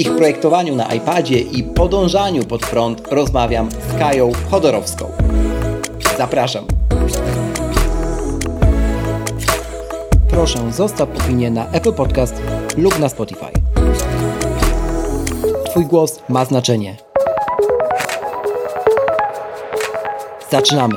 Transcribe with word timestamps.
Ich 0.00 0.16
projektowaniu 0.16 0.76
na 0.76 0.94
iPadzie 0.94 1.38
i 1.38 1.62
podążaniu 1.62 2.44
pod 2.44 2.60
prąd 2.60 3.08
rozmawiam 3.10 3.68
z 3.70 3.98
Kają 3.98 4.32
Chodorowską. 4.50 5.12
Zapraszam. 6.18 6.66
Proszę, 10.30 10.72
zostaw 10.72 11.08
opinię 11.24 11.50
na 11.50 11.70
Apple 11.70 11.92
Podcast 11.92 12.34
lub 12.76 12.98
na 12.98 13.08
Spotify. 13.08 13.50
Twój 15.70 15.86
głos 15.86 16.22
ma 16.28 16.44
znaczenie. 16.44 16.96
Zaczynamy. 20.50 20.94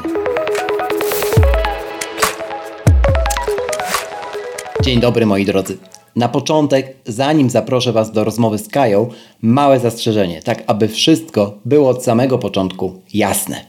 Dzień 4.81 4.99
dobry 4.99 5.26
moi 5.26 5.45
drodzy. 5.45 5.77
Na 6.15 6.29
początek, 6.29 6.95
zanim 7.05 7.49
zaproszę 7.49 7.91
Was 7.91 8.11
do 8.11 8.23
rozmowy 8.23 8.57
z 8.57 8.67
Kają, 8.67 9.07
małe 9.41 9.79
zastrzeżenie, 9.79 10.41
tak 10.41 10.63
aby 10.67 10.87
wszystko 10.87 11.57
było 11.65 11.89
od 11.89 12.03
samego 12.03 12.37
początku 12.37 13.01
jasne. 13.13 13.65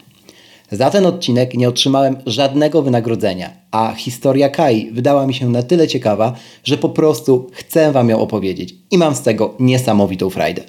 Za 0.72 0.90
ten 0.90 1.06
odcinek 1.06 1.54
nie 1.54 1.68
otrzymałem 1.68 2.16
żadnego 2.26 2.82
wynagrodzenia, 2.82 3.50
a 3.70 3.94
historia 3.94 4.48
Kai 4.48 4.90
wydała 4.92 5.26
mi 5.26 5.34
się 5.34 5.48
na 5.48 5.62
tyle 5.62 5.88
ciekawa, 5.88 6.32
że 6.64 6.78
po 6.78 6.88
prostu 6.88 7.50
chcę 7.52 7.92
Wam 7.92 8.08
ją 8.08 8.20
opowiedzieć 8.20 8.74
i 8.90 8.98
mam 8.98 9.14
z 9.14 9.22
tego 9.22 9.54
niesamowitą 9.60 10.30
frajdę. 10.30 10.62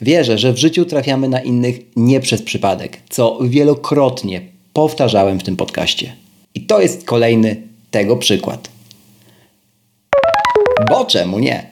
Wierzę, 0.00 0.38
że 0.38 0.52
w 0.52 0.58
życiu 0.58 0.84
trafiamy 0.84 1.28
na 1.28 1.40
innych 1.40 1.80
nie 1.96 2.20
przez 2.20 2.42
przypadek, 2.42 3.00
co 3.08 3.38
wielokrotnie 3.42 4.40
powtarzałem 4.72 5.40
w 5.40 5.42
tym 5.42 5.56
podcaście. 5.56 6.16
I 6.54 6.60
to 6.60 6.80
jest 6.80 7.04
kolejny 7.04 7.62
tego 7.90 8.16
przykład. 8.16 8.73
Bo 10.88 11.04
czemu 11.04 11.38
nie? 11.38 11.70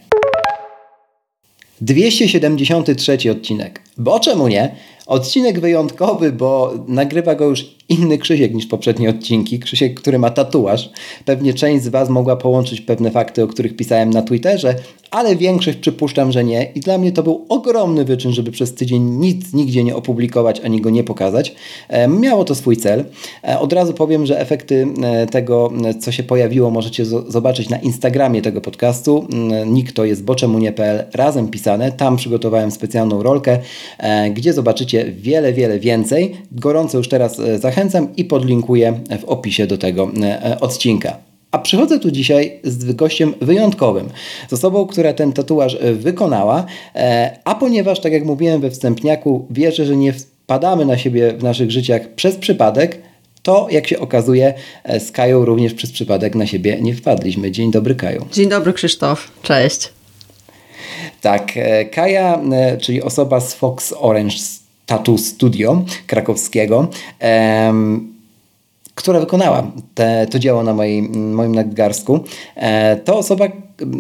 273 1.80 3.30
odcinek. 3.30 3.80
Bo 3.96 4.20
czemu 4.20 4.48
nie? 4.48 4.74
Odcinek 5.06 5.60
wyjątkowy, 5.60 6.32
bo 6.32 6.72
nagrywa 6.88 7.34
go 7.34 7.44
już 7.44 7.64
inny 7.92 8.18
Krzysiek 8.18 8.54
niż 8.54 8.66
poprzednie 8.66 9.10
odcinki. 9.10 9.58
Krzysiek, 9.58 10.00
który 10.00 10.18
ma 10.18 10.30
tatuaż. 10.30 10.90
Pewnie 11.24 11.54
część 11.54 11.84
z 11.84 11.88
Was 11.88 12.08
mogła 12.08 12.36
połączyć 12.36 12.80
pewne 12.80 13.10
fakty, 13.10 13.42
o 13.44 13.46
których 13.46 13.76
pisałem 13.76 14.10
na 14.10 14.22
Twitterze, 14.22 14.74
ale 15.12 15.36
większość 15.36 15.78
przypuszczam, 15.78 16.32
że 16.32 16.44
nie. 16.44 16.72
I 16.74 16.80
dla 16.80 16.98
mnie 16.98 17.12
to 17.12 17.22
był 17.22 17.46
ogromny 17.48 18.04
wyczyn, 18.04 18.32
żeby 18.32 18.50
przez 18.50 18.74
tydzień 18.74 19.02
nic 19.02 19.52
nigdzie 19.52 19.84
nie 19.84 19.96
opublikować 19.96 20.60
ani 20.60 20.80
go 20.80 20.90
nie 20.90 21.04
pokazać. 21.04 21.54
E, 21.88 22.08
miało 22.08 22.44
to 22.44 22.54
swój 22.54 22.76
cel. 22.76 23.04
E, 23.44 23.58
od 23.58 23.72
razu 23.72 23.92
powiem, 23.92 24.26
że 24.26 24.40
efekty 24.40 24.86
e, 25.02 25.26
tego, 25.26 25.70
co 26.00 26.12
się 26.12 26.22
pojawiło, 26.22 26.70
możecie 26.70 27.04
zobaczyć 27.04 27.68
na 27.68 27.78
Instagramie 27.78 28.42
tego 28.42 28.60
podcastu. 28.60 29.26
Nick 29.66 29.92
to 29.92 30.04
jest 30.04 30.24
boczemunie.pl 30.24 31.04
razem 31.14 31.48
pisane. 31.48 31.92
Tam 31.92 32.16
przygotowałem 32.16 32.70
specjalną 32.70 33.22
rolkę, 33.22 33.58
gdzie 34.34 34.52
zobaczycie 34.52 35.12
wiele, 35.16 35.52
wiele 35.52 35.78
więcej. 35.78 36.36
Gorąco 36.52 36.98
już 36.98 37.08
teraz 37.08 37.40
zachęcam 37.58 37.81
i 38.16 38.24
podlinkuję 38.24 39.00
w 39.20 39.24
opisie 39.24 39.66
do 39.66 39.78
tego 39.78 40.10
odcinka. 40.60 41.16
A 41.52 41.58
przychodzę 41.58 41.98
tu 41.98 42.10
dzisiaj 42.10 42.60
z 42.64 42.92
gościem 42.92 43.34
wyjątkowym, 43.40 44.08
z 44.48 44.52
osobą, 44.52 44.86
która 44.86 45.12
ten 45.12 45.32
tatuaż 45.32 45.74
e, 45.80 45.92
wykonała, 45.92 46.66
e, 46.94 47.38
a 47.44 47.54
ponieważ, 47.54 48.00
tak 48.00 48.12
jak 48.12 48.24
mówiłem 48.24 48.60
we 48.60 48.70
wstępniaku, 48.70 49.46
wierzę, 49.50 49.86
że 49.86 49.96
nie 49.96 50.12
wpadamy 50.12 50.86
na 50.86 50.98
siebie 50.98 51.32
w 51.32 51.42
naszych 51.42 51.70
życiach 51.70 52.08
przez 52.08 52.36
przypadek, 52.36 52.98
to 53.42 53.66
jak 53.70 53.86
się 53.86 53.98
okazuje, 53.98 54.54
e, 54.84 55.00
z 55.00 55.12
Kają 55.12 55.44
również 55.44 55.74
przez 55.74 55.92
przypadek 55.92 56.34
na 56.34 56.46
siebie 56.46 56.78
nie 56.80 56.94
wpadliśmy. 56.94 57.50
Dzień 57.50 57.70
dobry, 57.70 57.94
Kaju. 57.94 58.26
Dzień 58.32 58.48
dobry, 58.48 58.72
Krzysztof. 58.72 59.30
Cześć. 59.42 59.88
Tak, 61.20 61.52
Kaja, 61.92 62.40
czyli 62.80 63.02
osoba 63.02 63.40
z 63.40 63.54
Fox 63.54 63.94
Orange 63.98 64.36
Tattoo 64.86 65.18
Studio 65.18 65.84
krakowskiego, 66.06 66.88
która 68.94 69.20
wykonała 69.20 69.72
te, 69.94 70.26
to 70.30 70.38
dzieło 70.38 70.62
na 70.62 70.74
moim, 70.74 71.54
nadgarstku, 71.54 72.20
e, 72.56 72.96
to 72.96 73.18
osoba 73.18 73.48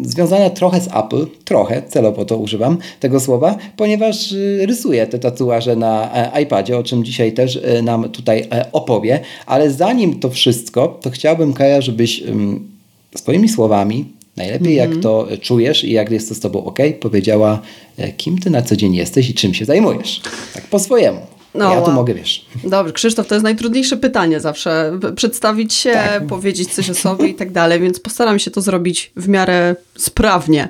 związana 0.02 0.50
trochę 0.50 0.80
z 0.80 0.88
Apple, 0.88 1.26
trochę, 1.44 1.82
celowo 1.82 2.24
to 2.24 2.36
używam 2.36 2.78
tego 3.00 3.20
słowa, 3.20 3.56
ponieważ 3.76 4.32
e, 4.32 4.66
rysuje 4.66 5.06
te 5.06 5.18
tatuaże 5.18 5.76
na 5.76 6.14
e, 6.34 6.42
iPadzie, 6.42 6.78
o 6.78 6.82
czym 6.82 7.04
dzisiaj 7.04 7.32
też 7.32 7.60
e, 7.62 7.82
nam 7.82 8.08
tutaj 8.10 8.48
opowie, 8.72 9.20
ale 9.46 9.70
zanim 9.70 10.20
to 10.20 10.30
wszystko, 10.30 10.98
to 11.02 11.10
chciałbym 11.10 11.52
Kaja, 11.52 11.80
żebyś 11.80 12.22
swoimi 13.16 13.48
słowami, 13.48 14.04
najlepiej 14.36 14.78
mm 14.78 14.90
-hmm. 14.90 14.94
jak 14.94 15.02
to 15.02 15.28
czujesz 15.40 15.84
i 15.84 15.92
jak 15.92 16.10
jest 16.10 16.28
to 16.28 16.34
z 16.34 16.40
Tobą 16.40 16.64
ok, 16.64 16.78
powiedziała, 17.00 17.62
kim 18.16 18.38
Ty 18.38 18.50
na 18.50 18.62
co 18.62 18.76
dzień 18.76 18.94
jesteś 18.94 19.30
i 19.30 19.34
czym 19.34 19.54
się 19.54 19.64
zajmujesz. 19.64 20.20
Tak 20.54 20.64
po 20.66 20.78
swojemu. 20.78 21.20
No, 21.54 21.74
ja 21.74 21.82
tu 21.82 21.92
mogę, 21.92 22.14
wiesz. 22.14 22.46
Dobrze, 22.64 22.92
Krzysztof, 22.92 23.26
to 23.26 23.34
jest 23.34 23.44
najtrudniejsze 23.44 23.96
pytanie 23.96 24.40
zawsze. 24.40 24.98
Przedstawić 25.16 25.74
się, 25.74 25.92
tak. 25.92 26.26
powiedzieć 26.26 26.74
coś 26.74 26.90
o 26.90 26.94
sobie 26.94 27.28
i 27.28 27.34
tak 27.34 27.52
dalej, 27.52 27.80
więc 27.80 28.00
postaram 28.00 28.38
się 28.38 28.50
to 28.50 28.60
zrobić 28.60 29.12
w 29.16 29.28
miarę 29.28 29.76
sprawnie. 29.96 30.68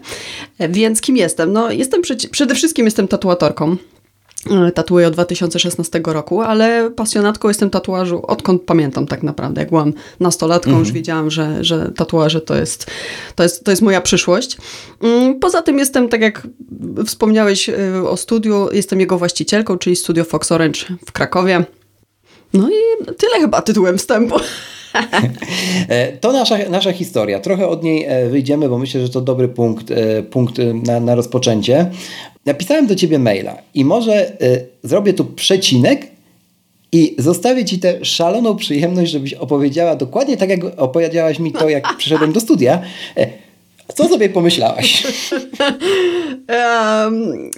Więc 0.68 1.00
kim 1.00 1.16
jestem? 1.16 1.52
No, 1.52 1.70
jestem 1.70 2.02
przede 2.30 2.54
wszystkim 2.54 2.84
jestem 2.84 3.08
tatuatorką. 3.08 3.76
E, 4.50 4.72
tatuuję 4.72 5.06
od 5.06 5.12
2016 5.12 6.00
roku, 6.04 6.40
ale 6.40 6.90
pasjonatką 6.90 7.48
jestem 7.48 7.70
tatuażu 7.70 8.26
odkąd 8.26 8.62
pamiętam 8.62 9.06
tak 9.06 9.22
naprawdę. 9.22 9.60
Jak 9.60 9.70
byłam 9.70 9.92
nastolatką, 10.20 10.70
mhm. 10.70 10.84
już 10.84 10.92
wiedziałam, 10.92 11.30
że, 11.30 11.64
że 11.64 11.92
tatuaże 11.96 12.40
to 12.40 12.54
jest, 12.54 12.86
to, 13.34 13.42
jest, 13.42 13.64
to 13.64 13.70
jest 13.70 13.82
moja 13.82 14.00
przyszłość. 14.00 14.56
Mm, 15.00 15.38
poza 15.40 15.62
tym 15.62 15.78
jestem, 15.78 16.08
tak 16.08 16.20
jak 16.20 16.46
wspomniałeś 17.06 17.68
e, 17.68 17.74
o 18.08 18.16
studiu, 18.16 18.68
jestem 18.72 19.00
jego 19.00 19.18
właścicielką, 19.18 19.78
czyli 19.78 19.96
studio 19.96 20.24
Fox 20.24 20.52
Orange 20.52 20.80
w 21.06 21.12
Krakowie. 21.12 21.64
No 22.52 22.68
i 22.70 23.04
tyle 23.04 23.40
chyba 23.40 23.62
tytułem 23.62 23.98
wstępu. 23.98 24.36
E, 25.88 26.12
to 26.12 26.32
nasza, 26.32 26.58
nasza 26.70 26.92
historia. 26.92 27.40
Trochę 27.40 27.68
od 27.68 27.82
niej 27.82 28.06
wyjdziemy, 28.30 28.68
bo 28.68 28.78
myślę, 28.78 29.00
że 29.00 29.08
to 29.08 29.20
dobry 29.20 29.48
punkt, 29.48 29.92
punkt 30.30 30.58
na, 30.86 31.00
na 31.00 31.14
rozpoczęcie. 31.14 31.90
Napisałem 32.46 32.86
do 32.86 32.94
ciebie 32.94 33.18
maila 33.18 33.56
i 33.74 33.84
może 33.84 34.36
zrobię 34.82 35.12
tu 35.12 35.24
przecinek 35.24 36.06
i 36.92 37.14
zostawię 37.18 37.64
ci 37.64 37.78
tę 37.78 38.04
szaloną 38.04 38.56
przyjemność, 38.56 39.10
żebyś 39.10 39.34
opowiedziała 39.34 39.96
dokładnie 39.96 40.36
tak, 40.36 40.48
jak 40.48 40.60
opowiedziałaś 40.76 41.38
mi 41.38 41.52
to, 41.52 41.68
jak 41.68 41.96
przyszedłem 41.96 42.32
do 42.32 42.40
studia. 42.40 42.82
Co 43.94 44.08
sobie 44.08 44.28
pomyślałaś? 44.28 45.02
um, 47.04 47.50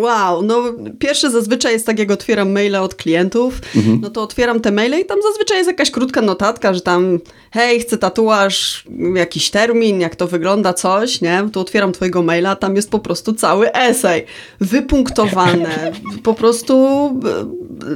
wow, 0.00 0.42
no 0.42 0.62
pierwsze 0.98 1.30
zazwyczaj 1.30 1.72
jest 1.72 1.86
tak, 1.86 1.98
jak 1.98 2.10
otwieram 2.10 2.52
maile 2.52 2.76
od 2.76 2.94
klientów, 2.94 3.60
mhm. 3.76 4.00
no 4.02 4.10
to 4.10 4.22
otwieram 4.22 4.60
te 4.60 4.72
maile 4.72 5.00
i 5.00 5.04
tam 5.04 5.18
zazwyczaj 5.22 5.56
jest 5.56 5.70
jakaś 5.70 5.90
krótka 5.90 6.22
notatka, 6.22 6.74
że 6.74 6.80
tam 6.80 7.18
hej, 7.50 7.80
chcę 7.80 7.98
tatuaż, 7.98 8.84
jakiś 9.14 9.50
termin, 9.50 10.00
jak 10.00 10.16
to 10.16 10.26
wygląda, 10.26 10.72
coś, 10.72 11.20
nie? 11.20 11.48
To 11.52 11.60
otwieram 11.60 11.92
twojego 11.92 12.22
maila, 12.22 12.56
tam 12.56 12.76
jest 12.76 12.90
po 12.90 12.98
prostu 12.98 13.32
cały 13.32 13.72
esej, 13.72 14.24
wypunktowane, 14.60 15.92
po 16.22 16.34
prostu 16.34 16.76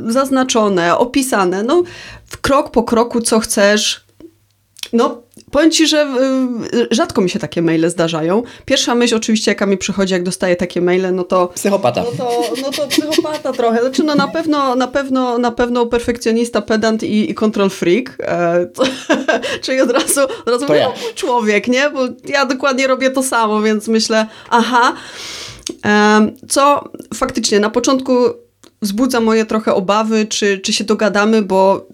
e, 0.06 0.12
zaznaczone, 0.12 0.98
opisane, 0.98 1.62
no 1.62 1.82
krok 2.40 2.70
po 2.70 2.82
kroku, 2.82 3.20
co 3.20 3.40
chcesz, 3.40 4.04
no, 4.92 5.22
powiem 5.50 5.70
Ci, 5.70 5.87
że 5.87 6.06
y, 6.75 6.88
rzadko 6.91 7.20
mi 7.20 7.31
się 7.31 7.38
takie 7.38 7.62
maile 7.62 7.91
zdarzają. 7.91 8.43
Pierwsza 8.64 8.94
myśl 8.94 9.17
oczywiście, 9.17 9.50
jaka 9.50 9.67
mi 9.67 9.79
przychodzi, 9.79 10.12
jak 10.12 10.23
dostaję 10.23 10.56
takie 10.56 10.81
maile, 10.81 11.14
no 11.14 11.25
to... 11.25 11.49
Psychopata. 11.55 12.02
No 12.02 12.11
to, 12.11 12.43
no 12.62 12.70
to 12.70 12.87
psychopata 12.87 13.52
trochę. 13.52 13.81
Znaczy, 13.81 14.02
no 14.02 14.14
na 14.14 14.29
pewno, 14.29 14.75
na 14.75 14.87
pewno, 14.87 15.38
na 15.38 15.50
pewno 15.50 15.87
perfekcjonista, 15.87 16.62
pedant 16.62 17.02
i, 17.02 17.31
i 17.31 17.35
control 17.35 17.70
freak. 17.70 18.17
E, 18.19 18.67
to, 18.67 18.82
czyli 19.62 19.81
od 19.81 19.91
razu, 19.91 20.20
od 20.20 20.49
razu 20.49 20.67
mówię, 20.69 20.79
ja. 20.81 20.93
człowiek, 21.14 21.69
nie? 21.69 21.91
Bo 21.91 22.00
ja 22.25 22.47
dokładnie 22.47 22.87
robię 22.87 23.11
to 23.11 23.23
samo, 23.23 23.62
więc 23.62 23.88
myślę, 23.88 24.26
aha. 24.50 24.94
E, 25.87 26.32
co 26.49 26.85
faktycznie 27.14 27.61
na 27.61 27.70
początku 27.70 28.12
wzbudza 28.82 29.20
moje 29.20 29.44
trochę 29.44 29.75
obawy, 29.75 30.26
czy, 30.26 30.58
czy 30.58 30.73
się 30.73 30.85
dogadamy, 30.85 31.43
bo 31.43 31.87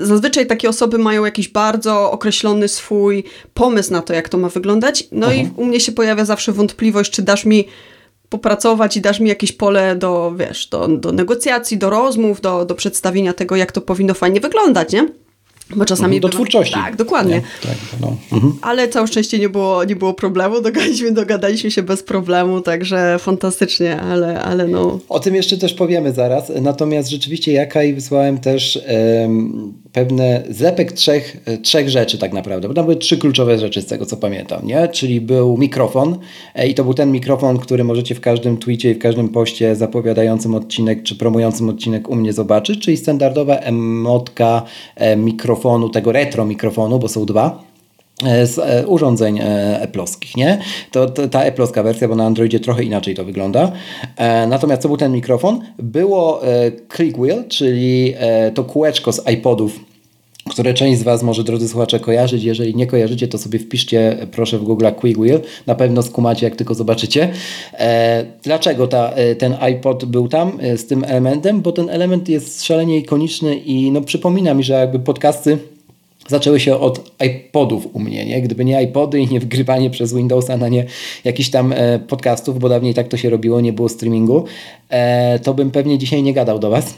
Zazwyczaj 0.00 0.46
takie 0.46 0.68
osoby 0.68 0.98
mają 0.98 1.24
jakiś 1.24 1.48
bardzo 1.48 2.10
określony 2.10 2.68
swój 2.68 3.24
pomysł 3.54 3.92
na 3.92 4.02
to, 4.02 4.12
jak 4.12 4.28
to 4.28 4.38
ma 4.38 4.48
wyglądać. 4.48 5.08
No 5.12 5.32
i 5.32 5.50
u 5.56 5.64
mnie 5.64 5.80
się 5.80 5.92
pojawia 5.92 6.24
zawsze 6.24 6.52
wątpliwość, 6.52 7.10
czy 7.10 7.22
dasz 7.22 7.44
mi 7.44 7.68
popracować 8.28 8.96
i 8.96 9.00
dasz 9.00 9.20
mi 9.20 9.28
jakieś 9.28 9.52
pole 9.52 9.96
do, 9.96 10.32
wiesz, 10.36 10.66
do, 10.66 10.88
do 10.88 11.12
negocjacji, 11.12 11.78
do 11.78 11.90
rozmów, 11.90 12.40
do, 12.40 12.64
do 12.64 12.74
przedstawienia 12.74 13.32
tego, 13.32 13.56
jak 13.56 13.72
to 13.72 13.80
powinno 13.80 14.14
fajnie 14.14 14.40
wyglądać, 14.40 14.92
nie? 14.92 15.08
Bo 15.76 15.84
czasami 15.84 16.16
mhm, 16.16 16.20
do 16.20 16.28
twórczości. 16.28 16.74
Tak, 16.74 16.96
dokładnie. 16.96 17.42
Tak, 17.62 17.76
no. 18.00 18.16
mhm. 18.32 18.52
Ale 18.62 18.88
całe 18.88 19.06
szczęście 19.06 19.38
nie 19.38 19.48
było, 19.48 19.84
nie 19.84 19.96
było 19.96 20.14
problemu, 20.14 20.60
dogadaliśmy, 20.62 21.12
dogadaliśmy 21.12 21.70
się 21.70 21.82
bez 21.82 22.02
problemu, 22.02 22.60
także 22.60 23.16
fantastycznie, 23.18 24.00
ale, 24.00 24.42
ale 24.42 24.68
no... 24.68 24.98
O 25.08 25.20
tym 25.20 25.34
jeszcze 25.34 25.58
też 25.58 25.74
powiemy 25.74 26.12
zaraz, 26.12 26.52
natomiast 26.60 27.10
rzeczywiście 27.10 27.52
ja 27.52 27.66
Kai 27.66 27.94
wysłałem 27.94 28.38
też 28.38 28.78
um, 29.22 29.81
pewne 29.92 30.42
zlepek 30.50 30.92
trzech, 30.92 31.36
trzech 31.62 31.88
rzeczy 31.88 32.18
tak 32.18 32.32
naprawdę, 32.32 32.68
bo 32.68 32.74
tam 32.74 32.84
były 32.84 32.96
trzy 32.96 33.18
kluczowe 33.18 33.58
rzeczy 33.58 33.82
z 33.82 33.86
tego 33.86 34.06
co 34.06 34.16
pamiętam, 34.16 34.66
nie? 34.66 34.88
Czyli 34.88 35.20
był 35.20 35.56
mikrofon 35.56 36.18
e, 36.54 36.68
i 36.68 36.74
to 36.74 36.84
był 36.84 36.94
ten 36.94 37.12
mikrofon, 37.12 37.58
który 37.58 37.84
możecie 37.84 38.14
w 38.14 38.20
każdym 38.20 38.56
tweetie 38.56 38.90
i 38.90 38.94
w 38.94 38.98
każdym 38.98 39.28
poście 39.28 39.76
zapowiadającym 39.76 40.54
odcinek 40.54 41.02
czy 41.02 41.16
promującym 41.16 41.68
odcinek 41.68 42.08
u 42.08 42.14
mnie 42.14 42.32
zobaczyć, 42.32 42.80
czyli 42.80 42.96
standardowa 42.96 43.56
emotka 43.56 44.62
e, 44.96 45.16
mikrofonu 45.16 45.88
tego 45.88 46.12
retro 46.12 46.44
mikrofonu, 46.44 46.98
bo 46.98 47.08
są 47.08 47.26
dwa 47.26 47.64
e, 47.68 47.71
z 48.44 48.58
e, 48.58 48.86
urządzeń 48.86 49.38
e, 49.38 49.86
Apple'owskich, 49.86 50.36
nie? 50.36 50.58
To, 50.90 51.10
to, 51.10 51.28
ta 51.28 51.50
Apple'owska 51.50 51.84
wersja, 51.84 52.08
bo 52.08 52.16
na 52.16 52.26
Androidzie 52.26 52.60
trochę 52.60 52.84
inaczej 52.84 53.14
to 53.14 53.24
wygląda. 53.24 53.72
Natomiast 54.48 54.82
co 54.82 54.88
był 54.88 54.96
ten 54.96 55.12
mikrofon? 55.12 55.60
Było 55.78 56.40
click 56.96 57.18
wheel, 57.18 57.44
czyli 57.48 58.14
to 58.54 58.64
kółeczko 58.64 59.12
z 59.12 59.30
iPodów, 59.30 59.80
które 60.50 60.74
część 60.74 61.00
z 61.00 61.02
Was 61.02 61.22
może, 61.22 61.44
drodzy 61.44 61.68
słuchacze, 61.68 62.00
kojarzyć. 62.00 62.44
Jeżeli 62.44 62.74
nie 62.74 62.86
kojarzycie, 62.86 63.28
to 63.28 63.38
sobie 63.38 63.58
wpiszcie, 63.58 64.26
proszę 64.32 64.58
w 64.58 64.62
Google 64.62 64.86
Quick 65.00 65.20
Wheel. 65.20 65.40
Na 65.66 65.74
pewno 65.74 66.02
skumacie, 66.02 66.46
jak 66.46 66.56
tylko 66.56 66.74
zobaczycie. 66.74 67.28
E, 67.72 68.24
dlaczego 68.42 68.86
ta, 68.86 69.12
ten 69.38 69.56
iPod 69.60 70.04
był 70.04 70.28
tam 70.28 70.58
e, 70.60 70.78
z 70.78 70.86
tym 70.86 71.04
elementem? 71.04 71.60
Bo 71.60 71.72
ten 71.72 71.90
element 71.90 72.28
jest 72.28 72.64
szalenie 72.64 72.98
ikoniczny 72.98 73.56
i 73.56 73.90
no, 73.90 74.00
przypomina 74.00 74.54
mi, 74.54 74.64
że 74.64 74.74
jakby 74.74 74.98
podcasty 74.98 75.58
zaczęły 76.32 76.60
się 76.60 76.78
od 76.78 77.10
iPodów 77.26 77.88
u 77.92 77.98
mnie, 77.98 78.26
nie? 78.26 78.42
Gdyby 78.42 78.64
nie 78.64 78.82
iPody 78.82 79.20
i 79.20 79.28
nie 79.28 79.40
wgrywanie 79.40 79.90
przez 79.90 80.14
Windowsa 80.14 80.56
na 80.56 80.68
nie 80.68 80.84
jakichś 81.24 81.50
tam 81.50 81.72
e, 81.72 81.98
podcastów, 81.98 82.58
bo 82.58 82.68
dawniej 82.68 82.94
tak 82.94 83.08
to 83.08 83.16
się 83.16 83.30
robiło, 83.30 83.60
nie 83.60 83.72
było 83.72 83.88
streamingu, 83.88 84.44
e, 84.88 85.38
to 85.38 85.54
bym 85.54 85.70
pewnie 85.70 85.98
dzisiaj 85.98 86.22
nie 86.22 86.34
gadał 86.34 86.58
do 86.58 86.70
Was. 86.70 86.94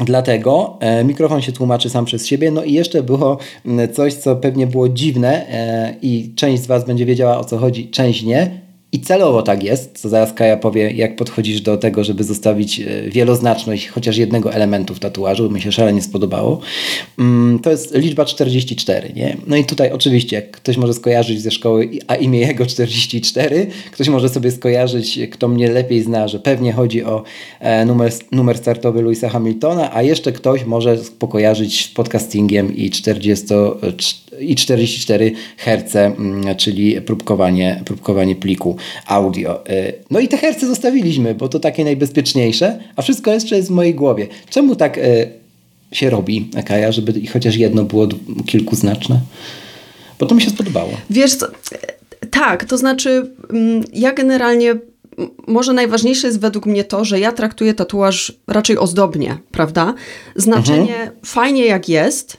Dlatego 0.00 0.76
e, 0.80 1.04
mikrofon 1.04 1.42
się 1.42 1.52
tłumaczy 1.52 1.90
sam 1.90 2.04
przez 2.04 2.26
siebie. 2.26 2.50
No 2.50 2.64
i 2.64 2.72
jeszcze 2.72 3.02
było 3.02 3.38
coś, 3.92 4.14
co 4.14 4.36
pewnie 4.36 4.66
było 4.66 4.88
dziwne 4.88 5.46
i 6.02 6.32
część 6.36 6.62
z 6.62 6.66
Was 6.66 6.84
będzie 6.84 7.06
wiedziała 7.06 7.38
o 7.38 7.44
co 7.44 7.58
chodzi, 7.58 7.88
część 7.88 8.22
nie. 8.22 8.63
I 8.94 9.00
celowo 9.00 9.42
tak 9.42 9.62
jest, 9.62 9.98
co 9.98 10.08
zaraz 10.08 10.32
Kaja 10.32 10.56
powie, 10.56 10.90
jak 10.90 11.16
podchodzisz 11.16 11.60
do 11.60 11.76
tego, 11.76 12.04
żeby 12.04 12.24
zostawić 12.24 12.80
e, 12.80 13.10
wieloznaczność 13.10 13.88
chociaż 13.88 14.16
jednego 14.16 14.52
elementu 14.52 14.94
w 14.94 14.98
tatuażu, 14.98 15.50
mi 15.50 15.60
się 15.60 15.72
szalenie 15.72 16.02
spodobało. 16.02 16.60
Mm, 17.18 17.58
to 17.58 17.70
jest 17.70 17.94
liczba 17.94 18.24
44, 18.24 19.12
nie? 19.16 19.36
No 19.46 19.56
i 19.56 19.64
tutaj 19.64 19.90
oczywiście 19.90 20.42
ktoś 20.42 20.76
może 20.76 20.94
skojarzyć 20.94 21.42
ze 21.42 21.50
szkoły, 21.50 21.90
a 22.06 22.14
imię 22.14 22.40
jego 22.40 22.66
44, 22.66 23.66
ktoś 23.92 24.08
może 24.08 24.28
sobie 24.28 24.50
skojarzyć, 24.50 25.18
kto 25.32 25.48
mnie 25.48 25.70
lepiej 25.70 26.02
zna, 26.02 26.28
że 26.28 26.38
pewnie 26.38 26.72
chodzi 26.72 27.04
o 27.04 27.22
e, 27.60 27.84
numer, 27.84 28.12
numer 28.32 28.58
startowy 28.58 29.02
Louisa 29.02 29.28
Hamiltona, 29.28 29.94
a 29.94 30.02
jeszcze 30.02 30.32
ktoś 30.32 30.64
może 30.64 30.96
pokojarzyć 31.18 31.84
z 31.84 31.88
podcastingiem 31.88 32.76
i 32.76 32.90
40 32.90 33.46
i 34.40 34.54
44 34.54 35.32
Hz, 35.56 35.96
mm, 35.96 36.56
czyli 36.56 37.00
próbkowanie, 37.00 37.82
próbkowanie 37.84 38.36
pliku 38.36 38.76
audio. 39.06 39.68
Y, 39.68 39.92
no 40.10 40.20
i 40.20 40.28
te 40.28 40.36
herce 40.36 40.66
zostawiliśmy, 40.66 41.34
bo 41.34 41.48
to 41.48 41.60
takie 41.60 41.84
najbezpieczniejsze, 41.84 42.78
a 42.96 43.02
wszystko 43.02 43.32
jeszcze 43.32 43.56
jest 43.56 43.68
w 43.68 43.72
mojej 43.72 43.94
głowie. 43.94 44.26
Czemu 44.50 44.76
tak 44.76 44.98
y, 44.98 45.28
się 45.92 46.10
robi, 46.10 46.50
Kaja, 46.66 46.92
żeby 46.92 47.26
chociaż 47.32 47.56
jedno 47.56 47.84
było 47.84 48.08
kilkuznaczne? 48.46 49.20
Bo 50.18 50.26
to 50.26 50.34
mi 50.34 50.42
się 50.42 50.50
spodobało. 50.50 50.90
Wiesz 51.10 51.34
co, 51.34 51.46
tak, 52.30 52.64
to 52.64 52.78
znaczy 52.78 53.30
mm, 53.50 53.84
ja 53.92 54.12
generalnie 54.12 54.74
może 55.46 55.72
najważniejsze 55.72 56.26
jest 56.26 56.40
według 56.40 56.66
mnie 56.66 56.84
to, 56.84 57.04
że 57.04 57.20
ja 57.20 57.32
traktuję 57.32 57.74
tatuaż 57.74 58.32
raczej 58.46 58.78
ozdobnie, 58.78 59.38
prawda? 59.50 59.94
Znaczenie 60.36 60.96
mhm. 60.96 61.10
fajnie 61.24 61.66
jak 61.66 61.88
jest, 61.88 62.36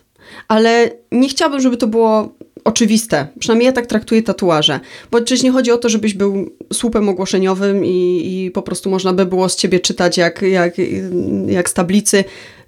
ale 0.48 0.92
nie 1.12 1.30
chciałabym, 1.30 1.62
żeby 1.62 1.78
to 1.78 1.88
było 1.88 2.36
oczywiste. 2.64 3.28
Przynajmniej 3.40 3.66
ja 3.66 3.72
tak 3.72 3.86
traktuję 3.86 4.24
tatuaże. 4.24 4.80
Bo 5.12 5.18
przecież 5.18 5.44
nie 5.44 5.52
chodzi 5.52 5.72
o 5.72 5.78
to, 5.78 5.90
żebyś 5.90 6.14
był 6.14 6.50
słupem 6.74 7.10
ogłoszeniowym 7.10 7.86
i, 7.86 8.22
i 8.26 8.52
po 8.52 8.62
prostu 8.62 8.90
można 8.90 9.14
by 9.14 9.26
było 9.26 9.50
z 9.50 9.56
ciebie 9.56 9.80
czytać 9.80 10.18
jak, 10.18 10.42
jak, 10.42 10.74
jak 11.48 11.70
z 11.70 11.74
tablicy 11.74 12.24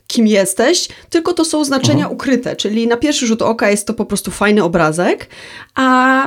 kim 0.08 0.28
jesteś, 0.28 0.88
tylko 1.10 1.34
to 1.34 1.46
są 1.46 1.66
znaczenia 1.66 1.94
mhm. 1.94 2.14
ukryte, 2.14 2.56
czyli 2.56 2.88
na 2.88 2.98
pierwszy 2.98 3.28
rzut 3.28 3.42
oka 3.42 3.70
jest 3.70 3.88
to 3.88 3.94
po 3.94 4.06
prostu 4.06 4.32
fajny 4.32 4.64
obrazek, 4.64 5.28
a 5.76 6.26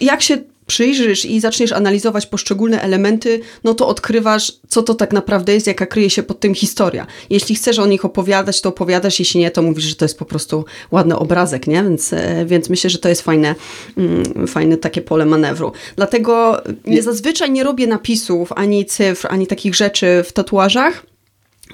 jak 0.00 0.22
się 0.22 0.38
przyjrzysz 0.72 1.24
i 1.24 1.40
zaczniesz 1.40 1.72
analizować 1.72 2.26
poszczególne 2.26 2.82
elementy, 2.82 3.40
no 3.64 3.74
to 3.74 3.88
odkrywasz, 3.88 4.52
co 4.68 4.82
to 4.82 4.94
tak 4.94 5.12
naprawdę 5.12 5.54
jest, 5.54 5.66
jaka 5.66 5.86
kryje 5.86 6.10
się 6.10 6.22
pod 6.22 6.40
tym 6.40 6.54
historia. 6.54 7.06
Jeśli 7.30 7.54
chcesz 7.54 7.78
o 7.78 7.86
nich 7.86 8.04
opowiadać, 8.04 8.60
to 8.60 8.68
opowiadasz, 8.68 9.18
jeśli 9.18 9.40
nie, 9.40 9.50
to 9.50 9.62
mówisz, 9.62 9.84
że 9.84 9.94
to 9.94 10.04
jest 10.04 10.18
po 10.18 10.24
prostu 10.24 10.64
ładny 10.90 11.18
obrazek, 11.18 11.66
nie? 11.66 11.82
Więc, 11.82 12.12
e, 12.12 12.46
więc 12.46 12.68
myślę, 12.68 12.90
że 12.90 12.98
to 12.98 13.08
jest 13.08 13.22
fajne, 13.22 13.54
mm, 13.96 14.46
fajne 14.46 14.76
takie 14.76 15.02
pole 15.02 15.26
manewru. 15.26 15.72
Dlatego 15.96 16.62
nie, 16.86 17.02
zazwyczaj 17.02 17.50
nie 17.50 17.64
robię 17.64 17.86
napisów, 17.86 18.52
ani 18.52 18.86
cyfr, 18.86 19.26
ani 19.30 19.46
takich 19.46 19.74
rzeczy 19.74 20.24
w 20.24 20.32
tatuażach, 20.32 21.06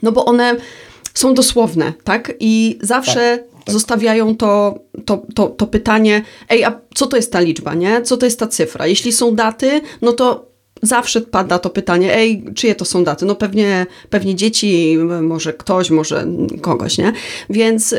no 0.03 0.13
bo 0.13 0.25
one 0.25 0.57
są 1.15 1.35
dosłowne, 1.35 1.93
tak? 2.05 2.33
I 2.41 2.79
zawsze 2.83 3.39
tak 3.39 3.58
tak. 3.69 3.73
zostawiają 3.73 4.37
to, 4.37 4.79
to, 5.05 5.27
to, 5.35 5.47
to 5.47 5.67
pytanie, 5.67 6.25
ej, 6.49 6.65
a 6.65 6.81
co 6.95 7.07
to 7.07 7.17
jest 7.17 7.33
ta 7.33 7.41
liczba, 7.41 7.75
nie? 7.75 8.03
Co 8.03 8.17
to 8.17 8.27
jest 8.27 8.39
ta 8.39 8.47
cyfra? 8.47 8.87
Jeśli 8.87 9.13
są 9.13 9.35
daty, 9.35 9.81
no 10.03 10.13
to 10.13 10.49
zawsze 10.83 11.21
pada 11.21 11.59
to 11.59 11.71
pytanie, 11.71 12.15
ej, 12.15 12.45
czyje 12.55 12.75
to 12.75 12.85
są 12.85 13.05
daty? 13.05 13.27
No 13.27 13.35
pewnie, 13.35 13.87
pewnie 14.11 14.35
dzieci, 14.35 14.99
może 15.23 15.53
ktoś, 15.53 15.91
może 15.91 16.27
kogoś, 16.61 16.99
nie? 16.99 17.13
Więc, 17.51 17.91
yy, 17.91 17.99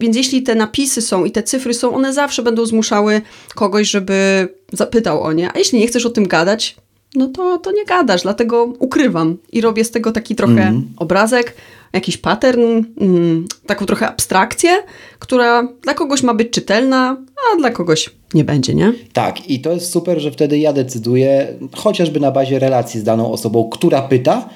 więc 0.00 0.16
jeśli 0.16 0.42
te 0.42 0.54
napisy 0.54 1.02
są 1.02 1.24
i 1.24 1.30
te 1.30 1.42
cyfry 1.42 1.74
są, 1.74 1.94
one 1.94 2.12
zawsze 2.12 2.42
będą 2.42 2.66
zmuszały 2.66 3.22
kogoś, 3.54 3.90
żeby 3.90 4.48
zapytał 4.72 5.22
o 5.22 5.32
nie. 5.32 5.52
A 5.52 5.58
jeśli 5.58 5.78
nie 5.78 5.86
chcesz 5.86 6.06
o 6.06 6.10
tym 6.10 6.28
gadać, 6.28 6.76
no 7.14 7.28
to, 7.28 7.58
to 7.58 7.72
nie 7.72 7.84
gadasz, 7.84 8.22
dlatego 8.22 8.64
ukrywam 8.64 9.36
i 9.52 9.60
robię 9.60 9.84
z 9.84 9.90
tego 9.90 10.12
taki 10.12 10.36
trochę 10.36 10.52
mm. 10.52 10.88
obrazek, 10.96 11.54
jakiś 11.96 12.16
pattern, 12.16 12.82
mm, 13.00 13.46
taką 13.66 13.86
trochę 13.86 14.08
abstrakcję, 14.08 14.70
która 15.18 15.68
dla 15.82 15.94
kogoś 15.94 16.22
ma 16.22 16.34
być 16.34 16.50
czytelna, 16.50 17.16
a 17.36 17.58
dla 17.58 17.70
kogoś 17.70 18.10
nie 18.34 18.44
będzie, 18.44 18.74
nie? 18.74 18.92
Tak, 19.12 19.50
i 19.50 19.60
to 19.60 19.72
jest 19.72 19.90
super, 19.90 20.20
że 20.20 20.30
wtedy 20.30 20.58
ja 20.58 20.72
decyduję, 20.72 21.58
chociażby 21.76 22.20
na 22.20 22.30
bazie 22.30 22.58
relacji 22.58 23.00
z 23.00 23.04
daną 23.04 23.32
osobą, 23.32 23.68
która 23.72 24.02
pyta, 24.02 24.48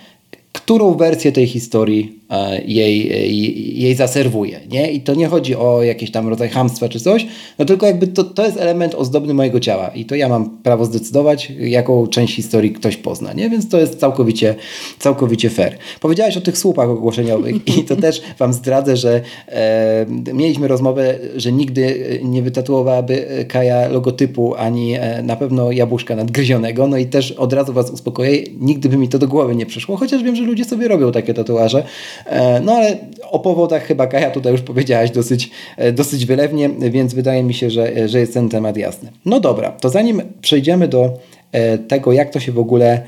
którą 0.53 0.95
wersję 0.95 1.33
tej 1.33 1.47
historii 1.47 2.21
e, 2.31 2.63
jej, 2.65 3.09
jej, 3.09 3.81
jej 3.81 3.95
zaserwuje. 3.95 4.61
Nie? 4.71 4.93
I 4.93 5.01
to 5.01 5.15
nie 5.15 5.27
chodzi 5.27 5.57
o 5.57 5.83
jakiś 5.83 6.11
tam 6.11 6.29
rodzaj 6.29 6.49
hamstwa 6.49 6.89
czy 6.89 7.01
coś, 7.01 7.27
no 7.59 7.65
tylko 7.65 7.87
jakby 7.87 8.07
to, 8.07 8.25
to 8.25 8.45
jest 8.45 8.57
element 8.57 8.95
ozdobny 8.95 9.35
mojego 9.35 9.61
ciała 9.61 9.89
i 9.89 10.05
to 10.05 10.15
ja 10.15 10.29
mam 10.29 10.59
prawo 10.63 10.85
zdecydować, 10.85 11.53
jaką 11.59 12.07
część 12.07 12.35
historii 12.37 12.73
ktoś 12.73 12.97
pozna. 12.97 13.33
Nie? 13.33 13.51
Więc 13.51 13.69
to 13.69 13.81
jest 13.81 14.01
całkowicie, 14.01 14.55
całkowicie 14.99 15.51
fair. 15.51 15.79
Powiedziałeś 16.01 16.37
o 16.37 16.41
tych 16.41 16.59
słupach 16.59 16.89
ogłoszeniowych 16.89 17.79
i 17.79 17.85
to 17.85 17.97
też 17.97 18.23
Wam 18.39 18.53
zdradzę, 18.53 18.97
że 18.97 19.21
e, 19.49 20.07
mieliśmy 20.35 20.69
rozmowę, 20.69 21.19
że 21.37 21.53
nigdy 21.53 22.19
nie 22.23 22.43
wytatuowałaby 22.43 23.45
Kaja 23.49 23.89
logotypu 23.89 24.55
ani 24.55 24.95
e, 24.95 25.23
na 25.23 25.37
pewno 25.37 25.73
jabłuszka 25.73 26.17
nadgryzionego. 26.17 26.89
No 26.89 26.97
i 26.97 27.07
też 27.07 27.33
od 27.33 27.53
razu 27.53 27.73
Was 27.73 27.91
uspokoję, 27.91 28.43
nigdy 28.61 28.89
by 28.89 28.97
mi 28.97 29.09
to 29.09 29.19
do 29.19 29.29
głowy 29.29 29.57
nie 29.57 29.67
przyszło, 29.67 29.97
chociaż 29.97 30.23
wiem, 30.23 30.37
że 30.37 30.40
ludzie 30.45 30.65
sobie 30.65 30.89
robią 30.89 31.13
takie 31.13 31.35
tatuaże. 31.35 31.85
E, 32.27 32.61
no 32.61 32.73
ale 32.73 32.97
o 33.31 33.39
powodach 33.39 33.87
chyba 33.87 34.07
Kaja 34.07 34.31
tutaj 34.31 34.53
już 34.53 34.61
powiedziałaś 34.61 35.11
dosyć, 35.11 35.51
e, 35.77 35.93
dosyć 35.93 36.27
wylewnie, 36.27 36.71
więc 36.91 37.15
wydaje 37.15 37.43
mi 37.43 37.55
się, 37.55 37.71
że, 37.71 38.09
że 38.09 38.21
jest 38.21 38.35
ten 38.35 38.49
temat 38.49 38.77
jasny. 38.77 39.11
No 39.25 39.41
dobra, 39.41 39.71
to 39.71 39.89
zanim 39.89 40.23
przejdziemy 40.41 40.89
do 40.89 41.19
e, 41.53 41.79
tego, 41.79 42.13
jak 42.13 42.31
to 42.31 42.41
się 42.41 42.53
w 42.53 42.59
ogóle 42.59 43.03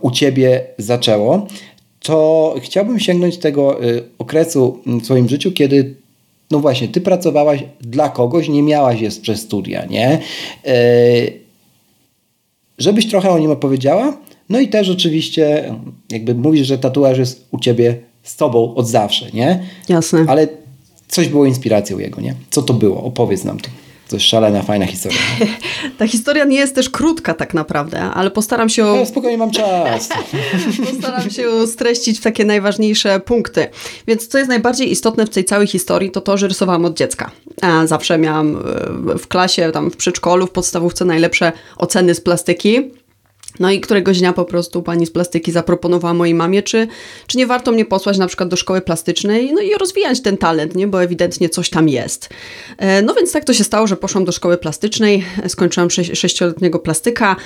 u 0.00 0.10
Ciebie 0.10 0.60
zaczęło, 0.78 1.46
to 2.00 2.54
chciałbym 2.62 3.00
sięgnąć 3.00 3.38
tego 3.38 3.80
okresu 4.18 4.78
w 4.86 5.04
swoim 5.04 5.28
życiu, 5.28 5.52
kiedy 5.52 5.94
no 6.50 6.60
właśnie, 6.60 6.88
ty 6.88 7.00
pracowałaś 7.00 7.64
dla 7.80 8.08
kogoś, 8.08 8.48
nie 8.48 8.62
miałaś 8.62 9.00
jest 9.00 9.20
przez 9.20 9.40
studia, 9.40 9.84
nie? 9.84 10.18
Żebyś 12.78 13.08
trochę 13.08 13.30
o 13.30 13.38
nim 13.38 13.50
opowiedziała, 13.50 14.16
no 14.48 14.60
i 14.60 14.68
też 14.68 14.88
oczywiście 14.88 15.74
jakby 16.10 16.34
mówisz, 16.34 16.66
że 16.66 16.78
tatuaż 16.78 17.18
jest 17.18 17.48
u 17.50 17.58
ciebie 17.58 17.98
z 18.22 18.36
tobą 18.36 18.74
od 18.74 18.88
zawsze, 18.88 19.30
nie? 19.30 19.62
Jasne. 19.88 20.24
Ale 20.28 20.48
coś 21.08 21.28
było 21.28 21.46
inspiracją 21.46 21.98
jego, 21.98 22.20
nie? 22.20 22.34
Co 22.50 22.62
to 22.62 22.74
było? 22.74 23.04
Opowiedz 23.04 23.44
nam 23.44 23.60
to. 23.60 23.68
To 24.08 24.16
jest 24.16 24.26
szalena, 24.26 24.62
fajna 24.62 24.86
historia. 24.86 25.18
Ta 25.98 26.06
historia 26.06 26.44
nie 26.44 26.56
jest 26.56 26.74
też 26.74 26.90
krótka 26.90 27.34
tak 27.34 27.54
naprawdę, 27.54 28.00
ale 28.00 28.30
postaram 28.30 28.68
się... 28.68 28.84
Ale 28.84 29.06
spokojnie 29.06 29.38
mam 29.38 29.50
czas. 29.50 30.08
postaram 30.92 31.30
się 31.30 31.66
streścić 31.66 32.18
w 32.18 32.22
takie 32.22 32.44
najważniejsze 32.44 33.20
punkty. 33.20 33.66
Więc 34.06 34.28
co 34.28 34.38
jest 34.38 34.48
najbardziej 34.48 34.90
istotne 34.90 35.26
w 35.26 35.30
tej 35.30 35.44
całej 35.44 35.66
historii, 35.66 36.10
to 36.10 36.20
to, 36.20 36.38
że 36.38 36.48
rysowałam 36.48 36.84
od 36.84 36.96
dziecka. 36.96 37.30
Zawsze 37.84 38.18
miałam 38.18 38.56
e, 38.56 39.18
w 39.18 39.28
klasie, 39.28 39.70
tam 39.72 39.90
w 39.90 39.96
przedszkolu, 39.96 40.46
w 40.46 40.50
podstawówce 40.50 41.04
najlepsze 41.04 41.52
oceny 41.76 42.14
z 42.14 42.20
plastyki. 42.20 42.90
No 43.60 43.70
i 43.70 43.80
któregoś 43.80 44.18
dnia 44.18 44.32
po 44.32 44.44
prostu 44.44 44.82
pani 44.82 45.06
z 45.06 45.10
plastyki 45.10 45.52
zaproponowała 45.52 46.14
mojej 46.14 46.34
mamie, 46.34 46.62
czy, 46.62 46.86
czy 47.26 47.38
nie 47.38 47.46
warto 47.46 47.72
mnie 47.72 47.84
posłać 47.84 48.18
na 48.18 48.26
przykład 48.26 48.48
do 48.48 48.56
szkoły 48.56 48.80
plastycznej, 48.80 49.52
no 49.52 49.60
i 49.60 49.74
rozwijać 49.74 50.22
ten 50.22 50.36
talent, 50.36 50.74
nie? 50.74 50.86
bo 50.86 51.02
ewidentnie 51.02 51.48
coś 51.48 51.70
tam 51.70 51.88
jest. 51.88 52.28
E, 52.78 53.02
no 53.02 53.14
więc 53.14 53.32
tak 53.32 53.44
to 53.44 53.54
się 53.54 53.64
stało, 53.64 53.86
że 53.86 53.96
poszłam 53.96 54.24
do 54.24 54.32
szkoły 54.32 54.56
plastycznej, 54.56 55.24
skończyłam 55.48 55.90
sześcioletniego 55.90 56.78
plastyka, 56.78 57.36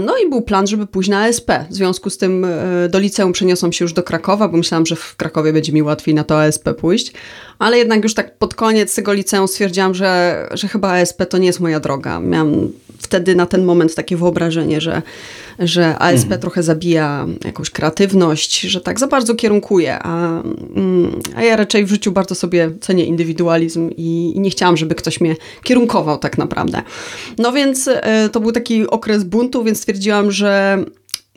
no 0.00 0.14
i 0.26 0.30
był 0.30 0.42
plan, 0.42 0.66
żeby 0.66 0.86
pójść 0.86 1.10
na 1.10 1.24
ASP. 1.24 1.50
W 1.70 1.74
związku 1.74 2.10
z 2.10 2.18
tym 2.18 2.44
e, 2.44 2.88
do 2.88 2.98
liceum 2.98 3.32
przeniosłam 3.32 3.72
się 3.72 3.84
już 3.84 3.92
do 3.92 4.02
Krakowa, 4.02 4.48
bo 4.48 4.56
myślałam, 4.56 4.86
że 4.86 4.96
w 4.96 5.16
Krakowie 5.16 5.52
będzie 5.52 5.72
mi 5.72 5.82
łatwiej 5.82 6.14
na 6.14 6.24
to 6.24 6.42
ASP 6.42 6.68
pójść, 6.78 7.12
ale 7.58 7.78
jednak 7.78 8.02
już 8.02 8.14
tak 8.14 8.38
pod 8.38 8.54
koniec 8.54 8.94
tego 8.94 9.12
liceum 9.12 9.48
stwierdziłam, 9.48 9.94
że, 9.94 10.48
że 10.52 10.68
chyba 10.68 10.92
ASP 10.92 11.26
to 11.26 11.38
nie 11.38 11.46
jest 11.46 11.60
moja 11.60 11.80
droga. 11.80 12.20
Miałam 12.20 12.68
wtedy 13.04 13.34
na 13.34 13.46
ten 13.46 13.64
moment 13.64 13.94
takie 13.94 14.16
wyobrażenie, 14.16 14.80
że, 14.80 15.02
że 15.58 15.98
ASP 15.98 16.24
mhm. 16.24 16.40
trochę 16.40 16.62
zabija 16.62 17.26
jakąś 17.44 17.70
kreatywność, 17.70 18.60
że 18.60 18.80
tak 18.80 19.00
za 19.00 19.06
bardzo 19.06 19.34
kierunkuje, 19.34 19.98
a, 20.02 20.42
mm, 20.76 21.20
a 21.36 21.42
ja 21.42 21.56
raczej 21.56 21.84
w 21.84 21.88
życiu 21.88 22.12
bardzo 22.12 22.34
sobie 22.34 22.70
cenię 22.80 23.04
indywidualizm 23.04 23.90
i, 23.96 24.32
i 24.36 24.40
nie 24.40 24.50
chciałam, 24.50 24.76
żeby 24.76 24.94
ktoś 24.94 25.20
mnie 25.20 25.36
kierunkował 25.62 26.18
tak 26.18 26.38
naprawdę. 26.38 26.82
No 27.38 27.52
więc 27.52 27.88
e, 27.92 28.28
to 28.32 28.40
był 28.40 28.52
taki 28.52 28.86
okres 28.86 29.24
buntu, 29.24 29.64
więc 29.64 29.78
stwierdziłam, 29.78 30.30
że 30.30 30.78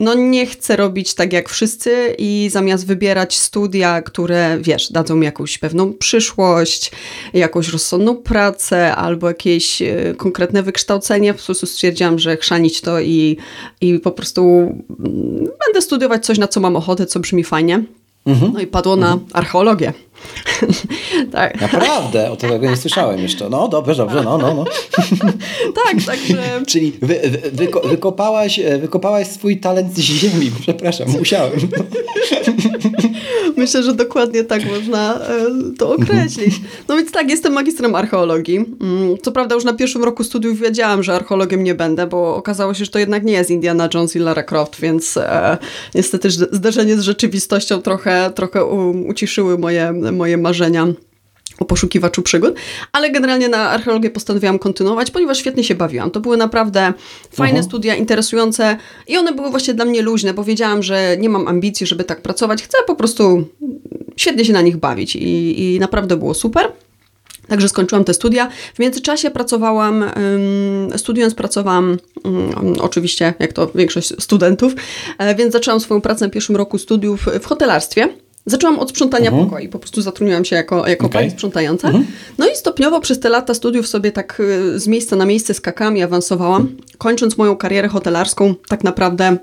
no 0.00 0.14
nie 0.14 0.46
chcę 0.46 0.76
robić 0.76 1.14
tak 1.14 1.32
jak 1.32 1.48
wszyscy 1.48 2.14
i 2.18 2.48
zamiast 2.52 2.86
wybierać 2.86 3.38
studia, 3.38 4.02
które 4.02 4.58
wiesz, 4.60 4.92
dadzą 4.92 5.16
mi 5.16 5.24
jakąś 5.24 5.58
pewną 5.58 5.92
przyszłość, 5.92 6.90
jakąś 7.34 7.68
rozsądną 7.68 8.16
pracę 8.16 8.96
albo 8.96 9.28
jakieś 9.28 9.82
e, 9.82 10.14
konkretne 10.16 10.62
wykształcenie, 10.62 11.34
po 11.34 11.42
prostu 11.42 11.66
stwierdziłam, 11.66 12.18
że 12.18 12.36
chrzanić 12.36 12.80
to 12.80 13.00
i, 13.00 13.36
i 13.80 13.98
po 13.98 14.10
prostu 14.10 14.42
mm, 14.44 15.48
będę 15.66 15.82
studiować 15.82 16.26
coś, 16.26 16.38
na 16.38 16.48
co 16.48 16.60
mam 16.60 16.76
ochotę, 16.76 17.06
co 17.06 17.20
brzmi 17.20 17.44
fajnie. 17.44 17.84
Mhm. 18.26 18.52
No 18.52 18.60
i 18.60 18.66
padło 18.66 18.96
na 18.96 19.12
mhm. 19.12 19.30
archeologię. 19.32 19.92
tak. 21.32 21.60
Naprawdę? 21.60 22.30
O 22.30 22.36
tego 22.36 22.70
nie 22.70 22.76
słyszałem 22.76 23.20
jeszcze. 23.20 23.48
No 23.48 23.68
dobrze, 23.68 23.94
dobrze, 23.94 24.22
no, 24.22 24.38
no, 24.38 24.54
no. 24.54 24.64
tak, 25.84 26.02
także... 26.06 26.42
Czyli 26.66 26.92
wy, 27.02 27.20
wy, 27.30 27.50
wyko, 27.52 27.80
wykopałaś, 27.80 28.58
e, 28.58 28.78
wykopałaś 28.78 29.26
swój 29.26 29.60
talent 29.60 29.94
z 29.94 30.00
ziemi. 30.00 30.50
Przepraszam, 30.60 31.08
musiałem. 31.18 31.52
Myślę, 33.56 33.82
że 33.82 33.94
dokładnie 33.94 34.44
tak 34.44 34.62
można 34.66 35.14
e, 35.14 35.46
to 35.78 35.94
określić. 35.94 36.54
No 36.88 36.96
więc 36.96 37.12
tak, 37.12 37.30
jestem 37.30 37.52
magistrem 37.52 37.94
archeologii. 37.94 38.56
Mm, 38.56 39.16
co 39.22 39.32
prawda 39.32 39.54
już 39.54 39.64
na 39.64 39.72
pierwszym 39.72 40.04
roku 40.04 40.24
studiów 40.24 40.60
wiedziałam, 40.60 41.02
że 41.02 41.14
archeologiem 41.14 41.64
nie 41.64 41.74
będę, 41.74 42.06
bo 42.06 42.36
okazało 42.36 42.74
się, 42.74 42.84
że 42.84 42.90
to 42.90 42.98
jednak 42.98 43.24
nie 43.24 43.32
jest 43.32 43.50
Indiana 43.50 43.88
Jones 43.94 44.16
i 44.16 44.18
Lara 44.18 44.42
Croft, 44.42 44.80
więc 44.80 45.16
e, 45.16 45.58
niestety 45.94 46.30
zderzenie 46.30 46.96
z 46.96 47.00
rzeczywistością 47.00 47.82
trochę, 47.82 48.30
trochę 48.34 48.64
uciszyły 49.08 49.58
moje 49.58 49.92
moje 50.12 50.36
marzenia 50.36 50.86
o 51.58 51.64
poszukiwaczu 51.64 52.22
przygód, 52.22 52.54
ale 52.92 53.10
generalnie 53.10 53.48
na 53.48 53.70
archeologię 53.70 54.10
postanowiłam 54.10 54.58
kontynuować, 54.58 55.10
ponieważ 55.10 55.38
świetnie 55.38 55.64
się 55.64 55.74
bawiłam. 55.74 56.10
To 56.10 56.20
były 56.20 56.36
naprawdę 56.36 56.92
fajne 57.30 57.62
studia, 57.62 57.94
interesujące 57.94 58.76
i 59.06 59.16
one 59.16 59.32
były 59.32 59.50
właśnie 59.50 59.74
dla 59.74 59.84
mnie 59.84 60.02
luźne, 60.02 60.34
bo 60.34 60.44
wiedziałam, 60.44 60.82
że 60.82 61.16
nie 61.18 61.28
mam 61.28 61.48
ambicji, 61.48 61.86
żeby 61.86 62.04
tak 62.04 62.22
pracować. 62.22 62.62
Chcę 62.62 62.78
po 62.86 62.94
prostu 62.96 63.44
świetnie 64.16 64.44
się 64.44 64.52
na 64.52 64.60
nich 64.60 64.76
bawić 64.76 65.16
i, 65.16 65.74
i 65.74 65.80
naprawdę 65.80 66.16
było 66.16 66.34
super. 66.34 66.72
Także 67.48 67.68
skończyłam 67.68 68.04
te 68.04 68.14
studia. 68.14 68.50
W 68.74 68.78
międzyczasie 68.78 69.30
pracowałam, 69.30 70.04
studiując 70.96 71.34
pracowałam, 71.34 71.96
oczywiście 72.80 73.34
jak 73.38 73.52
to 73.52 73.70
większość 73.74 74.22
studentów, 74.22 74.72
e, 75.18 75.34
więc 75.34 75.52
zaczęłam 75.52 75.80
swoją 75.80 76.00
pracę 76.00 76.24
na 76.24 76.30
pierwszym 76.30 76.56
roku 76.56 76.78
studiów 76.78 77.26
w 77.40 77.46
hotelarstwie. 77.46 78.08
Zaczęłam 78.48 78.78
od 78.78 78.90
sprzątania 78.90 79.30
mhm. 79.30 79.48
pokoi, 79.48 79.68
po 79.68 79.78
prostu 79.78 80.02
zatrudniłam 80.02 80.44
się 80.44 80.56
jako, 80.56 80.88
jako 80.88 81.06
okay. 81.06 81.20
pani 81.20 81.30
sprzątająca. 81.30 81.88
Mhm. 81.88 82.06
No 82.38 82.48
i 82.48 82.56
stopniowo 82.56 83.00
przez 83.00 83.20
te 83.20 83.28
lata 83.28 83.54
studiów 83.54 83.88
sobie 83.88 84.12
tak 84.12 84.40
y, 84.40 84.78
z 84.80 84.86
miejsca 84.86 85.16
na 85.16 85.26
miejsce 85.26 85.54
skakałam 85.54 85.96
i 85.96 86.02
awansowałam, 86.02 86.76
kończąc 86.98 87.38
moją 87.38 87.56
karierę 87.56 87.88
hotelarską 87.88 88.54
tak 88.68 88.84
naprawdę 88.84 89.36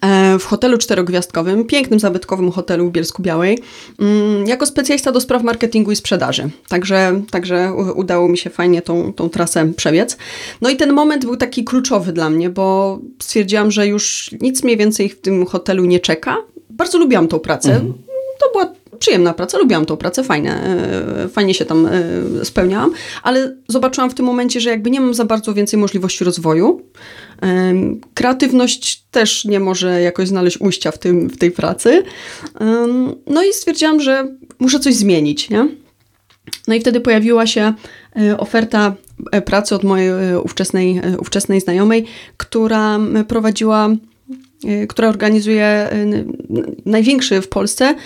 e, 0.00 0.38
w 0.38 0.44
hotelu 0.44 0.78
czterogwiazdkowym, 0.78 1.64
pięknym, 1.64 2.00
zabytkowym 2.00 2.50
hotelu 2.50 2.88
w 2.88 2.92
Bielsku 2.92 3.22
Białej, 3.22 3.58
mm, 4.00 4.46
jako 4.46 4.66
specjalista 4.66 5.12
do 5.12 5.20
spraw 5.20 5.42
marketingu 5.42 5.92
i 5.92 5.96
sprzedaży. 5.96 6.50
Także, 6.68 7.22
także 7.30 7.74
udało 7.94 8.28
mi 8.28 8.38
się 8.38 8.50
fajnie 8.50 8.82
tą, 8.82 9.12
tą 9.12 9.28
trasę 9.28 9.72
przebiec. 9.76 10.16
No 10.60 10.70
i 10.70 10.76
ten 10.76 10.92
moment 10.92 11.24
był 11.24 11.36
taki 11.36 11.64
kluczowy 11.64 12.12
dla 12.12 12.30
mnie, 12.30 12.50
bo 12.50 12.98
stwierdziłam, 13.22 13.70
że 13.70 13.86
już 13.86 14.30
nic 14.40 14.64
mniej 14.64 14.76
więcej 14.76 15.08
w 15.08 15.20
tym 15.20 15.46
hotelu 15.46 15.84
nie 15.84 16.00
czeka 16.00 16.36
bardzo 16.82 16.98
lubiłam 16.98 17.28
tą 17.28 17.38
pracę. 17.38 17.74
Mhm. 17.74 17.92
To 18.40 18.52
była 18.52 18.72
przyjemna 18.98 19.34
praca, 19.34 19.58
lubiłam 19.58 19.86
tą 19.86 19.96
pracę, 19.96 20.24
fajne, 20.24 20.64
e, 21.24 21.28
fajnie 21.28 21.54
się 21.54 21.64
tam 21.64 21.86
e, 21.86 22.44
spełniałam, 22.44 22.92
ale 23.22 23.56
zobaczyłam 23.68 24.10
w 24.10 24.14
tym 24.14 24.26
momencie, 24.26 24.60
że 24.60 24.70
jakby 24.70 24.90
nie 24.90 25.00
mam 25.00 25.14
za 25.14 25.24
bardzo 25.24 25.54
więcej 25.54 25.78
możliwości 25.78 26.24
rozwoju. 26.24 26.82
Kreatywność 28.14 29.02
też 29.10 29.44
nie 29.44 29.60
może 29.60 30.02
jakoś 30.02 30.28
znaleźć 30.28 30.60
ujścia 30.60 30.90
w, 30.90 30.98
tym, 30.98 31.28
w 31.28 31.38
tej 31.38 31.50
pracy. 31.50 32.02
No 33.26 33.44
i 33.44 33.52
stwierdziłam, 33.52 34.00
że 34.00 34.28
muszę 34.58 34.80
coś 34.80 34.94
zmienić, 34.94 35.50
nie? 35.50 35.68
No 36.68 36.74
i 36.74 36.80
wtedy 36.80 37.00
pojawiła 37.00 37.46
się 37.46 37.72
e, 38.16 38.38
oferta 38.38 38.94
pracy 39.44 39.74
od 39.74 39.84
mojej 39.84 40.36
ówczesnej, 40.36 41.00
ówczesnej 41.18 41.60
znajomej, 41.60 42.04
która 42.36 42.98
prowadziła 43.28 43.88
która 44.88 45.08
organizuje 45.08 45.88
y, 45.92 46.24
największy 46.84 47.42
w 47.42 47.48
Polsce 47.48 47.90
y, 47.90 47.96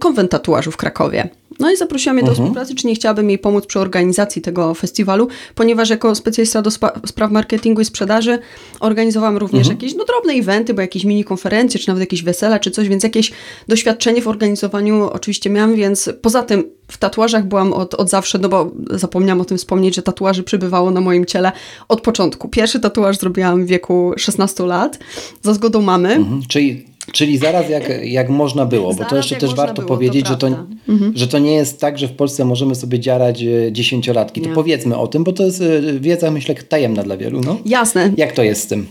konwent 0.00 0.30
tatuażu 0.30 0.70
w 0.70 0.76
Krakowie. 0.76 1.28
No 1.60 1.70
i 1.70 1.76
zaprosiła 1.76 2.12
mnie 2.12 2.22
do 2.22 2.28
mhm. 2.28 2.46
współpracy, 2.46 2.74
czy 2.74 2.86
nie 2.86 2.94
chciałabym 2.94 3.30
jej 3.30 3.38
pomóc 3.38 3.66
przy 3.66 3.80
organizacji 3.80 4.42
tego 4.42 4.74
festiwalu, 4.74 5.28
ponieważ 5.54 5.90
jako 5.90 6.14
specjalista 6.14 6.62
do 6.62 6.70
spraw 7.06 7.30
marketingu 7.30 7.80
i 7.80 7.84
sprzedaży 7.84 8.38
organizowałam 8.80 9.36
również 9.36 9.66
mhm. 9.66 9.76
jakieś 9.76 9.94
no, 9.94 10.04
drobne 10.04 10.32
eventy, 10.32 10.74
bo 10.74 10.80
jakieś 10.80 11.04
mini 11.04 11.24
konferencje, 11.24 11.80
czy 11.80 11.88
nawet 11.88 12.00
jakieś 12.00 12.22
wesela, 12.22 12.58
czy 12.58 12.70
coś, 12.70 12.88
więc 12.88 13.02
jakieś 13.02 13.32
doświadczenie 13.68 14.22
w 14.22 14.28
organizowaniu 14.28 15.10
oczywiście 15.12 15.50
miałam, 15.50 15.74
więc 15.74 16.10
poza 16.22 16.42
tym 16.42 16.64
w 16.88 16.98
tatuażach 16.98 17.46
byłam 17.46 17.72
od, 17.72 17.94
od 17.94 18.10
zawsze, 18.10 18.38
no 18.38 18.48
bo 18.48 18.70
zapomniałam 18.90 19.40
o 19.40 19.44
tym 19.44 19.58
wspomnieć, 19.58 19.94
że 19.94 20.02
tatuaży 20.02 20.42
przybywało 20.42 20.90
na 20.90 21.00
moim 21.00 21.24
ciele 21.24 21.52
od 21.88 22.00
początku. 22.00 22.48
Pierwszy 22.48 22.80
tatuaż 22.80 23.18
zrobiłam 23.18 23.64
w 23.64 23.68
wieku 23.68 24.12
16 24.16 24.66
lat 24.66 24.98
za 25.42 25.54
zgodą 25.54 25.82
mamy. 25.82 26.14
Mhm. 26.14 26.42
Czyli 26.48 26.95
Czyli 27.12 27.38
zaraz 27.38 27.70
jak, 27.70 28.04
jak 28.04 28.28
można 28.28 28.66
było, 28.66 28.94
bo 28.94 29.04
to 29.04 29.16
jeszcze 29.16 29.36
też 29.36 29.54
warto 29.54 29.82
było, 29.82 29.88
powiedzieć, 29.88 30.24
to 30.24 30.30
że, 30.30 30.36
to, 30.36 30.46
mhm. 30.88 31.12
że 31.14 31.28
to 31.28 31.38
nie 31.38 31.52
jest 31.52 31.80
tak, 31.80 31.98
że 31.98 32.08
w 32.08 32.12
Polsce 32.12 32.44
możemy 32.44 32.74
sobie 32.74 33.00
dziarać 33.00 33.42
e, 33.42 33.72
dziesięciolatki. 33.72 34.40
To 34.40 34.48
powiedzmy 34.54 34.96
o 34.96 35.06
tym, 35.06 35.24
bo 35.24 35.32
to 35.32 35.44
jest 35.44 35.60
e, 35.60 36.00
wiedza, 36.00 36.30
myślę, 36.30 36.54
tajemna 36.54 37.02
dla 37.02 37.16
wielu. 37.16 37.40
No? 37.40 37.56
Jasne. 37.66 38.12
Jak 38.16 38.32
to 38.32 38.42
jest 38.42 38.62
z 38.62 38.66
tym? 38.66 38.86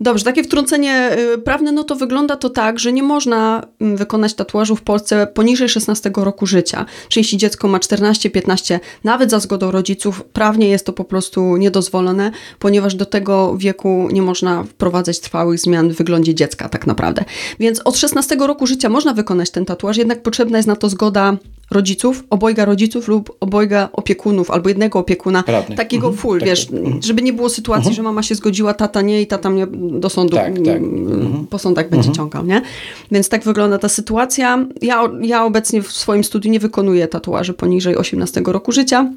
Dobrze, 0.00 0.24
takie 0.24 0.44
wtrącenie 0.44 1.16
y, 1.34 1.38
prawne, 1.38 1.72
no 1.72 1.84
to 1.84 1.96
wygląda 1.96 2.36
to 2.36 2.50
tak, 2.50 2.78
że 2.78 2.92
nie 2.92 3.02
można 3.02 3.66
mm, 3.80 3.96
wykonać 3.96 4.34
tatuażu 4.34 4.76
w 4.76 4.82
Polsce 4.82 5.26
poniżej 5.26 5.68
16 5.68 6.10
roku 6.16 6.46
życia. 6.46 6.86
Czyli 7.08 7.20
jeśli 7.20 7.38
dziecko 7.38 7.68
ma 7.68 7.80
14, 7.80 8.30
15, 8.30 8.80
nawet 9.04 9.30
za 9.30 9.40
zgodą 9.40 9.70
rodziców, 9.70 10.24
prawnie 10.32 10.68
jest 10.68 10.86
to 10.86 10.92
po 10.92 11.04
prostu 11.04 11.56
niedozwolone, 11.56 12.30
ponieważ 12.58 12.94
do 12.94 13.06
tego 13.06 13.56
wieku 13.56 14.08
nie 14.12 14.22
można 14.22 14.64
wprowadzać 14.64 15.20
trwałych 15.20 15.60
zmian 15.60 15.90
w 15.90 15.96
wyglądzie 15.96 16.34
dziecka 16.34 16.68
tak 16.68 16.86
naprawdę. 16.86 17.24
Więc 17.60 17.80
od 17.84 17.96
16 17.96 18.36
roku 18.36 18.66
życia 18.66 18.88
można 18.88 19.14
wykonać 19.14 19.50
ten 19.50 19.64
tatuaż, 19.64 19.96
jednak 19.96 20.22
potrzebna 20.22 20.58
jest 20.58 20.68
na 20.68 20.76
to 20.76 20.88
zgoda 20.88 21.36
rodziców, 21.72 22.24
obojga 22.30 22.64
rodziców 22.64 23.08
lub 23.08 23.36
obojga 23.40 23.88
opiekunów, 23.92 24.50
albo 24.50 24.68
jednego 24.68 24.98
opiekuna, 24.98 25.44
takiego 25.76 26.06
mhm. 26.06 26.16
full, 26.22 26.38
tak, 26.38 26.48
wiesz, 26.48 26.66
tak. 26.66 26.78
Mhm. 26.78 27.02
żeby 27.02 27.22
nie 27.22 27.32
było 27.32 27.48
sytuacji, 27.48 27.88
mhm. 27.88 27.96
że 27.96 28.02
mama 28.02 28.22
się 28.22 28.34
zgodziła, 28.34 28.74
tata 28.74 29.02
nie 29.02 29.22
i 29.22 29.26
tata 29.26 29.50
mnie 29.50 29.66
do 29.90 30.10
sądu, 30.10 30.36
tak, 30.36 30.54
tak. 30.58 30.76
Mhm. 30.76 31.46
po 31.50 31.58
sądach 31.58 31.90
będzie 31.90 32.08
mhm. 32.08 32.14
ciągał, 32.14 32.46
nie? 32.46 32.62
Więc 33.10 33.28
tak 33.28 33.44
wygląda 33.44 33.78
ta 33.78 33.88
sytuacja. 33.88 34.66
Ja, 34.82 35.10
ja 35.20 35.44
obecnie 35.44 35.82
w 35.82 35.92
swoim 35.92 36.24
studiu 36.24 36.50
nie 36.50 36.60
wykonuję 36.60 37.08
tatuaży 37.08 37.54
poniżej 37.54 37.96
18 37.96 38.42
roku 38.46 38.72
życia, 38.72 39.12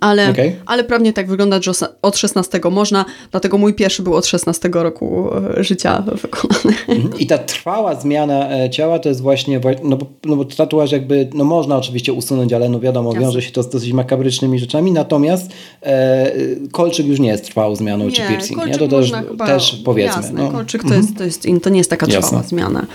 Ale, 0.00 0.30
okay. 0.30 0.56
ale 0.66 0.84
prawnie 0.84 1.12
tak 1.12 1.28
wygląda, 1.28 1.62
że 1.62 1.72
od 2.02 2.16
16 2.16 2.60
można, 2.70 3.04
dlatego 3.30 3.58
mój 3.58 3.74
pierwszy 3.74 4.02
był 4.02 4.14
od 4.14 4.26
16 4.26 4.70
roku 4.72 5.28
e, 5.58 5.64
życia 5.64 6.04
wykonany. 6.22 6.76
Mhm. 6.88 7.18
I 7.18 7.26
ta 7.26 7.38
trwała 7.38 7.94
zmiana 7.94 8.50
e, 8.50 8.70
ciała 8.70 8.98
to 8.98 9.08
jest 9.08 9.20
właśnie, 9.20 9.60
no 9.84 9.96
bo, 9.96 10.06
no 10.24 10.36
bo 10.36 10.44
tatuaż 10.44 10.92
jakby, 10.92 11.28
no 11.34 11.44
można 11.44 11.76
oczywiście 11.76 12.12
usunąć, 12.12 12.52
ale 12.52 12.68
no 12.68 12.80
wiadomo, 12.80 13.10
Jasne. 13.10 13.26
wiąże 13.26 13.42
się 13.42 13.52
to 13.52 13.62
z 13.62 13.68
dosyć 13.68 13.92
makabrycznymi 13.92 14.58
rzeczami, 14.58 14.92
natomiast 14.92 15.52
e, 15.82 16.32
kolczyk 16.72 17.06
już 17.06 17.20
nie 17.20 17.28
jest 17.28 17.44
trwałą 17.44 17.76
zmianą, 17.76 18.04
nie, 18.04 18.12
czy 18.12 18.22
piercing, 18.22 18.66
nie? 18.66 18.78
To 18.78 18.88
też, 18.88 19.12
chyba, 19.12 19.46
też 19.46 19.82
powiedzmy. 19.84 20.22
Jasne, 20.22 20.42
no. 20.42 20.50
kolczyk 20.50 20.82
to, 20.82 20.94
jest, 20.94 21.16
to, 21.16 21.24
jest, 21.24 21.46
to 21.62 21.70
nie 21.70 21.78
jest 21.78 21.90
taka 21.90 22.06
trwała 22.06 22.24
jasne. 22.24 22.48
zmiana. 22.48 22.86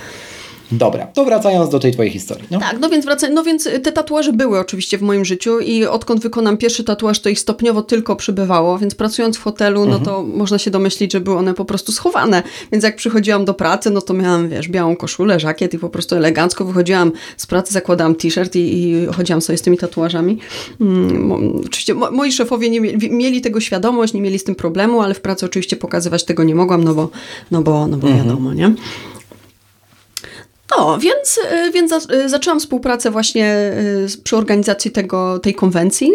Dobra, 0.71 1.07
to 1.07 1.25
wracając 1.25 1.69
do 1.69 1.79
tej 1.79 1.91
twojej 1.91 2.11
historii. 2.11 2.47
No. 2.51 2.59
Tak, 2.59 2.77
no 2.79 2.89
więc, 2.89 3.05
wraca, 3.05 3.29
no 3.29 3.43
więc 3.43 3.69
te 3.83 3.91
tatuaże 3.91 4.33
były 4.33 4.59
oczywiście 4.59 4.97
w 4.97 5.01
moim 5.01 5.25
życiu 5.25 5.59
i 5.59 5.85
odkąd 5.85 6.21
wykonam 6.21 6.57
pierwszy 6.57 6.83
tatuaż, 6.83 7.19
to 7.19 7.29
ich 7.29 7.39
stopniowo 7.39 7.81
tylko 7.81 8.15
przybywało, 8.15 8.77
więc 8.77 8.95
pracując 8.95 9.37
w 9.37 9.43
hotelu, 9.43 9.85
no 9.85 9.99
to 9.99 10.19
mhm. 10.19 10.37
można 10.37 10.57
się 10.57 10.71
domyślić, 10.71 11.13
że 11.13 11.19
były 11.19 11.37
one 11.37 11.53
po 11.53 11.65
prostu 11.65 11.91
schowane. 11.91 12.43
Więc 12.71 12.83
jak 12.83 12.95
przychodziłam 12.95 13.45
do 13.45 13.53
pracy, 13.53 13.89
no 13.89 14.01
to 14.01 14.13
miałam, 14.13 14.49
wiesz, 14.49 14.69
białą 14.69 14.95
koszulę, 14.95 15.39
żakiet 15.39 15.73
i 15.73 15.79
po 15.79 15.89
prostu 15.89 16.15
elegancko 16.15 16.65
wychodziłam 16.65 17.11
z 17.37 17.45
pracy, 17.45 17.73
zakładałam 17.73 18.15
t-shirt 18.15 18.55
i, 18.55 18.59
i 18.59 19.05
chodziłam 19.05 19.41
sobie 19.41 19.57
z 19.57 19.61
tymi 19.61 19.77
tatuażami. 19.77 20.37
Hmm, 20.79 21.31
oczywiście 21.65 21.93
mo, 21.93 22.11
moi 22.11 22.31
szefowie 22.31 22.69
nie 22.69 22.81
mieli, 22.81 23.11
mieli, 23.11 23.41
tego 23.41 23.59
świadomość, 23.59 24.13
nie 24.13 24.21
mieli 24.21 24.39
z 24.39 24.43
tym 24.43 24.55
problemu, 24.55 25.01
ale 25.01 25.13
w 25.13 25.21
pracy 25.21 25.45
oczywiście 25.45 25.75
pokazywać 25.75 26.23
tego 26.23 26.43
nie 26.43 26.55
mogłam, 26.55 26.83
no 26.83 26.93
bo, 26.93 27.09
no 27.51 27.61
bo, 27.61 27.87
no 27.87 27.97
bo 27.97 28.07
mhm. 28.07 28.27
wiadomo, 28.27 28.53
nie? 28.53 28.73
No, 30.77 30.99
więc, 30.99 31.37
y, 31.37 31.71
więc 31.71 31.91
y, 31.91 32.29
zaczęłam 32.29 32.59
współpracę 32.59 33.11
właśnie 33.11 33.73
y, 34.15 34.23
przy 34.23 34.37
organizacji 34.37 34.91
tego, 34.91 35.39
tej 35.39 35.55
konwencji. 35.55 36.11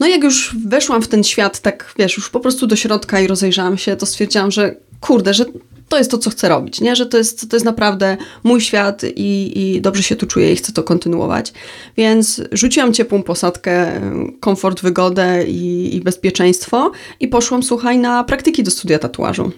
No 0.00 0.06
jak 0.06 0.24
już 0.24 0.56
weszłam 0.66 1.02
w 1.02 1.08
ten 1.08 1.24
świat, 1.24 1.60
tak 1.60 1.94
wiesz, 1.98 2.16
już 2.16 2.30
po 2.30 2.40
prostu 2.40 2.66
do 2.66 2.76
środka 2.76 3.20
i 3.20 3.26
rozejrzałam 3.26 3.78
się, 3.78 3.96
to 3.96 4.06
stwierdziłam, 4.06 4.50
że 4.50 4.76
kurde, 5.00 5.34
że 5.34 5.44
to 5.88 5.98
jest 5.98 6.10
to, 6.10 6.18
co 6.18 6.30
chcę 6.30 6.48
robić, 6.48 6.80
nie? 6.80 6.96
że 6.96 7.06
to 7.06 7.18
jest, 7.18 7.50
to 7.50 7.56
jest 7.56 7.66
naprawdę 7.66 8.16
mój 8.44 8.60
świat 8.60 9.02
i, 9.16 9.52
i 9.60 9.80
dobrze 9.80 10.02
się 10.02 10.16
tu 10.16 10.26
czuję 10.26 10.52
i 10.52 10.56
chcę 10.56 10.72
to 10.72 10.82
kontynuować. 10.82 11.52
Więc 11.96 12.42
rzuciłam 12.52 12.92
ciepłą 12.92 13.22
posadkę, 13.22 14.00
komfort, 14.40 14.80
wygodę 14.82 15.44
i, 15.44 15.96
i 15.96 16.00
bezpieczeństwo 16.00 16.90
i 17.20 17.28
poszłam, 17.28 17.62
słuchaj, 17.62 17.98
na 17.98 18.24
praktyki 18.24 18.62
do 18.62 18.70
studia 18.70 18.98
tatuażu. 18.98 19.50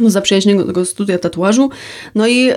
No, 0.00 0.10
zaprzyjaźnionego 0.10 0.84
studia 0.84 1.18
tatuażu. 1.18 1.70
No 2.14 2.28
i 2.28 2.50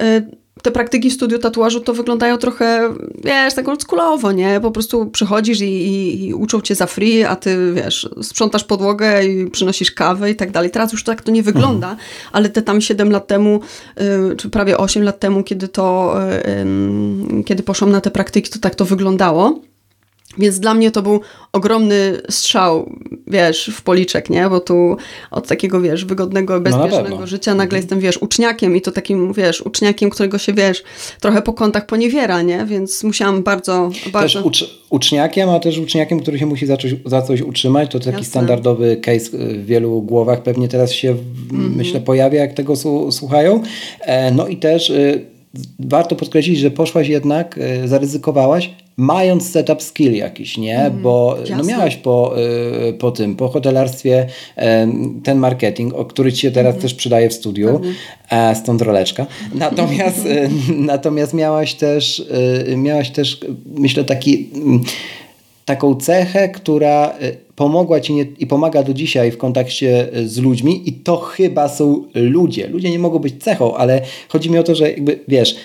te 0.62 0.72
praktyki 0.72 1.10
w 1.10 1.14
studiu 1.14 1.40
tatuażu 1.40 1.80
to 1.80 1.94
wyglądają 1.94 2.38
trochę, 2.38 2.94
wiesz, 3.24 3.54
tak 3.54 3.68
oldschoolowo, 3.68 4.32
nie? 4.32 4.60
Po 4.62 4.72
prostu 4.72 5.06
przychodzisz 5.06 5.62
i, 5.62 5.66
i, 5.66 6.28
i, 6.28 6.34
uczą 6.34 6.62
cię 6.62 6.76
za 6.76 6.86
free, 6.86 7.24
a 7.24 7.36
ty, 7.36 7.74
wiesz, 7.74 8.10
sprzątasz 8.22 8.64
podłogę 8.64 9.26
i 9.26 9.50
przynosisz 9.52 9.92
kawę 9.92 10.32
i 10.32 10.36
tak 10.36 10.52
dalej. 10.52 10.72
Teraz 10.72 10.92
już 10.92 11.04
tak 11.04 11.22
to 11.22 11.32
nie 11.32 11.44
wygląda, 11.44 11.90
mhm. 11.90 12.08
ale 12.32 12.50
te 12.50 12.62
tam 12.62 12.82
7 12.82 13.12
lat 13.12 13.28
temu, 13.28 13.60
y, 14.32 14.36
czy 14.36 14.50
prawie 14.50 14.78
8 14.78 15.04
lat 15.04 15.20
temu, 15.20 15.44
kiedy 15.44 15.68
to, 15.68 16.16
y, 17.40 17.44
kiedy 17.44 17.64
poszłam 17.64 17.92
na 17.92 18.02
te 18.02 18.12
praktyki, 18.12 18.50
to 18.52 18.60
tak 18.60 18.76
to 18.76 18.86
wyglądało. 18.86 19.69
Więc 20.40 20.60
dla 20.60 20.74
mnie 20.74 20.92
to 20.92 21.02
był 21.02 21.20
ogromny 21.54 22.22
strzał, 22.30 22.90
wiesz, 23.28 23.72
w 23.74 23.82
policzek, 23.82 24.30
nie? 24.30 24.50
Bo 24.50 24.60
tu 24.60 24.98
od 25.32 25.48
takiego, 25.48 25.82
wiesz, 25.82 26.06
wygodnego, 26.06 26.60
bezpiecznego 26.60 27.20
no 27.20 27.28
życia 27.28 27.56
nagle 27.56 27.78
mhm. 27.78 27.82
jestem, 27.82 28.00
wiesz, 28.00 28.18
uczniakiem 28.18 28.76
i 28.76 28.82
to 28.82 28.92
takim, 28.92 29.34
wiesz, 29.34 29.62
uczniakiem, 29.62 30.10
którego 30.10 30.38
się, 30.38 30.54
wiesz, 30.54 30.84
trochę 31.20 31.42
po 31.42 31.54
kątach 31.54 31.86
poniewiera, 31.86 32.42
nie? 32.42 32.66
Więc 32.66 33.04
musiałam 33.04 33.44
bardzo, 33.44 33.92
bardzo... 34.14 34.40
Też 34.40 34.46
ucz 34.46 34.80
uczniakiem, 34.90 35.50
a 35.50 35.60
też 35.60 35.78
uczniakiem, 35.78 36.20
który 36.20 36.40
się 36.40 36.46
musi 36.46 36.66
zacząć, 36.66 36.96
za 37.06 37.22
coś 37.22 37.42
utrzymać. 37.42 37.92
To 37.92 38.00
taki 38.00 38.12
Jasne. 38.12 38.24
standardowy 38.26 38.98
case 38.98 39.30
w 39.32 39.66
wielu 39.66 40.02
głowach 40.02 40.44
pewnie 40.44 40.68
teraz 40.68 40.92
się, 40.92 41.10
mm 41.10 41.24
-hmm. 41.52 41.76
myślę, 41.76 42.02
pojawia, 42.02 42.40
jak 42.40 42.54
tego 42.54 42.76
słuchają. 43.12 43.64
E, 44.02 44.32
no 44.32 44.48
i 44.48 44.58
też 44.58 44.90
y, 44.90 45.26
warto 45.80 46.16
podkreślić, 46.16 46.60
że 46.60 46.72
poszłaś 46.72 47.08
jednak, 47.08 47.58
y, 47.84 47.88
zaryzykowałaś, 47.88 48.76
mając 49.00 49.52
setup 49.52 49.84
skill 49.84 50.14
jakiś, 50.14 50.58
nie? 50.58 50.80
Mm, 50.80 51.02
Bo 51.02 51.38
no 51.58 51.64
miałaś 51.64 51.96
po, 51.96 52.36
y, 52.90 52.94
po 52.94 53.12
tym, 53.12 53.36
po 53.36 53.48
hotelarstwie 53.48 54.28
ten 55.24 55.38
marketing, 55.38 55.94
o 55.94 56.06
który 56.06 56.34
ci 56.34 56.42
się 56.42 56.52
teraz 56.52 56.72
mm. 56.72 56.82
też 56.82 56.94
przydaje 56.94 57.30
w 57.30 57.34
studiu, 57.34 57.82
a 58.30 58.56
stąd 58.56 58.82
roleczka. 58.82 59.26
Natomiast, 59.56 60.26
y, 60.26 60.50
natomiast 60.70 61.34
miałaś 61.34 61.74
też, 61.74 62.24
miałaś 62.78 63.10
też, 63.10 63.40
myślę, 63.76 64.04
taki 64.04 64.50
mm, 64.56 64.84
taką 65.66 65.96
cechę, 65.96 66.50
która 66.50 67.14
pomogła 67.56 68.00
ci 68.00 68.14
nie, 68.14 68.26
i 68.40 68.48
pomaga 68.48 68.84
do 68.84 68.94
dzisiaj 68.94 69.32
w 69.32 69.38
kontakcie 69.38 70.08
z 70.26 70.38
ludźmi 70.38 70.90
i 70.90 70.94
to 70.94 71.18
chyba 71.18 71.70
są 71.70 72.04
ludzie. 72.16 72.68
Ludzie 72.68 72.90
nie 72.90 73.00
mogą 73.00 73.20
być 73.20 73.44
cechą, 73.44 73.76
ale 73.76 74.02
chodzi 74.30 74.52
mi 74.52 74.58
o 74.58 74.64
to, 74.64 74.76
że 74.76 74.92
jakby, 74.92 75.20
wiesz, 75.28 75.56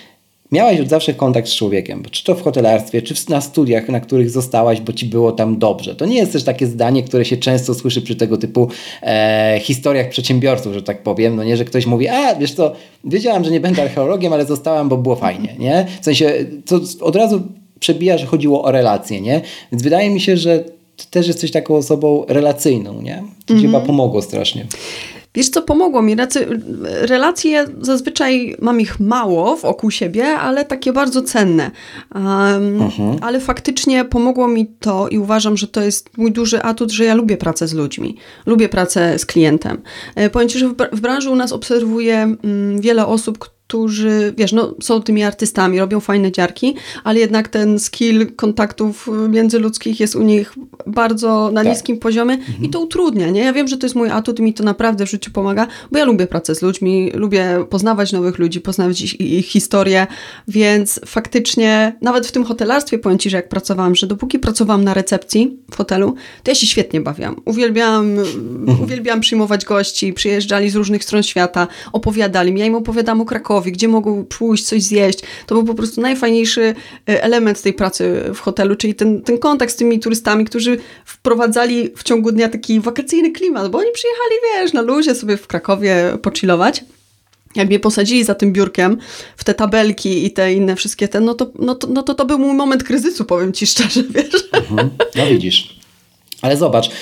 miałaś 0.54 0.80
od 0.80 0.88
zawsze 0.88 1.14
kontakt 1.14 1.48
z 1.48 1.54
człowiekiem, 1.54 2.02
czy 2.10 2.24
to 2.24 2.34
w 2.34 2.42
hotelarstwie, 2.42 3.02
czy 3.02 3.14
na 3.28 3.40
studiach, 3.40 3.88
na 3.88 4.00
których 4.00 4.30
zostałaś, 4.30 4.80
bo 4.80 4.92
ci 4.92 5.06
było 5.06 5.32
tam 5.32 5.58
dobrze. 5.58 5.94
To 5.94 6.06
nie 6.06 6.16
jest 6.16 6.32
też 6.32 6.44
takie 6.44 6.66
zdanie, 6.66 7.02
które 7.02 7.24
się 7.24 7.36
często 7.36 7.74
słyszy 7.74 8.02
przy 8.02 8.16
tego 8.16 8.36
typu 8.36 8.68
e, 9.02 9.60
historiach 9.62 10.08
przedsiębiorców, 10.08 10.74
że 10.74 10.82
tak 10.82 11.02
powiem. 11.02 11.36
No 11.36 11.44
nie, 11.44 11.56
że 11.56 11.64
ktoś 11.64 11.86
mówi, 11.86 12.08
a 12.08 12.34
wiesz 12.34 12.52
co, 12.52 12.72
wiedziałam, 13.04 13.44
że 13.44 13.50
nie 13.50 13.60
będę 13.60 13.82
archeologiem, 13.82 14.32
ale 14.32 14.46
zostałam, 14.46 14.88
bo 14.88 14.96
było 14.96 15.16
fajnie, 15.16 15.54
nie? 15.58 15.86
W 16.00 16.04
sensie, 16.04 16.32
to 16.66 16.80
od 17.00 17.16
razu 17.16 17.42
przebija, 17.80 18.18
że 18.18 18.26
chodziło 18.26 18.64
o 18.64 18.70
relacje, 18.70 19.20
nie? 19.20 19.40
Więc 19.72 19.82
wydaje 19.82 20.10
mi 20.10 20.20
się, 20.20 20.36
że 20.36 20.64
ty 20.96 21.04
też 21.10 21.26
jesteś 21.26 21.50
taką 21.50 21.74
osobą 21.74 22.24
relacyjną, 22.28 23.02
nie? 23.02 23.22
To 23.46 23.54
mm 23.54 23.62
-hmm. 23.62 23.66
chyba 23.66 23.80
pomogło 23.80 24.22
strasznie. 24.22 24.66
Wiesz 25.34 25.48
co, 25.48 25.62
pomogło 25.62 26.02
mi. 26.02 26.16
Relacje 26.84 27.66
zazwyczaj 27.80 28.56
mam 28.60 28.80
ich 28.80 29.00
mało 29.00 29.56
wokół 29.56 29.90
siebie, 29.90 30.26
ale 30.26 30.64
takie 30.64 30.92
bardzo 30.92 31.22
cenne. 31.22 31.70
Um, 32.14 32.90
Ale 33.20 33.40
faktycznie 33.40 34.04
pomogło 34.04 34.48
mi 34.48 34.66
to 34.66 35.08
i 35.08 35.18
uważam, 35.18 35.56
że 35.56 35.68
to 35.68 35.80
jest 35.82 36.18
mój 36.18 36.32
duży 36.32 36.62
atut, 36.62 36.90
że 36.90 37.04
ja 37.04 37.14
lubię 37.14 37.36
pracę 37.36 37.68
z 37.68 37.74
ludźmi. 37.74 38.16
Lubię 38.46 38.68
pracę 38.68 39.18
z 39.18 39.26
klientem. 39.26 39.82
E, 40.14 40.30
powiem 40.30 40.48
Ci, 40.48 40.58
że 40.58 40.68
w 40.92 41.00
branży 41.00 41.30
u 41.30 41.36
nas 41.36 41.52
obserwuję 41.52 42.36
mm, 42.44 42.80
wiele 42.80 43.06
osób, 43.06 43.53
którzy, 43.66 44.34
wiesz, 44.36 44.52
no, 44.52 44.74
są 44.80 45.02
tymi 45.02 45.22
artystami, 45.22 45.78
robią 45.78 46.00
fajne 46.00 46.32
dziarki, 46.32 46.74
ale 47.04 47.20
jednak 47.20 47.48
ten 47.48 47.78
skill 47.78 48.32
kontaktów 48.36 49.10
międzyludzkich 49.28 50.00
jest 50.00 50.16
u 50.16 50.22
nich 50.22 50.54
bardzo 50.86 51.50
na 51.52 51.64
tak. 51.64 51.72
niskim 51.72 51.98
poziomie 51.98 52.34
mhm. 52.34 52.64
i 52.64 52.70
to 52.70 52.80
utrudnia, 52.80 53.30
nie? 53.30 53.40
Ja 53.40 53.52
wiem, 53.52 53.68
że 53.68 53.76
to 53.76 53.86
jest 53.86 53.96
mój 53.96 54.10
atut 54.10 54.38
i 54.38 54.42
mi 54.42 54.54
to 54.54 54.64
naprawdę 54.64 55.06
w 55.06 55.10
życiu 55.10 55.30
pomaga, 55.30 55.66
bo 55.92 55.98
ja 55.98 56.04
lubię 56.04 56.26
pracę 56.26 56.54
z 56.54 56.62
ludźmi, 56.62 57.10
lubię 57.14 57.64
poznawać 57.70 58.12
nowych 58.12 58.38
ludzi, 58.38 58.60
poznawać 58.60 59.00
ich, 59.00 59.20
ich 59.20 59.46
historię, 59.46 60.06
więc 60.48 61.00
faktycznie 61.06 61.96
nawet 62.00 62.26
w 62.26 62.32
tym 62.32 62.44
hotelarstwie 62.44 62.98
powiem 62.98 63.18
Ci, 63.18 63.30
że 63.30 63.36
jak 63.36 63.48
pracowałam, 63.48 63.94
że 63.94 64.06
dopóki 64.06 64.38
pracowałam 64.38 64.84
na 64.84 64.94
recepcji 64.94 65.58
w 65.70 65.76
hotelu, 65.76 66.14
to 66.42 66.50
ja 66.50 66.54
się 66.54 66.66
świetnie 66.66 67.00
bawiłam. 67.00 67.36
Uwielbiałam, 67.44 68.18
mhm. 68.18 68.80
uwielbiałam 68.84 69.20
przyjmować 69.20 69.64
gości, 69.64 70.12
przyjeżdżali 70.12 70.70
z 70.70 70.76
różnych 70.76 71.04
stron 71.04 71.22
świata, 71.22 71.68
opowiadali 71.92 72.52
mi, 72.52 72.60
ja 72.60 72.66
im 72.66 72.74
opowiadam 72.74 73.20
o 73.20 73.24
Krakowie, 73.24 73.53
gdzie 73.60 73.88
mogą 73.88 74.24
pójść, 74.24 74.64
coś 74.64 74.82
zjeść. 74.82 75.18
To 75.46 75.54
był 75.54 75.64
po 75.64 75.74
prostu 75.74 76.00
najfajniejszy 76.00 76.74
e, 77.08 77.22
element 77.22 77.62
tej 77.62 77.72
pracy 77.72 78.30
w 78.34 78.40
hotelu, 78.40 78.76
czyli 78.76 78.94
ten, 78.94 79.22
ten 79.22 79.38
kontakt 79.38 79.72
z 79.72 79.76
tymi 79.76 80.00
turystami, 80.00 80.44
którzy 80.44 80.78
wprowadzali 81.04 81.90
w 81.96 82.02
ciągu 82.02 82.32
dnia 82.32 82.48
taki 82.48 82.80
wakacyjny 82.80 83.30
klimat, 83.30 83.70
bo 83.70 83.78
oni 83.78 83.92
przyjechali, 83.92 84.34
wiesz, 84.44 84.72
na 84.72 84.82
luzie 84.82 85.14
sobie 85.14 85.36
w 85.36 85.46
Krakowie 85.46 86.18
pochillować 86.22 86.84
jak 87.54 87.68
mnie 87.68 87.80
posadzili 87.80 88.24
za 88.24 88.34
tym 88.34 88.52
biurkiem 88.52 88.98
w 89.36 89.44
te 89.44 89.54
tabelki 89.54 90.26
i 90.26 90.30
te 90.30 90.52
inne 90.52 90.76
wszystkie 90.76 91.08
te, 91.08 91.20
no 91.20 91.34
to, 91.34 91.50
no 91.58 91.74
to, 91.74 91.86
no 91.86 92.02
to, 92.02 92.14
to 92.14 92.24
był 92.24 92.38
mój 92.38 92.54
moment 92.54 92.84
kryzysu, 92.84 93.24
powiem 93.24 93.52
ci 93.52 93.66
szczerze, 93.66 94.02
wiesz. 94.14 94.48
Mhm. 94.52 94.90
No 95.16 95.26
widzisz. 95.26 95.83
Ale 96.44 96.56
zobacz, 96.56 96.88
y, 96.88 96.92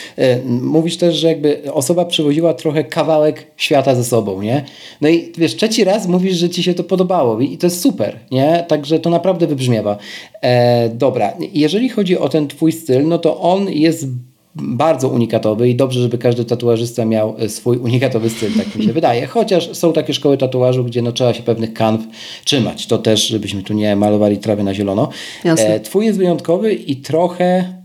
mówisz 0.47 0.97
też, 0.97 1.17
że 1.17 1.29
jakby 1.29 1.73
osoba 1.73 2.05
przywoziła 2.05 2.55
trochę 2.55 2.85
kawałek 2.85 3.47
świata 3.57 3.95
ze 3.95 4.05
sobą, 4.05 4.43
nie? 4.43 4.65
No 5.01 5.09
i 5.09 5.33
wiesz, 5.39 5.57
trzeci 5.57 5.85
raz 5.85 6.07
mówisz, 6.07 6.37
że 6.37 6.51
ci 6.51 6.63
się 6.63 6.75
to 6.75 6.85
podobało 6.85 7.41
i 7.41 7.59
to 7.59 7.67
jest 7.67 7.81
super, 7.81 8.19
nie? 8.31 8.65
Także 8.69 8.99
to 8.99 9.11
naprawdę 9.11 9.47
wybrzmiewa. 9.47 9.97
E, 10.43 10.89
dobra, 10.89 11.33
jeżeli 11.53 11.89
chodzi 11.89 12.19
o 12.19 12.29
ten 12.29 12.49
twój 12.49 12.73
styl, 12.73 13.09
no 13.09 13.19
to 13.19 13.41
on 13.41 13.71
jest 13.71 14.07
bardzo 14.55 15.09
unikatowy 15.09 15.69
i 15.69 15.75
dobrze, 15.75 16.01
żeby 16.01 16.19
każdy 16.19 16.45
tatuażysta 16.45 17.05
miał 17.05 17.35
e, 17.39 17.49
swój 17.49 17.77
unikatowy 17.77 18.31
styl, 18.31 18.51
tak 18.57 18.77
mi 18.77 18.85
się 18.85 18.93
wydaje. 19.03 19.27
Chociaż 19.27 19.77
są 19.77 19.93
takie 19.93 20.15
szkoły 20.15 20.39
tatuażu, 20.39 20.85
gdzie 20.85 21.03
no, 21.03 21.13
trzeba 21.13 21.35
się 21.35 21.43
pewnych 21.43 21.73
kanw 21.75 22.01
trzymać. 22.45 22.87
To 22.87 22.99
też, 22.99 23.27
żebyśmy 23.27 23.63
tu 23.63 23.75
nie 23.75 23.97
malowali 23.97 24.39
trawy 24.39 24.63
na 24.63 24.75
zielono. 24.75 25.09
E, 25.45 25.81
twój 25.81 26.07
jest 26.07 26.19
wyjątkowy 26.19 26.75
i 26.75 26.97
trochę 26.97 27.82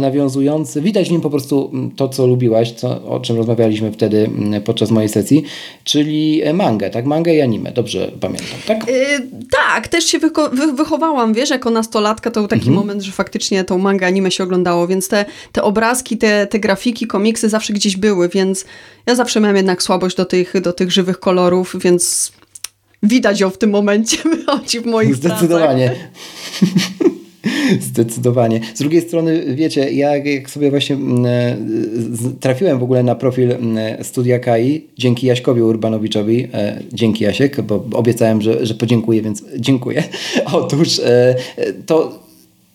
nawiązujący, 0.00 0.80
widać 0.80 1.08
w 1.08 1.10
nim 1.10 1.20
po 1.20 1.30
prostu 1.30 1.70
mm, 1.72 1.90
to, 1.90 2.08
co 2.08 2.26
lubiłaś, 2.26 2.72
co, 2.72 3.04
o 3.04 3.20
czym 3.20 3.36
rozmawialiśmy 3.36 3.92
wtedy 3.92 4.30
mm, 4.38 4.62
podczas 4.62 4.90
mojej 4.90 5.08
sesji, 5.08 5.44
czyli 5.84 6.42
mangę, 6.54 6.90
tak? 6.90 7.06
Mangę 7.06 7.34
i 7.34 7.40
anime, 7.40 7.72
dobrze 7.72 8.12
pamiętam, 8.20 8.58
tak? 8.66 8.88
Yy, 8.88 8.94
tak, 9.50 9.88
też 9.88 10.04
się 10.04 10.18
wy 10.18 10.30
wychowałam, 10.76 11.34
wiesz, 11.34 11.50
jako 11.50 11.70
nastolatka 11.70 12.30
to 12.30 12.40
był 12.40 12.48
taki 12.48 12.68
mhm. 12.68 12.76
moment, 12.76 13.02
że 13.02 13.12
faktycznie 13.12 13.64
tą 13.64 13.78
mangę, 13.78 14.06
anime 14.06 14.30
się 14.30 14.44
oglądało, 14.44 14.86
więc 14.86 15.08
te, 15.08 15.24
te 15.52 15.62
obrazki, 15.62 16.18
te, 16.18 16.46
te 16.46 16.58
grafiki, 16.58 17.06
komiksy 17.06 17.48
zawsze 17.48 17.72
gdzieś 17.72 17.96
były, 17.96 18.28
więc 18.28 18.64
ja 19.06 19.14
zawsze 19.14 19.40
miałam 19.40 19.56
jednak 19.56 19.82
słabość 19.82 20.16
do 20.16 20.24
tych, 20.24 20.60
do 20.60 20.72
tych 20.72 20.92
żywych 20.92 21.20
kolorów, 21.20 21.76
więc 21.80 22.32
widać 23.02 23.40
ją 23.40 23.50
w 23.50 23.58
tym 23.58 23.70
momencie, 23.70 24.16
wychodzi 24.36 24.80
w 24.80 24.86
moich 24.86 25.14
Zdecydowanie. 25.14 25.94
Zdecydowanie. 27.80 28.60
Z 28.74 28.78
drugiej 28.78 29.00
strony, 29.00 29.54
wiecie, 29.54 29.92
ja 29.92 30.16
jak 30.16 30.50
sobie 30.50 30.70
właśnie 30.70 30.96
mm, 30.96 31.26
e, 31.26 32.40
trafiłem 32.40 32.78
w 32.78 32.82
ogóle 32.82 33.02
na 33.02 33.14
profil 33.14 33.52
mm, 33.52 34.04
Studia 34.04 34.38
KAI 34.38 34.86
dzięki 34.98 35.26
Jaśkowi 35.26 35.62
Urbanowiczowi, 35.62 36.48
e, 36.54 36.82
dzięki 36.92 37.24
Jasiek, 37.24 37.60
bo 37.60 37.84
obiecałem, 37.92 38.42
że, 38.42 38.66
że 38.66 38.74
podziękuję, 38.74 39.22
więc 39.22 39.44
dziękuję. 39.56 40.02
Otóż 40.52 40.98
e, 40.98 41.34
to 41.86 42.18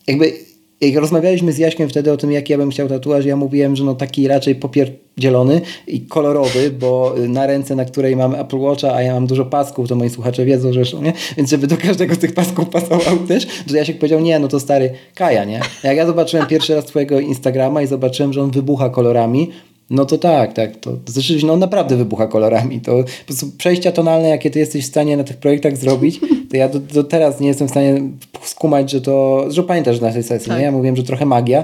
jakby 0.08 0.34
jak 0.82 0.96
rozmawialiśmy 0.96 1.52
z 1.52 1.58
Jaśkiem 1.58 1.90
wtedy 1.90 2.12
o 2.12 2.18
tym, 2.18 2.32
jaki 2.32 2.52
ja 2.52 2.58
bym 2.58 2.70
chciał 2.70 2.88
tatuaż, 2.88 3.26
ja 3.26 3.36
mówiłem, 3.36 3.76
że 3.76 3.84
no 3.84 3.96
taki 3.96 4.28
raczej 4.28 4.56
popierdzielony 4.56 5.62
i 5.88 6.02
kolorowy, 6.02 6.72
bo 6.72 7.16
na 7.28 7.48
ręce, 7.48 7.76
na 7.76 7.86
której 7.86 8.16
mam 8.16 8.36
Apple 8.36 8.58
Watcha, 8.58 8.96
a 8.96 9.02
ja 9.02 9.14
mam 9.14 9.28
dużo 9.28 9.46
pasków, 9.46 9.88
to 9.90 9.96
moi 9.96 10.10
słuchacze 10.10 10.46
wiedzą 10.46 10.74
zresztą, 10.74 11.02
nie? 11.02 11.14
Więc 11.38 11.50
żeby 11.50 11.68
do 11.68 11.78
każdego 11.78 12.16
z 12.16 12.18
tych 12.18 12.34
pasków 12.34 12.70
pasował 12.70 13.18
też, 13.18 13.48
to 13.68 13.76
Jasiek 13.76 13.98
powiedział, 13.98 14.20
nie, 14.20 14.40
no 14.40 14.48
to 14.48 14.60
stary 14.60 14.90
Kaja, 15.16 15.44
nie? 15.44 15.62
Jak 15.84 15.98
ja 15.98 16.06
zobaczyłem 16.06 16.48
pierwszy 16.48 16.76
raz 16.76 16.86
twojego 16.86 17.20
Instagrama 17.20 17.82
i 17.82 17.88
zobaczyłem, 17.88 18.34
że 18.34 18.42
on 18.42 18.52
wybucha 18.52 18.90
kolorami, 18.90 19.52
no 19.90 20.06
to 20.06 20.18
tak, 20.18 20.54
tak. 20.54 20.76
To, 20.76 20.92
to 20.92 21.12
rzeczywiście, 21.12 21.48
no 21.48 21.54
on 21.54 21.60
naprawdę 21.60 21.96
wybucha 21.96 22.28
kolorami. 22.28 22.82
To 22.82 22.92
po 22.98 23.26
prostu 23.26 23.48
przejścia 23.58 23.92
tonalne, 23.92 24.30
jakie 24.30 24.52
ty 24.52 24.60
jesteś 24.60 24.84
w 24.84 24.88
stanie 24.88 25.18
na 25.18 25.24
tych 25.24 25.38
projektach 25.38 25.78
zrobić, 25.78 26.20
to 26.52 26.58
ja 26.58 26.70
do, 26.70 26.80
do 26.80 27.04
teraz 27.04 27.40
nie 27.40 27.48
jestem 27.48 27.68
w 27.68 27.72
stanie 27.72 28.02
skumać, 28.42 28.92
że 28.92 29.02
to, 29.02 29.46
że 29.52 29.64
pamiętasz 29.64 30.02
na 30.02 30.12
tej 30.12 30.24
sesji, 30.24 30.48
tak. 30.48 30.58
nie? 30.58 30.64
Ja 30.64 30.72
mówiłem, 30.72 30.96
że 30.96 31.04
trochę 31.04 31.26
magia, 31.26 31.64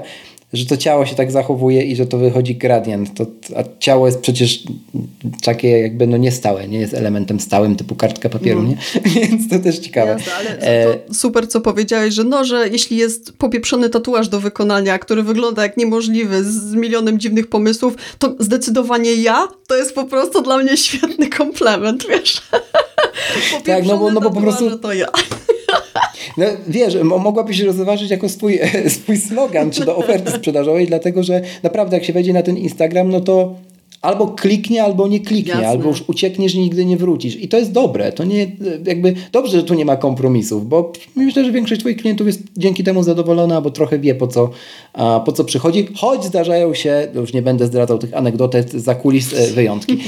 że 0.52 0.66
to 0.66 0.76
ciało 0.76 1.06
się 1.06 1.14
tak 1.14 1.32
zachowuje 1.32 1.82
i 1.82 1.96
że 1.96 2.06
to 2.06 2.18
wychodzi 2.18 2.56
gradient. 2.56 3.14
To, 3.14 3.26
a 3.56 3.64
ciało 3.78 4.06
jest 4.06 4.20
przecież 4.20 4.62
takie 5.42 5.68
jakby 5.68 6.06
no 6.06 6.16
niestałe, 6.16 6.68
nie 6.68 6.78
jest 6.78 6.94
elementem 6.94 7.40
stałym 7.40 7.76
typu 7.76 7.94
kartka 7.94 8.28
papieru, 8.28 8.62
no. 8.62 8.68
nie? 8.68 8.76
Więc 9.20 9.48
to 9.48 9.58
też 9.58 9.78
ciekawe. 9.78 10.12
Jasne, 10.12 10.32
ale 10.34 10.60
e... 10.60 11.14
super 11.14 11.48
co 11.48 11.60
powiedziałeś, 11.60 12.14
że 12.14 12.24
no, 12.24 12.44
że 12.44 12.68
jeśli 12.68 12.96
jest 12.96 13.32
popieprzony 13.32 13.90
tatuaż 13.90 14.28
do 14.28 14.40
wykonania, 14.40 14.98
który 14.98 15.22
wygląda 15.22 15.62
jak 15.62 15.76
niemożliwy 15.76 16.44
z 16.44 16.74
milionem 16.74 17.18
dziwnych 17.18 17.48
pomysłów, 17.48 17.94
to 18.18 18.34
zdecydowanie 18.38 19.14
ja 19.14 19.48
to 19.66 19.76
jest 19.76 19.94
po 19.94 20.04
prostu 20.04 20.42
dla 20.42 20.58
mnie 20.58 20.76
świetny 20.76 21.28
komplement, 21.28 22.06
wiesz? 22.08 22.42
tak, 23.66 23.86
no 23.86 23.98
bo, 23.98 24.10
no 24.10 24.20
bo 24.20 24.30
po 24.30 24.40
prostu 24.40 24.78
to 24.78 24.92
ja. 24.92 25.08
No, 26.36 26.44
wiesz, 26.68 26.96
mogłabyś 27.04 27.60
rozważyć 27.60 28.10
jako 28.10 28.28
swój, 28.28 28.58
swój 29.00 29.16
slogan, 29.16 29.70
czy 29.70 29.84
do 29.84 29.96
oferty 29.96 30.32
sprzedażowej, 30.32 30.86
dlatego 30.86 31.22
że 31.22 31.40
naprawdę 31.62 31.96
jak 31.96 32.04
się 32.04 32.12
wejdzie 32.12 32.32
na 32.32 32.42
ten 32.42 32.56
Instagram, 32.56 33.10
no 33.10 33.20
to 33.20 33.54
albo 34.02 34.26
kliknie, 34.26 34.82
albo 34.82 35.08
nie 35.08 35.20
kliknie, 35.20 35.52
Jasne. 35.52 35.68
albo 35.68 35.88
już 35.88 36.04
uciekniesz 36.06 36.54
i 36.54 36.60
nigdy 36.60 36.84
nie 36.84 36.96
wrócisz. 36.96 37.36
I 37.36 37.48
to 37.48 37.58
jest 37.58 37.72
dobre. 37.72 38.12
To 38.12 38.24
nie, 38.24 38.46
jakby 38.86 39.14
dobrze, 39.32 39.56
że 39.56 39.64
tu 39.64 39.74
nie 39.74 39.84
ma 39.84 39.96
kompromisów, 39.96 40.68
bo 40.68 40.92
myślę, 41.16 41.44
że 41.44 41.52
większość 41.52 41.80
Twoich 41.80 41.96
klientów 41.96 42.26
jest 42.26 42.42
dzięki 42.56 42.84
temu 42.84 43.02
zadowolona, 43.02 43.60
bo 43.60 43.70
trochę 43.70 43.98
wie 43.98 44.14
po 44.14 44.26
co, 44.26 44.50
a, 44.92 45.20
po 45.20 45.32
co 45.32 45.44
przychodzi, 45.44 45.88
choć 45.96 46.24
zdarzają 46.24 46.74
się, 46.74 47.08
już 47.14 47.32
nie 47.32 47.42
będę 47.42 47.66
zdradzał 47.66 47.98
tych 47.98 48.16
anegdotek 48.16 48.70
za 48.70 48.94
kulis, 48.94 49.32
e, 49.32 49.46
wyjątki. 49.46 49.98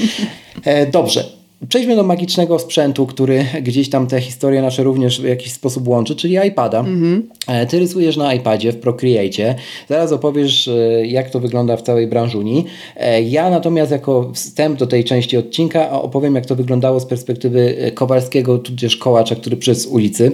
E, 0.63 0.85
dobrze. 0.85 1.44
Przejdźmy 1.69 1.95
do 1.95 2.03
magicznego 2.03 2.59
sprzętu, 2.59 3.05
który 3.05 3.45
gdzieś 3.61 3.89
tam 3.89 4.07
te 4.07 4.21
historie 4.21 4.61
nasze 4.61 4.83
również 4.83 5.21
w 5.21 5.23
jakiś 5.23 5.51
sposób 5.53 5.87
łączy, 5.87 6.15
czyli 6.15 6.35
iPada. 6.47 6.79
Mhm. 6.79 7.29
E, 7.47 7.65
ty 7.65 7.79
rysujesz 7.79 8.17
na 8.17 8.33
iPadzie 8.33 8.71
w 8.71 8.79
Procreate. 8.79 9.55
Zaraz 9.89 10.11
opowiesz, 10.11 10.67
e, 10.67 11.05
jak 11.05 11.29
to 11.29 11.39
wygląda 11.39 11.77
w 11.77 11.81
całej 11.81 12.07
branżuni. 12.07 12.65
E, 12.95 13.21
ja 13.21 13.49
natomiast 13.49 13.91
jako 13.91 14.31
wstęp 14.33 14.79
do 14.79 14.87
tej 14.87 15.03
części 15.03 15.37
odcinka 15.37 16.01
opowiem, 16.01 16.35
jak 16.35 16.45
to 16.45 16.55
wyglądało 16.55 16.99
z 16.99 17.05
perspektywy 17.05 17.91
Kowalskiego, 17.95 18.57
tudzież 18.57 18.97
Kołacza, 18.97 19.35
który 19.35 19.57
przez 19.57 19.85
ulicy. 19.85 20.31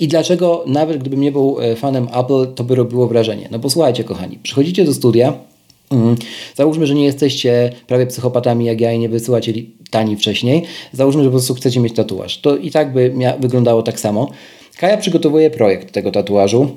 I 0.00 0.08
dlaczego 0.08 0.64
nawet 0.66 0.98
gdybym 0.98 1.20
nie 1.20 1.32
był 1.32 1.56
fanem 1.76 2.08
Apple, 2.14 2.54
to 2.54 2.64
by 2.64 2.74
robiło 2.74 3.08
wrażenie? 3.08 3.48
No 3.50 3.58
posłuchajcie, 3.58 4.04
kochani, 4.04 4.38
przychodzicie 4.42 4.84
do 4.84 4.94
studia, 4.94 5.38
Mhm. 5.90 6.16
Załóżmy, 6.54 6.86
że 6.86 6.94
nie 6.94 7.04
jesteście 7.04 7.72
prawie 7.86 8.06
psychopatami 8.06 8.64
jak 8.64 8.80
ja 8.80 8.92
i 8.92 8.98
nie 8.98 9.08
wysyłacie 9.08 9.52
tani 9.94 10.16
wcześniej. 10.16 10.62
Załóżmy, 10.92 11.22
że 11.22 11.28
po 11.28 11.32
prostu 11.32 11.54
chcecie 11.54 11.80
mieć 11.80 11.94
tatuaż. 11.94 12.40
To 12.40 12.56
i 12.56 12.70
tak 12.70 12.92
by 12.92 13.14
wyglądało 13.40 13.82
tak 13.82 14.00
samo. 14.00 14.30
Kaja 14.78 14.96
przygotowuje 14.96 15.50
projekt 15.50 15.92
tego 15.92 16.10
tatuażu 16.10 16.76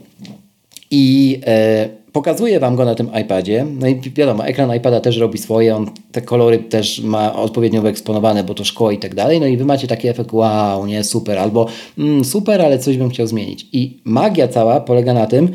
i 0.92 1.40
e, 1.48 1.90
pokazuje 2.12 2.60
Wam 2.60 2.76
go 2.76 2.86
na 2.86 2.96
tym 2.96 3.10
iPadzie. 3.22 3.66
No 3.80 3.88
i 3.88 4.00
wiadomo, 4.16 4.46
ekran 4.46 4.76
iPada 4.76 5.00
też 5.00 5.18
robi 5.18 5.38
swoje, 5.38 5.76
on 5.76 5.90
te 6.12 6.22
kolory 6.22 6.60
też 6.60 7.02
ma 7.02 7.36
odpowiednio 7.36 7.82
wyeksponowane, 7.82 8.44
bo 8.44 8.54
to 8.54 8.64
szkło 8.64 8.92
i 8.92 8.98
tak 8.98 9.16
dalej. 9.16 9.40
No 9.40 9.48
i 9.48 9.58
Wy 9.58 9.66
macie 9.66 9.88
taki 9.88 10.08
efekt, 10.08 10.34
wow, 10.34 10.86
nie, 10.86 11.04
super, 11.04 11.40
albo 11.40 11.68
mm, 11.98 12.26
super, 12.26 12.62
ale 12.62 12.80
coś 12.80 12.98
bym 12.98 13.10
chciał 13.10 13.28
zmienić. 13.28 13.68
I 13.74 14.00
magia 14.04 14.48
cała 14.48 14.80
polega 14.80 15.14
na 15.14 15.26
tym, 15.26 15.50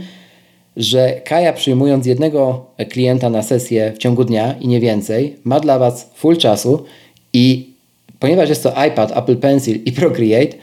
że 0.77 1.21
Kaja 1.25 1.53
przyjmując 1.53 2.07
jednego 2.07 2.67
klienta 2.91 3.31
na 3.31 3.43
sesję 3.43 3.93
w 3.95 3.99
ciągu 3.99 4.25
dnia 4.25 4.55
i 4.61 4.69
nie 4.69 4.81
więcej, 4.81 5.37
ma 5.45 5.61
dla 5.61 5.79
Was 5.79 6.11
full 6.15 6.37
czasu 6.37 6.85
i 7.33 7.73
ponieważ 8.19 8.49
jest 8.49 8.63
to 8.63 8.85
iPad, 8.87 9.17
Apple 9.17 9.37
Pencil 9.37 9.79
i 9.85 9.93
Procreate, 9.93 10.57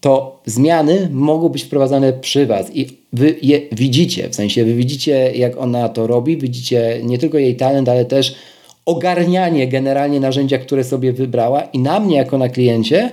to 0.00 0.42
zmiany 0.46 1.08
mogą 1.12 1.48
być 1.48 1.62
wprowadzane 1.62 2.12
przy 2.12 2.46
Was. 2.46 2.76
I 2.76 2.86
Wy 3.12 3.34
je 3.42 3.60
widzicie, 3.72 4.28
w 4.28 4.34
sensie 4.34 4.64
Wy 4.64 4.74
widzicie 4.74 5.32
jak 5.34 5.56
ona 5.56 5.88
to 5.88 6.06
robi, 6.06 6.36
widzicie 6.36 7.00
nie 7.02 7.18
tylko 7.18 7.38
jej 7.38 7.56
talent, 7.56 7.88
ale 7.88 8.04
też 8.04 8.34
ogarnianie 8.86 9.68
generalnie 9.68 10.20
narzędzia, 10.20 10.58
które 10.58 10.84
sobie 10.84 11.12
wybrała. 11.12 11.62
I 11.62 11.78
na 11.78 12.00
mnie 12.00 12.16
jako 12.16 12.38
na 12.38 12.48
kliencie 12.48 13.10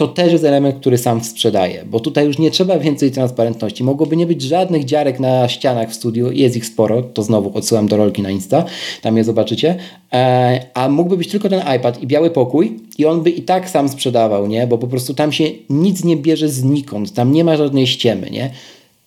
to 0.00 0.08
też 0.08 0.32
jest 0.32 0.44
element, 0.44 0.76
który 0.76 0.98
sam 0.98 1.24
sprzedaje, 1.24 1.84
bo 1.84 2.00
tutaj 2.00 2.26
już 2.26 2.38
nie 2.38 2.50
trzeba 2.50 2.78
więcej 2.78 3.10
transparentności. 3.10 3.84
Mogłoby 3.84 4.16
nie 4.16 4.26
być 4.26 4.42
żadnych 4.42 4.84
dziarek 4.84 5.20
na 5.20 5.48
ścianach 5.48 5.90
w 5.90 5.94
studiu, 5.94 6.32
jest 6.32 6.56
ich 6.56 6.66
sporo, 6.66 7.02
to 7.02 7.22
znowu 7.22 7.58
odsyłam 7.58 7.88
do 7.88 7.96
rolki 7.96 8.22
na 8.22 8.30
Insta, 8.30 8.64
tam 9.02 9.16
je 9.16 9.24
zobaczycie, 9.24 9.76
e, 10.12 10.66
a 10.74 10.88
mógłby 10.88 11.16
być 11.16 11.28
tylko 11.28 11.48
ten 11.48 11.62
iPad 11.76 12.02
i 12.02 12.06
biały 12.06 12.30
pokój 12.30 12.80
i 12.98 13.06
on 13.06 13.22
by 13.22 13.30
i 13.30 13.42
tak 13.42 13.70
sam 13.70 13.88
sprzedawał, 13.88 14.46
nie? 14.46 14.66
bo 14.66 14.78
po 14.78 14.86
prostu 14.86 15.14
tam 15.14 15.32
się 15.32 15.44
nic 15.70 16.04
nie 16.04 16.16
bierze 16.16 16.48
znikąd, 16.48 17.12
tam 17.14 17.32
nie 17.32 17.44
ma 17.44 17.56
żadnej 17.56 17.86
ściemy, 17.86 18.30
nie? 18.30 18.50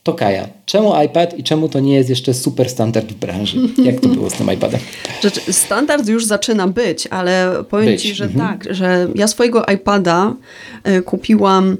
To 0.03 0.13
Kaja. 0.13 0.47
Czemu 0.65 1.01
iPad 1.05 1.39
i 1.39 1.43
czemu 1.43 1.69
to 1.69 1.79
nie 1.79 1.93
jest 1.93 2.09
jeszcze 2.09 2.33
super 2.33 2.69
standard 2.69 3.07
w 3.11 3.15
branży? 3.15 3.57
Jak 3.83 3.99
to 3.99 4.07
było 4.07 4.29
z 4.29 4.33
tym 4.33 4.53
iPadem? 4.53 4.79
Standard 5.51 6.07
już 6.07 6.25
zaczyna 6.25 6.67
być, 6.67 7.07
ale 7.07 7.63
powiem 7.69 7.85
być. 7.85 8.01
Ci, 8.01 8.15
że 8.15 8.25
mhm. 8.25 8.47
tak, 8.47 8.73
że 8.73 9.07
ja 9.15 9.27
swojego 9.27 9.65
iPada 9.65 10.33
y, 10.87 11.01
kupiłam 11.01 11.77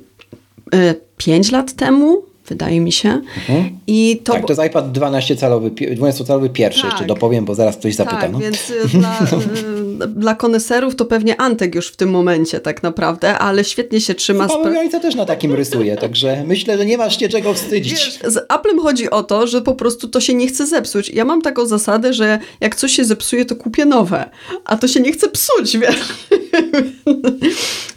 y, 0.74 0.96
5 1.18 1.52
lat 1.52 1.74
temu 1.74 2.24
wydaje 2.48 2.80
mi 2.82 2.92
się. 2.92 3.10
Mhm. 3.10 3.70
I 3.88 4.22
to... 4.24 4.34
Tak, 4.34 4.46
to 4.46 4.54
jest 4.54 4.64
iPad 4.66 4.98
12-calowy, 4.98 5.70
12-calowy 5.70 6.50
pierwszy, 6.50 6.82
tak. 6.82 6.92
jeszcze 6.92 7.06
dopowiem, 7.06 7.46
bo 7.46 7.56
zaraz 7.56 7.78
ktoś 7.78 7.96
zapyta. 7.96 8.22
Tak, 8.22 8.32
no. 8.32 8.40
więc 8.40 8.70
y, 8.70 8.88
dla, 8.98 9.20
y, 9.22 9.73
dla 10.16 10.36
koneserów 10.36 10.96
to 10.96 11.06
pewnie 11.06 11.42
Antek 11.42 11.76
już 11.76 11.88
w 11.88 11.96
tym 11.96 12.10
momencie 12.10 12.60
tak 12.60 12.84
naprawdę, 12.84 13.38
ale 13.38 13.64
świetnie 13.64 14.02
się 14.02 14.16
trzyma. 14.16 14.48
Paweł 14.48 14.74
Jońca 14.74 15.00
też 15.00 15.16
na 15.16 15.26
takim 15.26 15.54
rysuje, 15.54 15.98
także 15.98 16.44
myślę, 16.48 16.78
że 16.78 16.86
nie 16.86 16.98
masz 16.98 17.20
się 17.20 17.30
czego 17.30 17.54
wstydzić. 17.54 18.20
Z 18.24 18.46
Applem 18.50 18.80
chodzi 18.80 19.10
o 19.10 19.24
to, 19.24 19.48
że 19.48 19.62
po 19.62 19.76
prostu 19.76 20.08
to 20.08 20.22
się 20.22 20.34
nie 20.34 20.48
chce 20.48 20.68
zepsuć. 20.68 21.10
Ja 21.10 21.26
mam 21.26 21.42
taką 21.42 21.66
zasadę, 21.66 22.14
że 22.14 22.40
jak 22.62 22.76
coś 22.76 22.92
się 22.92 23.06
zepsuje, 23.06 23.46
to 23.46 23.56
kupię 23.56 23.86
nowe, 23.86 24.30
a 24.66 24.78
to 24.78 24.88
się 24.88 25.00
nie 25.00 25.12
chce 25.12 25.30
psuć, 25.30 25.78
wiesz. 25.84 26.14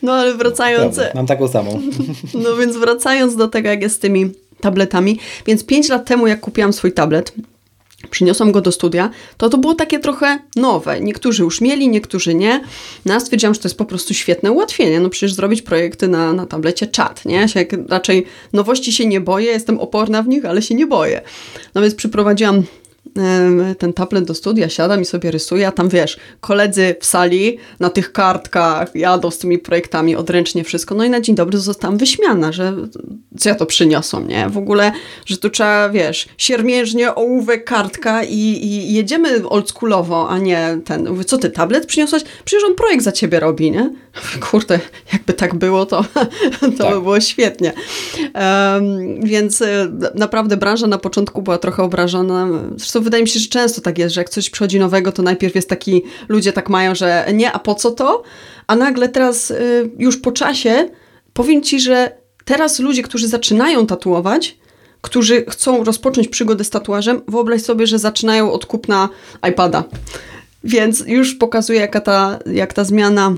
No 0.03 0.13
ale 0.13 0.35
wracając... 0.35 1.01
mam 1.15 1.27
taką 1.27 1.49
samą. 1.49 1.81
No 2.45 2.57
więc 2.57 2.77
wracając 2.77 3.37
do 3.37 3.49
tego, 3.49 3.69
jak 3.69 3.83
jest 3.83 3.97
z 3.97 3.99
tymi 3.99 4.31
tabletami, 4.61 5.19
więc 5.47 5.65
5 5.65 5.89
lat 5.89 6.05
temu, 6.05 6.27
jak 6.27 6.41
kupiłam 6.41 6.73
swój 6.73 6.93
tablet, 6.93 7.33
przyniosłam 8.11 8.53
go 8.53 8.61
do 8.61 8.73
studia, 8.73 9.11
to 9.37 9.49
to 9.49 9.59
było 9.59 9.75
takie 9.75 9.99
trochę 9.99 10.39
nowe. 10.57 11.01
Niektórzy 11.01 11.43
już 11.43 11.61
mieli, 11.61 11.89
niektórzy 11.89 12.35
nie. 12.35 12.61
No 13.05 13.15
ja 13.15 13.21
stwierdziłam, 13.21 13.55
że 13.55 13.61
to 13.61 13.69
jest 13.69 13.79
po 13.79 13.85
prostu 13.85 14.15
świetne 14.15 14.53
ułatwienie. 14.53 15.01
No 15.01 15.11
przecież 15.11 15.33
zrobić 15.33 15.63
projekty 15.63 16.09
na, 16.09 16.33
na 16.33 16.47
tablecie 16.47 16.87
czat, 16.87 17.25
nie? 17.25 17.37
Ja 17.37 17.49
się 17.49 17.67
raczej 17.89 18.27
nowości 18.53 18.93
się 18.93 19.07
nie 19.07 19.21
boję, 19.21 19.47
jestem 19.47 19.81
oporna 19.81 20.23
w 20.23 20.29
nich, 20.29 20.45
ale 20.45 20.63
się 20.63 20.75
nie 20.75 20.87
boję. 20.87 21.21
No 21.75 21.83
więc 21.83 21.95
przyprowadziłam 21.95 22.63
ten 23.79 23.93
tablet 23.93 24.25
do 24.25 24.35
studia, 24.35 24.69
siadam 24.69 25.01
i 25.01 25.05
sobie 25.05 25.31
rysuję, 25.31 25.69
a 25.69 25.73
tam 25.73 25.89
wiesz, 25.89 26.17
koledzy 26.41 26.95
w 27.01 27.07
sali 27.07 27.59
na 27.81 27.91
tych 27.91 28.13
kartkach 28.13 28.95
jadą 28.95 29.31
z 29.31 29.39
tymi 29.39 29.59
projektami 29.59 30.17
odręcznie 30.17 30.65
wszystko. 30.65 30.95
No 30.95 31.05
i 31.05 31.11
na 31.11 31.21
dzień 31.21 31.37
dobry 31.37 31.59
zostałam 31.59 31.99
wyśmiana, 31.99 32.53
że 32.53 32.77
co 33.39 33.49
ja 33.49 33.55
to 33.55 33.67
przyniosą, 33.67 34.27
nie? 34.27 34.49
W 34.49 34.59
ogóle, 34.59 34.93
że 35.27 35.37
tu 35.37 35.51
trzeba, 35.51 35.89
wiesz, 35.89 36.29
siermiężnie, 36.39 37.15
ołówek, 37.15 37.65
kartka 37.65 38.25
i, 38.25 38.37
i 38.37 38.95
jedziemy 38.95 39.49
oldschoolowo, 39.49 40.29
a 40.29 40.39
nie 40.39 40.79
ten, 40.85 41.09
mówię, 41.11 41.25
co 41.25 41.39
ty, 41.39 41.51
tablet 41.51 41.87
przyniosłeś? 41.87 42.23
Przecież 42.45 42.65
on 42.65 42.75
projekt 42.75 43.05
za 43.05 43.13
ciebie 43.13 43.41
robi, 43.41 43.71
nie? 43.71 43.91
Kurde, 44.51 44.81
jakby 45.13 45.33
tak 45.33 45.55
było, 45.55 45.87
to, 45.87 46.05
to 46.61 46.69
tak. 46.79 46.95
by 46.95 47.01
było 47.01 47.21
świetnie. 47.21 47.73
Um, 48.35 49.21
więc 49.21 49.63
e, 49.63 49.93
naprawdę 50.15 50.57
branża 50.57 50.87
na 50.87 50.99
początku 50.99 51.43
była 51.43 51.59
trochę 51.59 51.83
obrażona. 51.83 52.49
Zresztą 52.77 53.03
wydaje 53.07 53.23
mi 53.23 53.29
się, 53.29 53.41
że 53.41 53.49
często 53.49 53.81
tak 53.81 53.99
jest, 53.99 54.15
że 54.15 54.21
jak 54.21 54.31
coś 54.31 54.51
przychodzi 54.51 54.79
nowego, 54.79 55.13
to 55.13 55.23
najpierw 55.23 55.55
jest 55.55 55.69
taki, 55.69 56.03
ludzie 56.29 56.53
tak 56.53 56.69
mają, 56.69 56.95
że 56.95 57.27
nie, 57.35 57.53
a 57.53 57.59
po 57.59 57.75
co 57.75 57.91
to? 57.91 58.23
A 58.67 58.77
nagle 58.77 59.09
teraz 59.09 59.51
y, 59.51 59.91
już 59.99 60.17
po 60.17 60.33
czasie 60.33 60.89
powiem 61.33 61.63
ci, 61.63 61.81
że 61.81 62.17
teraz 62.45 62.79
ludzie, 62.79 63.03
którzy 63.03 63.29
zaczynają 63.29 63.87
tatuować, 63.87 64.57
którzy 65.01 65.45
chcą 65.49 65.85
rozpocząć 65.85 66.29
przygodę 66.29 66.65
z 66.65 66.71
tatuażem, 66.71 67.23
wyobraź 67.29 67.63
sobie, 67.63 67.87
że 67.87 67.99
zaczynają 67.99 68.53
od 68.53 68.67
kupna 68.67 69.09
iPada. 69.51 69.85
Więc 70.65 71.05
już 71.07 71.35
pokazuje, 71.35 71.81
jaka 71.81 72.01
ta, 72.01 72.39
jak 72.53 72.73
ta 72.73 72.85
zmiana 72.85 73.35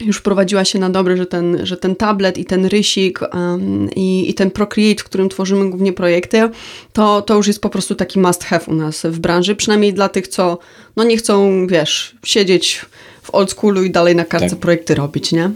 już 0.00 0.16
wprowadziła 0.16 0.64
się 0.64 0.78
na 0.78 0.90
dobre, 0.90 1.16
że 1.16 1.26
ten, 1.26 1.66
że 1.66 1.76
ten 1.76 1.96
tablet 1.96 2.38
i 2.38 2.44
ten 2.44 2.66
rysik 2.66 3.20
um, 3.22 3.90
i, 3.96 4.30
i 4.30 4.34
ten 4.34 4.50
Procreate, 4.50 5.00
w 5.00 5.04
którym 5.04 5.28
tworzymy 5.28 5.70
głównie 5.70 5.92
projekty, 5.92 6.48
to, 6.92 7.22
to 7.22 7.34
już 7.34 7.46
jest 7.46 7.60
po 7.60 7.70
prostu 7.70 7.94
taki 7.94 8.18
must 8.18 8.44
have 8.44 8.64
u 8.66 8.74
nas 8.74 9.02
w 9.06 9.18
branży, 9.18 9.56
przynajmniej 9.56 9.94
dla 9.94 10.08
tych, 10.08 10.28
co 10.28 10.58
no 10.96 11.04
nie 11.04 11.16
chcą, 11.16 11.66
wiesz, 11.66 12.16
siedzieć 12.24 12.86
w 13.22 13.34
old 13.34 13.50
schoolu 13.50 13.82
i 13.82 13.90
dalej 13.90 14.16
na 14.16 14.24
kartce 14.24 14.50
tak. 14.50 14.58
projekty 14.58 14.94
robić, 14.94 15.32
nie? 15.32 15.50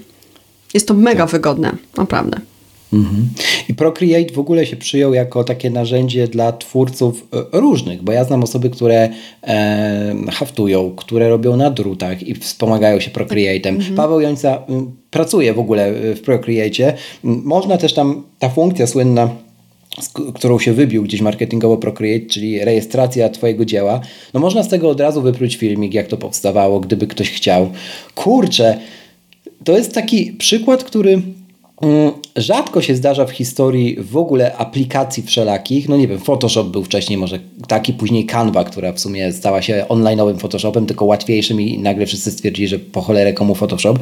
Jest 0.75 0.89
to 0.89 0.95
mega 0.95 1.25
tak. 1.25 1.31
wygodne, 1.31 1.77
naprawdę. 1.97 2.41
Mhm. 2.93 3.29
I 3.69 3.75
Procreate 3.75 4.35
w 4.35 4.39
ogóle 4.39 4.67
się 4.67 4.77
przyjął 4.77 5.15
jako 5.15 5.45
takie 5.45 5.71
narzędzie 5.71 6.29
dla 6.29 6.53
twórców 6.53 7.29
e, 7.33 7.61
różnych, 7.61 8.03
bo 8.03 8.13
ja 8.13 8.25
znam 8.25 8.43
osoby, 8.43 8.71
które 8.71 9.09
e, 9.43 10.15
haftują, 10.31 10.93
które 10.97 11.29
robią 11.29 11.57
na 11.57 11.71
drutach 11.71 12.23
i 12.23 12.35
wspomagają 12.35 13.01
się 13.01 13.11
Procreate'em. 13.11 13.69
Mhm. 13.69 13.95
Paweł 13.95 14.21
Jońca 14.21 14.63
pracuje 15.11 15.55
w 15.55 15.59
ogóle 15.59 15.93
w 16.15 16.21
Procreate. 16.21 16.95
Można 17.23 17.79
też 17.79 17.93
tam, 17.93 18.23
ta 18.39 18.49
funkcja 18.49 18.87
słynna 18.87 19.29
z 20.01 20.09
którą 20.35 20.59
się 20.59 20.73
wybił 20.73 21.03
gdzieś 21.03 21.21
marketingowo 21.21 21.77
Procreate, 21.77 22.27
czyli 22.27 22.65
rejestracja 22.65 23.29
Twojego 23.29 23.65
dzieła, 23.65 24.01
no 24.35 24.41
można 24.41 24.63
z 24.63 24.69
tego 24.69 24.91
od 24.91 25.01
razu 25.01 25.23
wypróć 25.23 25.57
filmik, 25.57 25.95
jak 25.95 26.07
to 26.07 26.17
powstawało, 26.17 26.81
gdyby 26.81 27.07
ktoś 27.07 27.31
chciał. 27.31 27.71
Kurczę, 28.15 28.79
to 29.65 29.77
jest 29.77 29.95
taki 29.95 30.33
przykład, 30.33 30.85
który 30.85 31.23
rzadko 32.37 32.83
się 32.83 32.95
zdarza 32.95 33.25
w 33.25 33.31
historii 33.31 33.97
w 34.01 34.17
ogóle 34.17 34.57
aplikacji 34.57 35.23
wszelakich. 35.23 35.89
No 35.89 35.97
nie 35.97 36.09
wiem, 36.09 36.19
Photoshop 36.19 36.65
był 36.65 36.85
wcześniej 36.85 37.19
może 37.19 37.39
taki, 37.69 37.93
później 37.93 38.27
Canva, 38.27 38.65
która 38.65 38.93
w 38.93 39.01
sumie 39.01 39.33
stała 39.33 39.63
się 39.63 39.85
online'owym 39.89 40.39
Photoshopem, 40.39 40.87
tylko 40.87 41.05
łatwiejszym 41.05 41.61
i 41.61 41.79
nagle 41.79 42.07
wszyscy 42.07 42.31
stwierdzili, 42.31 42.69
że 42.69 42.79
po 42.79 43.01
cholerę 43.01 43.33
komu 43.33 43.55
Photoshop. 43.55 43.99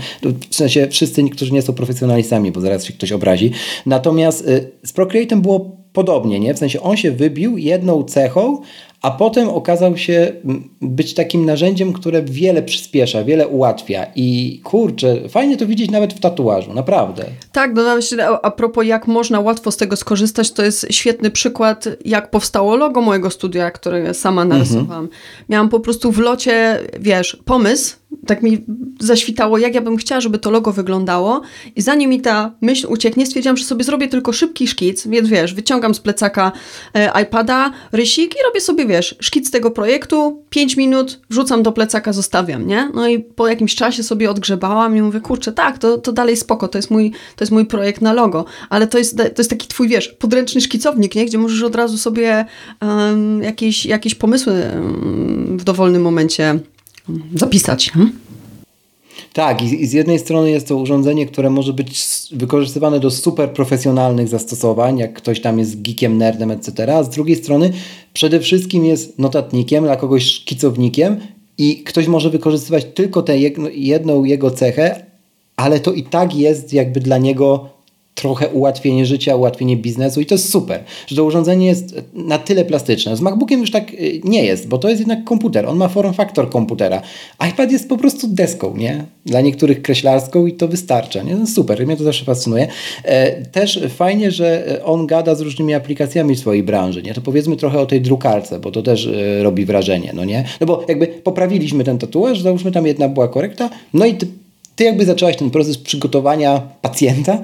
W 0.51 0.55
sensie 0.55 0.89
wszyscy, 0.91 1.31
którzy 1.31 1.53
nie 1.53 1.63
są 1.63 1.73
profesjonalistami, 1.73 2.53
bo 2.53 2.61
zaraz 2.61 2.85
się 2.85 2.93
ktoś 2.93 3.13
obrazi. 3.13 3.53
Natomiast 3.87 4.49
y, 4.49 4.71
z 4.85 4.93
Procreate'em 4.93 5.41
było 5.41 5.77
podobnie, 5.93 6.41
nie? 6.41 6.55
W 6.55 6.59
sensie 6.59 6.81
on 6.81 6.97
się 6.97 7.11
wybił 7.11 7.59
jedną 7.59 8.05
cechą, 8.05 8.63
a 9.03 9.11
potem 9.11 9.49
okazał 9.49 9.97
się 9.97 10.33
być 10.81 11.15
takim 11.15 11.45
narzędziem, 11.45 11.93
które 11.93 12.23
wiele 12.23 12.63
przyspiesza, 12.63 13.25
wiele 13.25 13.49
ułatwia 13.49 14.07
i 14.17 14.61
kurczę, 14.65 15.29
fajnie 15.29 15.57
to 15.57 15.67
widzieć 15.67 15.91
nawet 15.91 16.13
w 16.13 16.21
tatuażu, 16.21 16.75
naprawdę. 16.75 17.25
Tak, 17.53 17.75
dodam 17.75 18.03
się, 18.03 18.17
a 18.43 18.51
propos 18.51 18.87
jak 18.87 19.07
można 19.07 19.41
łatwo 19.41 19.71
z 19.71 19.77
tego 19.77 19.97
skorzystać, 19.97 20.53
to 20.53 20.65
jest 20.65 20.87
świetny 20.91 21.31
przykład, 21.31 21.89
jak 22.05 22.31
powstało 22.31 22.77
logo 22.77 23.01
mojego 23.01 23.31
studia, 23.31 23.71
które 23.71 24.15
sama 24.15 24.45
narysowałam. 24.45 25.05
Mhm. 25.05 25.09
Miałam 25.49 25.69
po 25.69 25.81
prostu 25.81 26.13
w 26.13 26.19
locie, 26.19 26.79
wiesz, 26.99 27.43
pomysł, 27.45 28.00
tak 28.27 28.43
mi 28.43 28.65
zaświtało, 29.01 29.59
jak 29.59 29.75
ja 29.75 29.81
bym 29.81 29.97
chciała, 29.97 30.21
żeby 30.21 30.39
to 30.39 30.51
logo 30.51 30.73
wyglądało. 30.73 31.41
I 31.77 31.83
zanim 31.83 32.11
mi 32.11 32.21
ta 32.21 32.55
myśl 32.61 32.87
ucieknie, 32.91 33.27
stwierdziłam, 33.27 33.57
że 33.57 33.65
sobie 33.65 33.85
zrobię 33.85 34.09
tylko 34.09 34.33
szybki 34.33 34.67
szkic, 34.67 35.07
więc 35.07 35.29
wiesz, 35.29 35.55
wyciągam 35.55 35.95
z 35.95 36.01
plecaka 36.01 36.53
e, 36.95 37.23
iPada, 37.23 37.73
rysik 37.93 38.35
i 38.35 38.39
robię 38.47 38.61
sobie, 38.61 38.87
wiesz, 38.87 39.17
szkic 39.21 39.51
tego 39.51 39.71
projektu, 39.71 40.45
5 40.51 40.77
minut, 40.77 41.21
wrzucam 41.31 41.63
do 41.63 41.73
plecaka, 41.73 42.13
zostawiam, 42.13 42.67
nie? 42.67 42.91
No 42.95 43.09
i 43.09 43.21
po 43.21 43.49
jakimś 43.49 43.75
czasie 43.75 44.03
sobie 44.03 44.31
odgrzebałam 44.31 44.97
i 44.97 45.03
mówię, 45.03 45.21
kurczę, 45.21 45.53
tak, 45.53 45.79
to, 45.79 45.99
to 45.99 46.13
dalej 46.13 46.37
spoko, 46.37 46.69
to 46.69 46.79
jest, 46.79 46.91
mój, 46.91 47.11
to 47.11 47.45
jest 47.45 47.53
mój 47.53 47.67
projekt 47.67 48.03
na 48.03 48.13
logo, 48.13 48.45
ale 48.71 48.87
to 48.87 48.99
jest, 48.99 49.17
to 49.17 49.25
jest 49.39 49.51
taki 49.51 49.69
twój, 49.69 49.89
wiesz, 49.89 50.09
podręczny 50.09 50.61
szkicownik, 50.61 51.15
nie? 51.15 51.27
Gdzie 51.27 51.39
możesz 51.39 51.63
od 51.63 51.77
razu 51.77 51.99
sobie 51.99 52.45
um, 52.83 53.43
jakieś, 53.43 53.87
jakieś 53.87 54.15
pomysły 54.15 54.53
um, 54.53 55.59
w 55.59 55.65
dowolnym 55.65 56.03
momencie 56.03 56.61
zapisać. 57.35 57.91
Hmm? 57.91 58.13
Tak, 59.33 59.63
i, 59.63 59.87
z 59.87 59.93
jednej 59.93 60.19
strony 60.19 60.51
jest 60.51 60.69
to 60.69 60.77
urządzenie, 60.77 61.27
które 61.27 61.51
może 61.51 61.73
być 61.73 62.05
wykorzystywane 62.33 63.01
do 63.01 63.11
super 63.11 63.53
profesjonalnych 63.53 64.29
zastosowań, 64.29 64.99
jak 64.99 65.13
ktoś 65.13 65.41
tam 65.41 65.59
jest 65.59 65.83
geekiem, 65.83 66.19
nerdem, 66.19 66.51
etc., 66.51 66.95
a 66.97 67.03
z 67.03 67.11
drugiej 67.11 67.37
strony 67.37 67.73
przede 68.13 68.41
wszystkim 68.41 68.85
jest 68.85 69.19
notatnikiem, 69.19 69.85
dla 69.85 69.97
kogoś 69.97 70.25
szkicownikiem 70.25 71.21
i 71.59 71.83
ktoś 71.83 72.07
może 72.07 72.31
wykorzystywać 72.31 72.87
tylko 72.95 73.23
tę 73.23 73.39
jedną 73.75 74.25
jego 74.25 74.51
cechę, 74.51 75.07
ale 75.57 75.81
to 75.81 75.93
i 75.93 76.03
tak 76.03 76.35
jest 76.35 76.73
jakby 76.73 77.01
dla 77.01 77.19
niego 77.19 77.69
trochę 78.15 78.49
ułatwienie 78.49 79.07
życia, 79.07 79.37
ułatwienie 79.37 79.77
biznesu 79.77 80.21
i 80.21 80.27
to 80.27 80.35
jest 80.35 80.53
super, 80.53 80.85
że 81.07 81.17
to 81.17 81.25
urządzenie 81.25 81.67
jest 81.67 81.95
na 82.15 82.39
tyle 82.39 82.65
plastyczne. 82.65 83.17
Z 83.17 83.21
MacBookiem 83.21 83.61
już 83.61 83.71
tak 83.71 83.95
y, 83.95 84.21
nie 84.25 84.45
jest, 84.45 84.69
bo 84.69 84.79
to 84.79 84.89
jest 84.89 85.01
jednak 85.01 85.25
komputer, 85.25 85.67
on 85.67 85.77
ma 85.77 85.89
form 85.89 86.13
faktor 86.13 86.51
komputera. 86.51 87.03
iPad 87.51 87.73
jest 87.73 87.89
po 87.89 87.97
prostu 87.97 88.29
deską, 88.29 88.77
nie? 88.77 89.05
Dla 89.27 89.41
niektórych 89.41 89.83
kreślarską 89.83 90.47
i 90.47 90.53
to 90.53 90.69
wystarcza, 90.69 91.23
nie? 91.23 91.37
No 91.37 91.47
super, 91.47 91.87
mnie 91.87 91.97
to 91.97 92.05
zawsze 92.05 92.25
fascynuje. 92.25 92.69
E, 93.05 93.43
też 93.47 93.81
fajnie, 93.89 94.31
że 94.31 94.81
on 94.85 95.07
gada 95.07 95.35
z 95.35 95.41
różnymi 95.41 95.75
aplikacjami 95.75 96.37
swojej 96.37 96.63
branży, 96.63 97.03
nie? 97.03 97.15
To 97.15 97.21
powiedzmy 97.21 97.57
trochę 97.57 97.81
o 97.81 97.87
tej 97.87 98.01
drukarce, 98.01 98.61
bo 98.61 98.71
to 98.71 98.83
też 98.83 99.07
e, 99.07 99.43
robi 99.43 99.65
wrażenie, 99.65 100.13
no 100.15 100.25
nie? 100.25 100.45
No 100.61 100.67
bo 100.67 100.85
jakby 100.89 101.07
poprawiliśmy 101.07 101.85
ten 101.85 101.99
tatuaż, 101.99 102.41
załóżmy 102.41 102.73
tam 102.73 102.87
jedna 102.87 103.09
była 103.09 103.29
korekta, 103.29 103.71
no 103.95 104.07
i 104.07 104.15
ty, 104.15 104.27
ty 104.81 104.85
jakby 104.85 105.05
zaczęłaś 105.05 105.37
ten 105.37 105.51
proces 105.51 105.79
przygotowania 105.79 106.63
pacjenta, 106.83 107.39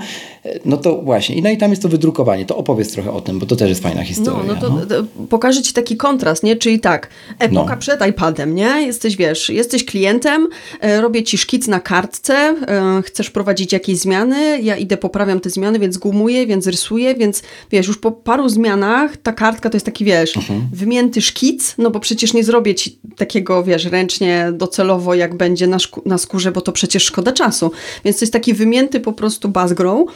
no 0.64 0.76
to 0.76 1.02
właśnie. 1.02 1.36
I, 1.36 1.42
no 1.42 1.50
i 1.50 1.56
tam 1.56 1.70
jest 1.70 1.82
to 1.82 1.88
wydrukowanie. 1.88 2.46
To 2.46 2.56
opowiedz 2.56 2.92
trochę 2.92 3.12
o 3.12 3.20
tym, 3.20 3.38
bo 3.38 3.46
to 3.46 3.56
też 3.56 3.68
jest 3.68 3.82
fajna 3.82 4.04
historia. 4.04 4.42
No, 4.46 4.54
no 4.54 4.60
to, 4.60 4.70
no. 4.70 4.86
to 4.86 5.26
pokażę 5.28 5.62
Ci 5.62 5.72
taki 5.72 5.96
kontrast, 5.96 6.42
nie? 6.42 6.56
Czyli 6.56 6.80
tak, 6.80 7.08
epoka 7.38 7.74
no. 7.74 7.80
przed 7.80 8.06
iPadem, 8.06 8.54
nie? 8.54 8.82
Jesteś, 8.86 9.16
wiesz, 9.16 9.48
jesteś 9.48 9.84
klientem, 9.84 10.48
e, 10.80 11.00
robię 11.00 11.22
Ci 11.22 11.38
szkic 11.38 11.68
na 11.68 11.80
kartce, 11.80 12.34
e, 12.34 13.02
chcesz 13.02 13.30
prowadzić 13.30 13.72
jakieś 13.72 13.98
zmiany, 13.98 14.62
ja 14.62 14.76
idę, 14.76 14.96
poprawiam 14.96 15.40
te 15.40 15.50
zmiany, 15.50 15.78
więc 15.78 15.98
gumuję, 15.98 16.46
więc 16.46 16.66
rysuję, 16.66 17.14
więc 17.14 17.42
wiesz, 17.70 17.86
już 17.86 17.98
po 17.98 18.12
paru 18.12 18.48
zmianach 18.48 19.16
ta 19.16 19.32
kartka 19.32 19.70
to 19.70 19.76
jest 19.76 19.86
taki, 19.86 20.04
wiesz, 20.04 20.36
mhm. 20.36 20.68
wymięty 20.72 21.22
szkic, 21.22 21.74
no 21.78 21.90
bo 21.90 22.00
przecież 22.00 22.34
nie 22.34 22.44
zrobię 22.44 22.74
Ci 22.74 22.98
takiego, 23.16 23.64
wiesz, 23.64 23.84
ręcznie, 23.84 24.48
docelowo, 24.52 25.14
jak 25.14 25.36
będzie 25.36 25.66
na, 25.66 25.78
na 26.04 26.18
skórze, 26.18 26.52
bo 26.52 26.60
to 26.60 26.72
przecież 26.72 27.04
szkoda 27.04 27.32
czasu. 27.32 27.70
Więc 28.04 28.18
to 28.18 28.22
jest 28.24 28.32
taki 28.32 28.54
wymięty 28.54 29.00
po 29.00 29.12
prostu 29.12 29.48
Mm, 29.56 30.06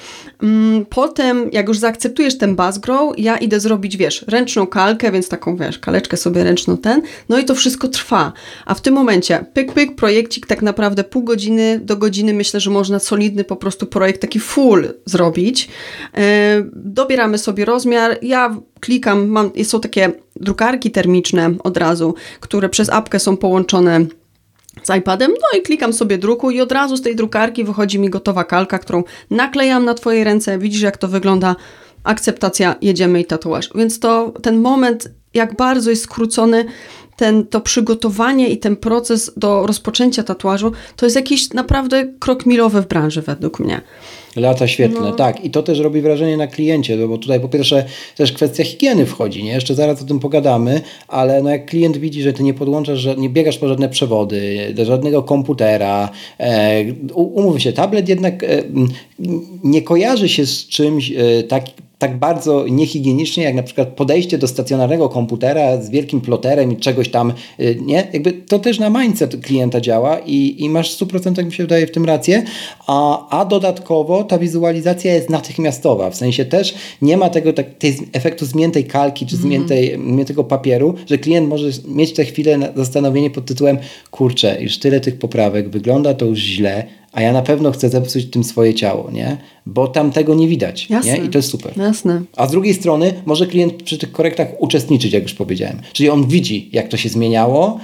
potem, 0.88 1.50
jak 1.52 1.68
już 1.68 1.78
zaakceptujesz 1.78 2.38
ten 2.38 2.56
buzz 2.56 2.78
grow, 2.78 3.18
ja 3.18 3.36
idę 3.36 3.60
zrobić, 3.60 3.96
wiesz, 3.96 4.24
ręczną 4.28 4.66
kalkę, 4.66 5.12
więc 5.12 5.28
taką, 5.28 5.56
wiesz, 5.56 5.78
kaleczkę 5.78 6.16
sobie 6.16 6.44
ręczną 6.44 6.76
ten, 6.76 7.02
no 7.28 7.38
i 7.38 7.44
to 7.44 7.54
wszystko 7.54 7.88
trwa. 7.88 8.32
A 8.66 8.74
w 8.74 8.80
tym 8.80 8.94
momencie, 8.94 9.44
pyk, 9.52 9.72
pyk, 9.72 9.96
projekcik 9.96 10.46
tak 10.46 10.62
naprawdę 10.62 11.04
pół 11.04 11.24
godziny 11.24 11.80
do 11.84 11.96
godziny, 11.96 12.34
myślę, 12.34 12.60
że 12.60 12.70
można 12.70 12.98
solidny 12.98 13.44
po 13.44 13.56
prostu 13.56 13.86
projekt 13.86 14.20
taki 14.20 14.40
full 14.40 14.88
zrobić. 15.04 15.68
Yy, 16.14 16.20
dobieramy 16.74 17.38
sobie 17.38 17.64
rozmiar, 17.64 18.18
ja 18.22 18.56
klikam, 18.80 19.28
mam, 19.28 19.50
są 19.62 19.80
takie 19.80 20.12
drukarki 20.36 20.90
termiczne 20.90 21.54
od 21.64 21.76
razu, 21.76 22.14
które 22.40 22.68
przez 22.68 22.90
apkę 22.90 23.18
są 23.18 23.36
połączone 23.36 24.06
z 24.82 24.98
iPadem, 24.98 25.30
no 25.30 25.58
i 25.58 25.62
klikam 25.62 25.92
sobie 25.92 26.18
druku 26.18 26.50
i 26.50 26.60
od 26.60 26.72
razu 26.72 26.96
z 26.96 27.02
tej 27.02 27.16
drukarki 27.16 27.64
wychodzi 27.64 27.98
mi 27.98 28.10
gotowa 28.10 28.44
kalka, 28.44 28.78
którą 28.78 29.04
naklejam 29.30 29.84
na 29.84 29.94
Twoje 29.94 30.24
ręce, 30.24 30.58
widzisz 30.58 30.82
jak 30.82 30.96
to 30.96 31.08
wygląda, 31.08 31.56
akceptacja, 32.04 32.76
jedziemy 32.82 33.20
i 33.20 33.24
tatuaż. 33.24 33.70
Więc 33.74 34.00
to 34.00 34.32
ten 34.42 34.60
moment, 34.60 35.10
jak 35.34 35.56
bardzo 35.56 35.90
jest 35.90 36.02
skrócony, 36.02 36.64
ten, 37.16 37.46
to 37.46 37.60
przygotowanie 37.60 38.48
i 38.48 38.58
ten 38.58 38.76
proces 38.76 39.32
do 39.36 39.66
rozpoczęcia 39.66 40.22
tatuażu, 40.22 40.72
to 40.96 41.06
jest 41.06 41.16
jakiś 41.16 41.52
naprawdę 41.52 42.06
krok 42.18 42.46
milowy 42.46 42.82
w 42.82 42.86
branży 42.86 43.22
według 43.22 43.60
mnie. 43.60 43.80
Lata 44.36 44.68
świetlne, 44.68 45.00
no. 45.00 45.12
tak. 45.12 45.44
I 45.44 45.50
to 45.50 45.62
też 45.62 45.78
robi 45.78 46.00
wrażenie 46.00 46.36
na 46.36 46.46
kliencie, 46.46 46.96
no 46.96 47.08
bo 47.08 47.18
tutaj 47.18 47.40
po 47.40 47.48
pierwsze 47.48 47.84
też 48.16 48.32
kwestia 48.32 48.64
higieny 48.64 49.06
wchodzi, 49.06 49.44
nie? 49.44 49.52
Jeszcze 49.52 49.74
zaraz 49.74 50.02
o 50.02 50.04
tym 50.04 50.20
pogadamy, 50.20 50.80
ale 51.08 51.42
no 51.42 51.50
jak 51.50 51.66
klient 51.66 51.96
widzi, 51.96 52.22
że 52.22 52.32
ty 52.32 52.42
nie 52.42 52.54
podłączasz, 52.54 52.98
że 52.98 53.16
nie 53.16 53.30
biegasz 53.30 53.58
po 53.58 53.68
żadne 53.68 53.88
przewody, 53.88 54.72
do 54.74 54.84
żadnego 54.84 55.22
komputera, 55.22 56.10
e, 56.38 56.84
umówmy 57.14 57.60
się, 57.60 57.72
tablet 57.72 58.08
jednak 58.08 58.44
e, 58.44 58.62
nie 59.64 59.82
kojarzy 59.82 60.28
się 60.28 60.46
z 60.46 60.68
czymś 60.68 61.12
e, 61.12 61.42
tak, 61.42 61.64
tak 62.00 62.18
bardzo 62.18 62.66
niehigienicznie, 62.68 63.44
jak 63.44 63.54
na 63.54 63.62
przykład 63.62 63.88
podejście 63.88 64.38
do 64.38 64.48
stacjonarnego 64.48 65.08
komputera 65.08 65.82
z 65.82 65.90
wielkim 65.90 66.20
ploterem 66.20 66.72
i 66.72 66.76
czegoś 66.76 67.08
tam, 67.08 67.32
y, 67.60 67.78
nie? 67.82 68.08
Jakby 68.12 68.32
to 68.32 68.58
też 68.58 68.78
na 68.78 68.90
mindset 68.90 69.36
klienta 69.44 69.80
działa 69.80 70.18
i, 70.18 70.54
i 70.58 70.70
masz 70.70 70.96
w 70.96 71.00
100% 71.00 71.44
mi 71.44 71.52
się 71.52 71.62
wydaje 71.62 71.86
w 71.86 71.90
tym 71.90 72.04
rację, 72.04 72.42
a, 72.86 73.28
a 73.40 73.44
dodatkowo 73.44 74.24
ta 74.24 74.38
wizualizacja 74.38 75.14
jest 75.14 75.30
natychmiastowa, 75.30 76.10
w 76.10 76.16
sensie 76.16 76.44
też 76.44 76.74
nie 77.02 77.16
ma 77.16 77.30
tego 77.30 77.52
tak, 77.52 77.74
tej 77.74 77.96
efektu 78.12 78.46
zmiętej 78.46 78.84
kalki 78.84 79.26
czy 79.26 79.36
zmiętej, 79.36 79.92
mm. 79.92 80.14
zmiętego 80.14 80.44
papieru, 80.44 80.94
że 81.06 81.18
klient 81.18 81.48
może 81.48 81.68
mieć 81.88 82.12
tę 82.12 82.24
chwilę 82.24 82.58
na 82.58 82.68
zastanowienie 82.76 83.30
pod 83.30 83.44
tytułem 83.44 83.78
kurczę, 84.10 84.62
już 84.62 84.78
tyle 84.78 85.00
tych 85.00 85.18
poprawek, 85.18 85.68
wygląda 85.68 86.14
to 86.14 86.26
już 86.26 86.38
źle, 86.38 86.99
a 87.12 87.22
ja 87.22 87.32
na 87.32 87.42
pewno 87.42 87.70
chcę 87.72 87.88
zepsuć 87.88 88.30
tym 88.30 88.44
swoje 88.44 88.74
ciało, 88.74 89.10
nie? 89.10 89.36
Bo 89.66 89.88
tam 89.88 90.12
tego 90.12 90.34
nie 90.34 90.48
widać, 90.48 90.90
Jasne. 90.90 91.12
nie? 91.12 91.24
I 91.24 91.28
to 91.28 91.38
jest 91.38 91.50
super. 91.50 91.78
Jasne. 91.78 92.22
A 92.36 92.46
z 92.46 92.50
drugiej 92.50 92.74
strony 92.74 93.22
może 93.26 93.46
klient 93.46 93.82
przy 93.82 93.98
tych 93.98 94.12
korektach 94.12 94.48
uczestniczyć, 94.58 95.12
jak 95.12 95.22
już 95.22 95.34
powiedziałem. 95.34 95.80
Czyli 95.92 96.10
on 96.10 96.26
widzi, 96.26 96.68
jak 96.72 96.88
to 96.88 96.96
się 96.96 97.08
zmieniało, 97.08 97.78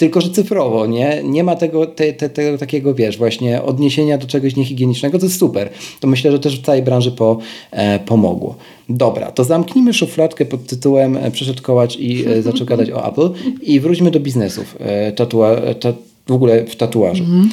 tylko 0.00 0.20
że 0.20 0.30
cyfrowo, 0.30 0.86
nie? 0.86 1.20
Nie 1.24 1.44
ma 1.44 1.56
tego, 1.56 1.86
te, 1.86 2.12
te, 2.12 2.30
tego 2.30 2.58
takiego, 2.58 2.94
wiesz, 2.94 3.18
właśnie 3.18 3.62
odniesienia 3.62 4.18
do 4.18 4.26
czegoś 4.26 4.56
niehigienicznego, 4.56 5.18
to 5.18 5.26
jest 5.26 5.38
super. 5.38 5.70
To 6.00 6.08
myślę, 6.08 6.32
że 6.32 6.38
też 6.38 6.60
w 6.60 6.64
całej 6.64 6.82
branży 6.82 7.12
po, 7.12 7.38
e, 7.70 7.98
pomogło. 7.98 8.54
Dobra, 8.88 9.32
to 9.32 9.44
zamknijmy 9.44 9.92
szufladkę 9.94 10.44
pod 10.44 10.66
tytułem 10.66 11.16
e, 11.16 11.30
Przeszedł 11.30 11.62
kołacz 11.62 11.96
i 11.96 12.26
e, 12.26 12.42
zaczął 12.42 12.66
gadać 12.66 12.90
o 12.90 13.08
Apple 13.08 13.30
i 13.62 13.80
wróćmy 13.80 14.10
do 14.10 14.20
biznesów, 14.20 14.76
e, 14.78 15.12
tatua, 15.12 15.56
ta, 15.80 15.92
w 16.26 16.32
ogóle 16.32 16.64
w 16.64 16.76
tatuażu. 16.76 17.24
Mhm. 17.24 17.50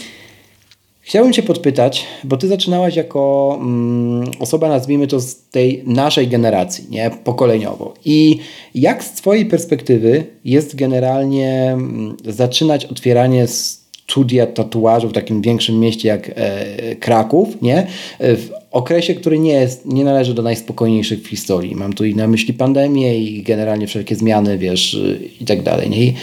Chciałbym 1.08 1.34
Cię 1.34 1.44
podpytać, 1.44 2.06
bo 2.24 2.38
Ty 2.38 2.48
zaczynałaś 2.48 2.96
jako 2.96 3.58
mm, 3.62 4.32
osoba, 4.40 4.70
nazwijmy 4.70 5.08
to 5.08 5.20
z 5.20 5.36
tej 5.36 5.84
naszej 5.86 6.28
generacji, 6.28 6.86
nie? 6.90 7.12
pokoleniowo. 7.24 7.94
I 8.06 8.40
jak 8.76 9.04
z 9.04 9.12
Twojej 9.12 9.46
perspektywy 9.46 10.24
jest 10.46 10.76
generalnie 10.76 11.72
mm, 11.72 12.18
zaczynać 12.26 12.86
otwieranie 12.86 13.48
studia 13.48 14.48
tatuażu 14.48 15.10
w 15.10 15.14
takim 15.14 15.42
większym 15.42 15.80
mieście 15.80 16.08
jak 16.08 16.32
e, 16.36 16.96
Kraków, 16.96 17.62
nie? 17.62 17.88
w 18.20 18.50
okresie, 18.72 19.16
który 19.16 19.40
nie, 19.40 19.54
jest, 19.54 19.86
nie 19.86 20.04
należy 20.04 20.34
do 20.34 20.42
najspokojniejszych 20.42 21.22
w 21.22 21.28
historii. 21.28 21.76
Mam 21.76 21.94
tu 21.94 22.06
i 22.06 22.16
na 22.16 22.28
myśli 22.28 22.54
pandemię 22.54 23.18
i 23.18 23.44
generalnie 23.44 23.88
wszelkie 23.88 24.16
zmiany, 24.16 24.58
wiesz, 24.58 24.98
i 25.42 25.46
tak 25.46 25.64
dalej. 25.64 25.90
Nie? 25.90 26.04
I 26.04 26.14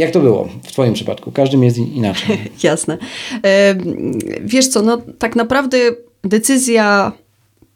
jak 0.00 0.10
to 0.10 0.20
było 0.20 0.48
w 0.62 0.72
Twoim 0.72 0.94
przypadku? 0.94 1.32
Każdym 1.32 1.64
jest 1.64 1.78
inaczej. 1.78 2.38
Jasne. 2.62 2.98
Wiesz 4.40 4.68
co, 4.68 4.82
no 4.82 5.02
tak 5.18 5.36
naprawdę 5.36 5.78
decyzja 6.24 7.12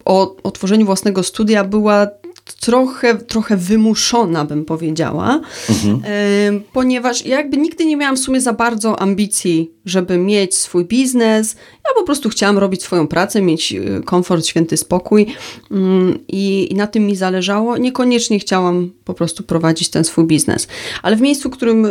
o 0.04 0.36
otworzeniu 0.42 0.86
własnego 0.86 1.22
studia 1.22 1.64
była 1.64 2.06
trochę, 2.44 3.14
trochę 3.14 3.56
wymuszona, 3.56 4.44
bym 4.44 4.64
powiedziała, 4.64 5.40
mhm. 5.68 6.02
e, 6.04 6.60
ponieważ 6.72 7.26
jakby 7.26 7.56
nigdy 7.56 7.84
nie 7.84 7.96
miałam 7.96 8.16
w 8.16 8.20
sumie 8.20 8.40
za 8.40 8.52
bardzo 8.52 9.00
ambicji, 9.00 9.70
żeby 9.84 10.18
mieć 10.18 10.54
swój 10.54 10.84
biznes. 10.84 11.56
Ja 11.72 11.94
po 11.94 12.02
prostu 12.02 12.28
chciałam 12.28 12.58
robić 12.58 12.82
swoją 12.82 13.06
pracę, 13.06 13.42
mieć 13.42 13.72
e, 13.72 14.02
komfort, 14.04 14.46
święty 14.46 14.76
spokój 14.76 15.26
mm, 15.70 16.18
i, 16.28 16.74
na 16.76 16.86
tym 16.86 17.06
mi 17.06 17.16
zależało. 17.16 17.76
Niekoniecznie 17.76 18.38
chciałam 18.38 18.90
po 19.04 19.14
prostu 19.14 19.42
prowadzić 19.42 19.88
ten 19.88 20.04
swój 20.04 20.24
biznes. 20.26 20.68
Ale 21.02 21.16
w 21.16 21.20
miejscu, 21.20 21.48
w 21.48 21.52
którym 21.52 21.84
y, 21.84 21.90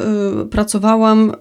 pracowałam, 0.52 1.30
y, 1.30 1.34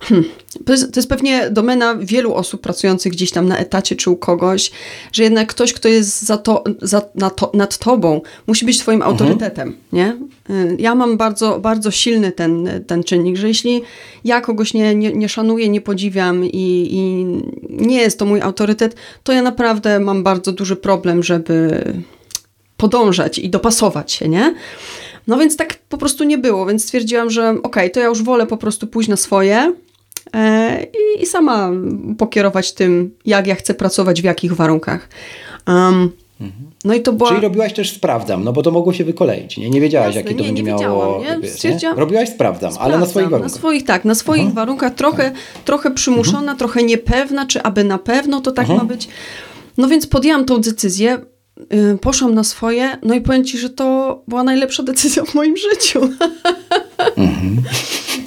Hmm. 0.00 0.24
To, 0.64 0.72
jest, 0.72 0.94
to 0.94 1.00
jest 1.00 1.08
pewnie 1.08 1.50
domena 1.50 1.94
wielu 1.94 2.34
osób 2.34 2.60
pracujących 2.60 3.12
gdzieś 3.12 3.30
tam 3.30 3.48
na 3.48 3.58
etacie 3.58 3.96
czy 3.96 4.10
u 4.10 4.16
kogoś, 4.16 4.70
że 5.12 5.22
jednak 5.22 5.48
ktoś, 5.48 5.72
kto 5.72 5.88
jest 5.88 6.22
za 6.22 6.36
to, 6.38 6.64
za, 6.82 7.02
na 7.14 7.30
to, 7.30 7.50
nad 7.54 7.78
tobą, 7.78 8.20
musi 8.46 8.66
być 8.66 8.78
twoim 8.78 9.02
mhm. 9.02 9.12
autorytetem, 9.12 9.76
nie? 9.92 10.16
Y, 10.50 10.76
ja 10.78 10.94
mam 10.94 11.16
bardzo, 11.16 11.60
bardzo 11.60 11.90
silny 11.90 12.32
ten, 12.32 12.68
ten 12.86 13.04
czynnik, 13.04 13.36
że 13.36 13.48
jeśli 13.48 13.82
ja 14.24 14.40
kogoś 14.40 14.74
nie, 14.74 14.94
nie, 14.94 15.12
nie 15.12 15.28
szanuję, 15.28 15.68
nie 15.68 15.80
podziwiam 15.80 16.44
i, 16.44 16.88
i 16.92 17.26
nie 17.70 18.00
jest 18.00 18.18
to 18.18 18.24
mój 18.24 18.40
autorytet, 18.40 18.96
to 19.22 19.32
ja 19.32 19.42
naprawdę 19.42 20.00
mam 20.00 20.22
bardzo 20.22 20.52
duży 20.52 20.76
problem, 20.76 21.22
żeby 21.22 21.84
podążać 22.76 23.38
i 23.38 23.50
dopasować 23.50 24.12
się, 24.12 24.28
nie? 24.28 24.54
No 25.26 25.38
więc 25.38 25.56
tak 25.56 25.78
po 25.88 25.98
prostu 25.98 26.24
nie 26.24 26.38
było, 26.38 26.66
więc 26.66 26.82
stwierdziłam, 26.82 27.30
że 27.30 27.50
okej, 27.50 27.62
okay, 27.62 27.90
to 27.90 28.00
ja 28.00 28.06
już 28.06 28.22
wolę 28.22 28.46
po 28.46 28.56
prostu 28.56 28.86
pójść 28.86 29.08
na 29.08 29.16
swoje, 29.16 29.72
i, 31.18 31.22
i, 31.22 31.26
sama 31.26 31.70
pokierować 32.18 32.72
tym, 32.72 33.14
jak 33.24 33.46
ja 33.46 33.54
chcę 33.54 33.74
pracować, 33.74 34.22
w 34.22 34.24
jakich 34.24 34.52
warunkach. 34.52 35.08
Um, 35.66 36.12
no 36.84 36.94
i 36.94 37.02
to 37.02 37.12
była... 37.12 37.28
Czyli 37.28 37.40
robiłaś 37.40 37.72
też 37.72 37.92
sprawdzam, 37.92 38.44
no 38.44 38.52
bo 38.52 38.62
to 38.62 38.70
mogło 38.70 38.92
się 38.92 39.04
wykoleić, 39.04 39.56
nie? 39.56 39.70
Nie 39.70 39.80
wiedziałaś, 39.80 40.14
Jasne, 40.14 40.20
jakie 40.20 40.34
to 40.34 40.40
nie, 40.40 40.46
będzie 40.46 40.62
nie 40.62 40.68
miało... 40.70 41.20
Nie? 41.20 41.38
Wiesz, 41.40 41.82
nie? 41.82 41.94
Robiłaś 41.96 42.28
sprawdzam, 42.28 42.72
sprawdzam, 42.72 42.92
ale 42.92 42.98
na 42.98 43.06
swoich 43.06 43.28
warunkach. 43.28 43.52
Na 43.52 43.58
swoich, 43.58 43.84
tak, 43.84 44.04
na 44.04 44.14
swoich 44.14 44.42
uh 44.42 44.50
-huh. 44.50 44.54
warunkach, 44.54 44.94
trochę, 44.94 45.32
trochę 45.64 45.90
przymuszona, 45.90 46.38
mhm. 46.38 46.58
trochę 46.58 46.82
niepewna, 46.82 47.46
czy 47.46 47.62
aby 47.62 47.84
na 47.84 47.98
pewno 47.98 48.40
to 48.40 48.52
tak 48.52 48.66
-huh. 48.66 48.68
ma 48.68 48.74
mhm. 48.74 48.88
być. 48.88 49.08
No 49.78 49.88
więc 49.88 50.06
podjęłam 50.06 50.44
tą 50.44 50.60
decyzję, 50.60 51.18
yy, 51.70 51.98
poszłam 52.00 52.34
na 52.34 52.44
swoje, 52.44 52.98
no 53.02 53.14
i 53.14 53.20
powiem 53.20 53.44
Ci, 53.44 53.58
że 53.58 53.70
to 53.70 54.22
była 54.28 54.44
najlepsza 54.44 54.82
decyzja 54.82 55.24
w 55.24 55.34
moim 55.34 55.56
życiu. 55.56 56.00
Mhm. 57.16 57.56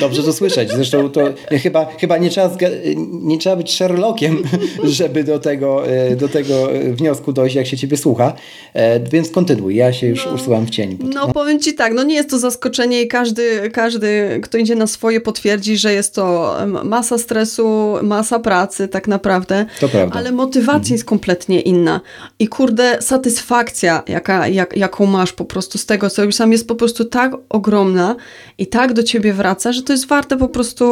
Dobrze 0.00 0.22
to 0.22 0.32
słyszeć. 0.32 0.70
Zresztą 0.70 1.10
to 1.10 1.20
chyba, 1.62 1.86
chyba 2.00 2.18
nie, 2.18 2.30
trzeba 2.30 2.50
nie 2.96 3.38
trzeba 3.38 3.56
być 3.56 3.74
Sherlockiem, 3.74 4.42
żeby 4.84 5.24
do 5.24 5.38
tego, 5.38 5.88
e, 5.88 6.16
do 6.16 6.28
tego 6.28 6.68
wniosku 6.92 7.32
dojść, 7.32 7.56
jak 7.56 7.66
się 7.66 7.76
ciebie 7.76 7.96
słucha. 7.96 8.32
E, 8.74 9.00
więc 9.00 9.30
kontynuuj. 9.30 9.76
Ja 9.76 9.92
się 9.92 10.06
już 10.06 10.26
no, 10.26 10.32
usuwam 10.32 10.66
w 10.66 10.70
cień. 10.70 10.98
No, 11.00 11.26
no 11.26 11.32
powiem 11.32 11.60
ci 11.60 11.74
tak, 11.74 11.94
no 11.94 12.02
nie 12.02 12.14
jest 12.14 12.30
to 12.30 12.38
zaskoczenie 12.38 13.02
i 13.02 13.08
każdy, 13.08 13.70
każdy, 13.70 14.40
kto 14.42 14.58
idzie 14.58 14.74
na 14.74 14.86
swoje 14.86 15.20
potwierdzi, 15.20 15.78
że 15.78 15.92
jest 15.92 16.14
to 16.14 16.56
masa 16.84 17.18
stresu, 17.18 17.94
masa 18.02 18.38
pracy 18.38 18.88
tak 18.88 19.08
naprawdę. 19.08 19.66
To 19.80 19.88
prawda. 19.88 20.18
Ale 20.18 20.32
motywacja 20.32 20.78
mhm. 20.78 20.92
jest 20.92 21.04
kompletnie 21.04 21.60
inna. 21.60 22.00
I 22.38 22.48
kurde, 22.48 23.02
satysfakcja, 23.02 24.02
jaka, 24.08 24.48
jak, 24.48 24.76
jaką 24.76 25.06
masz 25.06 25.32
po 25.32 25.44
prostu 25.44 25.78
z 25.78 25.86
tego, 25.86 26.10
co 26.10 26.22
robisz 26.22 26.36
sam, 26.36 26.52
jest 26.52 26.68
po 26.68 26.74
prostu 26.74 27.04
tak 27.04 27.32
ogromna 27.48 28.16
i 28.58 28.66
tak 28.66 28.92
do 28.92 29.02
ciebie 29.02 29.32
wraca, 29.32 29.67
że 29.72 29.82
to 29.82 29.92
jest 29.92 30.06
warte 30.06 30.36
po 30.36 30.48
prostu, 30.48 30.84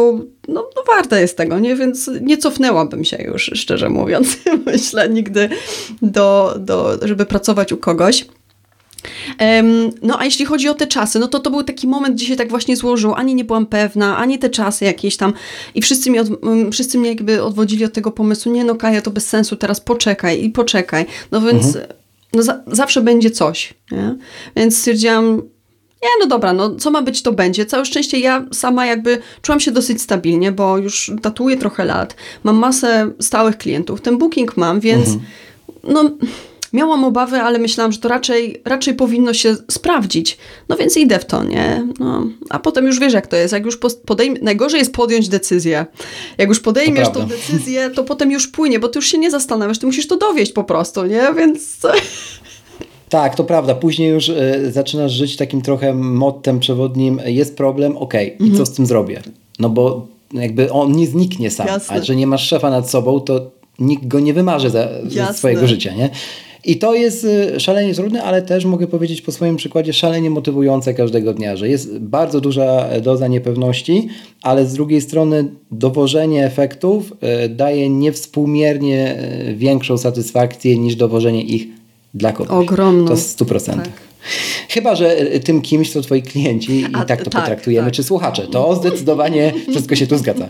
no, 0.49 0.71
no 0.77 0.83
warte 0.87 1.21
jest 1.21 1.37
tego, 1.37 1.59
nie? 1.59 1.77
Więc 1.77 2.11
nie 2.21 2.37
cofnęłabym 2.37 3.05
się 3.05 3.23
już, 3.23 3.51
szczerze 3.55 3.89
mówiąc, 3.89 4.39
myślę, 4.67 5.09
nigdy 5.09 5.49
do, 6.03 6.57
do, 6.59 6.99
żeby 7.03 7.27
pracować 7.27 7.73
u 7.73 7.77
kogoś. 7.77 8.27
No 10.03 10.19
a 10.19 10.25
jeśli 10.25 10.45
chodzi 10.45 10.69
o 10.69 10.75
te 10.75 10.87
czasy, 10.87 11.19
no 11.19 11.29
to 11.29 11.41
to 11.41 11.51
był 11.51 11.63
taki 11.63 11.87
moment, 11.87 12.15
gdzie 12.15 12.27
się 12.27 12.37
tak 12.37 12.49
właśnie 12.49 12.77
złożyło, 12.77 13.17
ani 13.17 13.35
nie 13.35 13.45
byłam 13.45 13.67
pewna, 13.67 14.17
ani 14.17 14.39
te 14.39 14.51
czasy 14.51 14.85
jakieś 14.85 15.17
tam 15.17 15.33
i 15.75 15.83
wszyscy, 15.83 16.11
mi 16.11 16.19
od, 16.19 16.29
wszyscy 16.73 16.99
mnie 16.99 17.09
jakby 17.09 17.43
odwodzili 17.43 17.85
od 17.85 17.93
tego 17.93 18.11
pomysłu, 18.11 18.53
nie 18.53 18.65
no 18.65 18.75
Kaja, 18.75 19.03
to 19.03 19.11
bez 19.11 19.29
sensu, 19.29 19.57
teraz 19.57 19.81
poczekaj 19.81 20.45
i 20.45 20.51
poczekaj. 20.51 21.07
No 21.33 21.41
więc 21.41 21.67
mhm. 21.67 21.87
no, 22.33 22.43
za, 22.43 22.63
zawsze 22.67 23.03
będzie 23.03 23.31
coś, 23.31 23.75
nie? 23.91 24.17
Więc 24.57 24.79
stwierdziłam, 24.79 25.43
nie, 26.07 26.25
no 26.25 26.27
dobra, 26.27 26.53
no 26.53 26.75
co 26.75 26.91
ma 26.91 27.03
być, 27.03 27.23
to 27.23 27.33
będzie. 27.33 27.67
Całe 27.67 27.85
szczęście 27.85 28.19
ja 28.19 28.45
sama 28.53 28.87
jakby 28.87 29.19
czułam 29.43 29.61
się 29.61 29.71
dosyć 29.71 30.03
stabilnie, 30.03 30.53
bo 30.53 30.79
już 30.79 31.13
tatuję 31.23 31.57
trochę 31.57 31.85
lat, 31.85 32.17
mam 32.45 32.57
masę 32.57 33.11
stałych 33.21 33.59
klientów, 33.59 34.01
ten 34.01 34.19
booking 34.19 34.57
mam, 34.57 34.81
więc 34.81 35.07
mhm. 35.07 35.25
no 35.85 36.11
miałam 36.73 37.05
obawy, 37.05 37.37
ale 37.37 37.59
myślałam, 37.59 37.93
że 37.93 37.99
to 37.99 38.09
raczej, 38.09 38.63
raczej 38.65 38.95
powinno 38.95 39.35
się 39.35 39.57
sprawdzić. 39.71 40.39
No 40.69 40.77
więc 40.77 40.97
idę 40.97 41.19
w 41.19 41.25
to, 41.25 41.45
nie? 41.45 41.87
No, 42.01 42.27
a 42.51 42.59
potem 42.59 42.87
już 42.87 43.01
wiesz, 43.01 43.13
jak 43.13 43.27
to 43.27 43.37
jest. 43.37 43.53
Jak 43.53 43.65
już 43.65 43.79
podejm- 43.81 44.43
najgorzej 44.43 44.79
jest 44.79 44.93
podjąć 44.93 45.29
decyzję. 45.29 45.87
Jak 46.39 46.49
już 46.49 46.61
podejmiesz 46.61 47.09
tą 47.09 47.27
decyzję, 47.27 47.91
to 47.91 48.05
potem 48.05 48.31
już 48.31 48.49
płynie, 48.49 48.79
bo 48.79 48.89
ty 48.89 48.99
już 48.99 49.07
się 49.07 49.19
nie 49.19 49.31
zastanawiasz, 49.31 49.79
ty 49.79 49.87
musisz 49.87 50.07
to 50.07 50.17
dowieść 50.17 50.53
po 50.53 50.65
prostu, 50.65 51.05
nie? 51.05 51.23
Więc... 51.37 51.79
Tak, 53.09 53.35
to 53.35 53.45
prawda. 53.45 53.75
Później 53.75 54.11
już 54.11 54.29
y, 54.29 54.73
zaczynasz 54.73 55.13
żyć 55.13 55.37
takim 55.37 55.63
trochę 55.63 55.95
mottem 55.95 56.61
przewodnim. 56.61 57.21
Jest 57.27 57.57
problem, 57.57 57.97
okej, 57.97 58.35
okay. 58.35 58.47
i 58.47 58.51
co 58.51 58.59
mhm. 58.59 58.67
z 58.67 58.73
tym 58.73 58.87
zrobię? 58.87 59.23
No 59.59 59.69
bo 59.69 60.07
jakby 60.33 60.73
on 60.73 60.93
nie 60.93 61.07
zniknie 61.07 61.51
sam, 61.51 61.67
Jasne. 61.67 61.97
a 61.97 62.05
że 62.05 62.17
nie 62.17 62.27
masz 62.27 62.49
szefa 62.49 62.71
nad 62.71 62.91
sobą, 62.91 63.21
to 63.21 63.51
nikt 63.79 64.07
go 64.07 64.21
nie 64.21 64.35
wymarzy 64.35 64.71
za, 64.71 64.89
za 65.07 65.33
swojego 65.33 65.67
życia, 65.67 65.95
nie? 65.95 66.11
I 66.65 66.77
to 66.77 66.95
jest 66.95 67.25
y, 67.25 67.61
szalenie 67.61 67.95
trudne, 67.95 68.23
ale 68.23 68.43
też 68.43 68.65
mogę 68.65 68.87
powiedzieć 68.87 69.23
po 69.23 69.33
swoim 69.33 69.57
przykładzie 69.57 69.93
szalenie 69.93 70.31
motywujące 70.31 70.95
każdego 70.95 71.35
dnia, 71.35 71.57
że 71.57 71.69
jest 71.69 71.99
bardzo 71.99 72.41
duża 72.41 72.89
doza 73.03 73.29
niepewności, 73.29 74.09
ale 74.43 74.67
z 74.67 74.75
drugiej 74.75 75.01
strony 75.01 75.49
dowożenie 75.71 76.47
efektów 76.47 77.13
daje 77.49 77.91
niewspółmiernie 77.91 79.19
większą 79.55 79.99
satysfakcję 79.99 80.79
niż 80.79 80.97
dowożenie 80.97 81.43
ich 81.43 81.76
dla 82.15 82.33
kogoś. 82.33 82.69
Ogromną. 82.69 83.07
To 83.07 83.13
jest 83.13 83.41
100%. 83.41 83.77
Tak. 83.77 84.07
Chyba, 84.69 84.95
że 84.95 85.19
e, 85.19 85.41
tym 85.41 85.63
kimś 85.63 85.91
są 85.91 86.03
twoi 86.03 86.23
klienci 86.23 86.81
i 86.81 86.85
A, 86.93 87.05
tak 87.05 87.23
to 87.23 87.31
tak, 87.31 87.43
potraktujemy, 87.43 87.87
tak. 87.87 87.95
czy 87.95 88.03
słuchacze. 88.03 88.47
To 88.47 88.75
zdecydowanie 88.75 89.53
wszystko 89.71 89.97
się 89.97 90.07
tu 90.07 90.19
zgadza. 90.19 90.49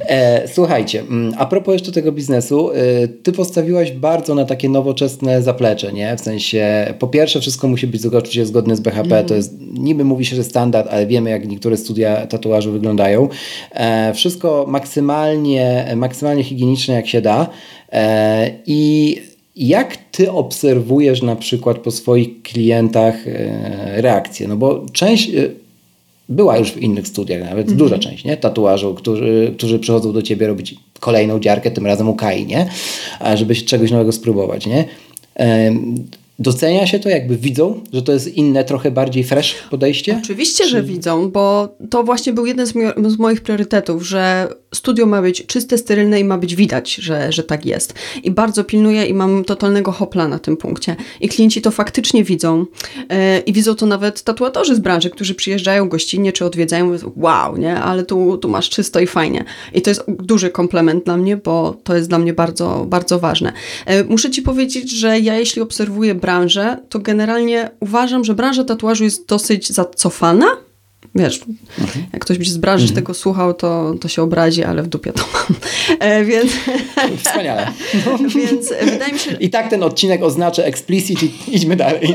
E, 0.00 0.48
słuchajcie, 0.48 1.00
mm, 1.00 1.34
a 1.38 1.46
propos 1.46 1.72
jeszcze 1.72 1.92
tego 1.92 2.12
biznesu, 2.12 2.70
e, 2.70 3.08
ty 3.08 3.32
postawiłaś 3.32 3.92
bardzo 3.92 4.34
na 4.34 4.44
takie 4.44 4.68
nowoczesne 4.68 5.42
zaplecze, 5.42 5.92
nie? 5.92 6.16
W 6.16 6.20
sensie, 6.20 6.94
po 6.98 7.08
pierwsze 7.08 7.40
wszystko 7.40 7.68
musi 7.68 7.86
być 7.86 8.06
oczywiście 8.06 8.46
zgodne 8.46 8.76
z 8.76 8.80
BHP, 8.80 9.16
mm. 9.16 9.26
to 9.26 9.34
jest, 9.34 9.54
niby 9.60 10.04
mówi 10.04 10.24
się, 10.24 10.36
że 10.36 10.44
standard, 10.44 10.88
ale 10.90 11.06
wiemy 11.06 11.30
jak 11.30 11.48
niektóre 11.48 11.76
studia 11.76 12.26
tatuażu 12.26 12.72
wyglądają. 12.72 13.28
E, 13.70 14.14
wszystko 14.14 14.64
maksymalnie, 14.68 15.94
maksymalnie 15.96 16.44
higieniczne 16.44 16.94
jak 16.94 17.06
się 17.06 17.20
da 17.20 17.46
e, 17.92 18.50
i 18.66 19.31
jak 19.56 19.96
ty 19.96 20.30
obserwujesz 20.30 21.22
na 21.22 21.36
przykład 21.36 21.78
po 21.78 21.90
swoich 21.90 22.42
klientach 22.42 23.28
e, 23.28 24.02
reakcje? 24.02 24.48
No 24.48 24.56
bo 24.56 24.86
część 24.92 25.30
e, 25.30 25.48
była 26.28 26.58
już 26.58 26.72
w 26.72 26.82
innych 26.82 27.08
studiach, 27.08 27.40
nawet 27.40 27.66
mm 27.66 27.76
-hmm. 27.76 27.78
duża 27.78 27.98
część, 27.98 28.24
nie? 28.24 28.36
Tatuażu, 28.36 28.94
którzy, 28.94 29.54
którzy 29.56 29.78
przychodzą 29.78 30.12
do 30.12 30.22
ciebie 30.22 30.46
robić 30.46 30.74
kolejną 31.00 31.40
dziarkę, 31.40 31.70
tym 31.70 31.86
razem 31.86 32.08
u 32.08 32.14
Kai, 32.14 32.46
nie? 32.46 32.66
Żeby 33.34 33.54
czegoś 33.54 33.90
nowego 33.90 34.12
spróbować, 34.12 34.66
nie? 34.66 34.84
Docenia 36.42 36.86
się 36.86 36.98
to, 36.98 37.08
jakby 37.08 37.36
widzą, 37.36 37.80
że 37.92 38.02
to 38.02 38.12
jest 38.12 38.36
inne, 38.36 38.64
trochę 38.64 38.90
bardziej 38.90 39.24
fresh 39.24 39.54
podejście? 39.70 40.20
Oczywiście, 40.22 40.64
Czy... 40.64 40.70
że 40.70 40.82
widzą, 40.82 41.30
bo 41.30 41.76
to 41.90 42.02
właśnie 42.02 42.32
był 42.32 42.46
jeden 42.46 42.66
z, 42.66 42.74
mi 42.74 42.84
z, 43.06 43.18
moich 43.18 43.40
priorytetów, 43.40 44.06
że 44.06 44.48
studio 44.74 45.06
ma 45.06 45.22
być 45.22 45.46
czyste, 45.46 45.78
sterylne 45.78 46.20
i 46.20 46.24
ma 46.24 46.38
być 46.38 46.56
widać, 46.56 46.94
że, 46.94 47.32
że 47.32 47.42
tak 47.42 47.66
jest. 47.66 47.94
I 48.22 48.30
bardzo 48.30 48.64
pilnuję 48.64 49.06
i 49.06 49.14
mam 49.14 49.44
totalnego 49.44 49.92
hopla 49.92 50.28
na 50.28 50.38
tym 50.38 50.56
punkcie. 50.56 50.96
I 51.20 51.28
klienci 51.28 51.62
to 51.62 51.70
faktycznie 51.70 52.24
widzą. 52.24 52.66
Yy, 52.96 53.06
I 53.46 53.52
widzą 53.52 53.74
to 53.74 53.86
nawet 53.86 54.22
tatuatorzy 54.22 54.74
z 54.74 54.78
branży, 54.78 55.10
którzy 55.10 55.34
przyjeżdżają 55.34 55.88
gościnnie 55.88 56.32
czy 56.32 56.44
odwiedzają, 56.44 56.86
mówią, 56.86 57.12
wow, 57.16 57.56
nie, 57.56 57.76
ale 57.76 58.04
tu, 58.04 58.38
tu 58.38 58.48
masz 58.48 58.70
czysto 58.70 59.00
i 59.00 59.06
fajnie. 59.06 59.44
I 59.74 59.82
to 59.82 59.90
jest 59.90 60.04
duży 60.08 60.50
komplement 60.50 61.04
dla 61.04 61.16
mnie, 61.16 61.36
bo 61.36 61.76
to 61.84 61.96
jest 61.96 62.08
dla 62.08 62.18
mnie 62.18 62.32
bardzo, 62.32 62.86
bardzo 62.88 63.18
ważne. 63.18 63.52
Yy, 63.86 64.04
muszę 64.04 64.30
Ci 64.30 64.42
powiedzieć, 64.42 64.90
że 64.90 65.20
ja 65.20 65.38
jeśli 65.38 65.62
obserwuję 65.62 66.14
branżę, 66.14 66.31
branżę, 66.32 66.76
to 66.88 66.98
generalnie 66.98 67.70
uważam, 67.80 68.24
że 68.24 68.34
branża 68.34 68.64
tatuażu 68.64 69.04
jest 69.04 69.26
dosyć 69.26 69.72
zacofana. 69.72 70.46
Wiesz, 71.14 71.40
mhm. 71.80 72.06
jak 72.12 72.22
ktoś 72.22 72.38
by 72.38 72.44
z 72.44 72.56
branży 72.56 72.84
mhm. 72.84 72.94
tego 72.94 73.14
słuchał, 73.14 73.54
to, 73.54 73.94
to 74.00 74.08
się 74.08 74.22
obrazi, 74.22 74.64
ale 74.64 74.82
w 74.82 74.86
dupie 74.86 75.12
to 75.12 75.22
mam. 75.32 75.56
E, 76.00 76.24
więc... 76.24 76.52
Wspaniale. 77.24 77.72
więc 78.36 78.72
e, 78.72 78.86
wydaje 78.86 79.12
mi 79.12 79.18
się... 79.18 79.36
I 79.40 79.50
tak 79.50 79.70
ten 79.70 79.82
odcinek 79.82 80.22
oznacza 80.22 80.62
explicit 80.62 81.22
i 81.22 81.32
idźmy 81.48 81.76
dalej. 81.76 82.14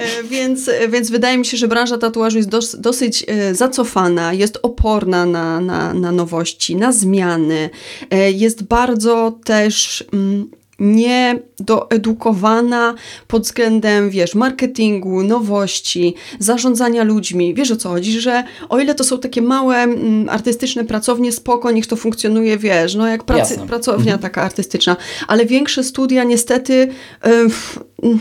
e, 0.00 0.24
więc, 0.24 0.70
więc 0.88 1.10
wydaje 1.10 1.38
mi 1.38 1.46
się, 1.46 1.56
że 1.56 1.68
branża 1.68 1.98
tatuażu 1.98 2.36
jest 2.36 2.48
dos, 2.48 2.80
dosyć 2.80 3.24
e, 3.28 3.54
zacofana, 3.54 4.32
jest 4.32 4.58
oporna 4.62 5.26
na, 5.26 5.60
na, 5.60 5.94
na 5.94 6.12
nowości, 6.12 6.76
na 6.76 6.92
zmiany. 6.92 7.70
E, 8.10 8.30
jest 8.30 8.62
bardzo 8.62 9.38
też... 9.44 10.04
Mm, 10.12 10.50
niedoedukowana 10.78 12.94
pod 13.28 13.42
względem, 13.42 14.10
wiesz, 14.10 14.34
marketingu, 14.34 15.22
nowości, 15.22 16.14
zarządzania 16.38 17.04
ludźmi. 17.04 17.54
Wiesz 17.54 17.70
o 17.70 17.76
co 17.76 17.88
chodzi, 17.88 18.20
że 18.20 18.44
o 18.68 18.78
ile 18.78 18.94
to 18.94 19.04
są 19.04 19.18
takie 19.18 19.42
małe 19.42 19.76
mm, 19.76 20.28
artystyczne 20.28 20.84
pracownie, 20.84 21.32
spoko, 21.32 21.70
niech 21.70 21.86
to 21.86 21.96
funkcjonuje, 21.96 22.58
wiesz, 22.58 22.94
no 22.94 23.06
jak 23.06 23.24
pracy, 23.24 23.58
pracownia 23.66 24.12
mhm. 24.12 24.18
taka 24.18 24.42
artystyczna, 24.42 24.96
ale 25.28 25.46
większe 25.46 25.84
studia 25.84 26.24
niestety... 26.24 26.88
Yy, 28.02 28.18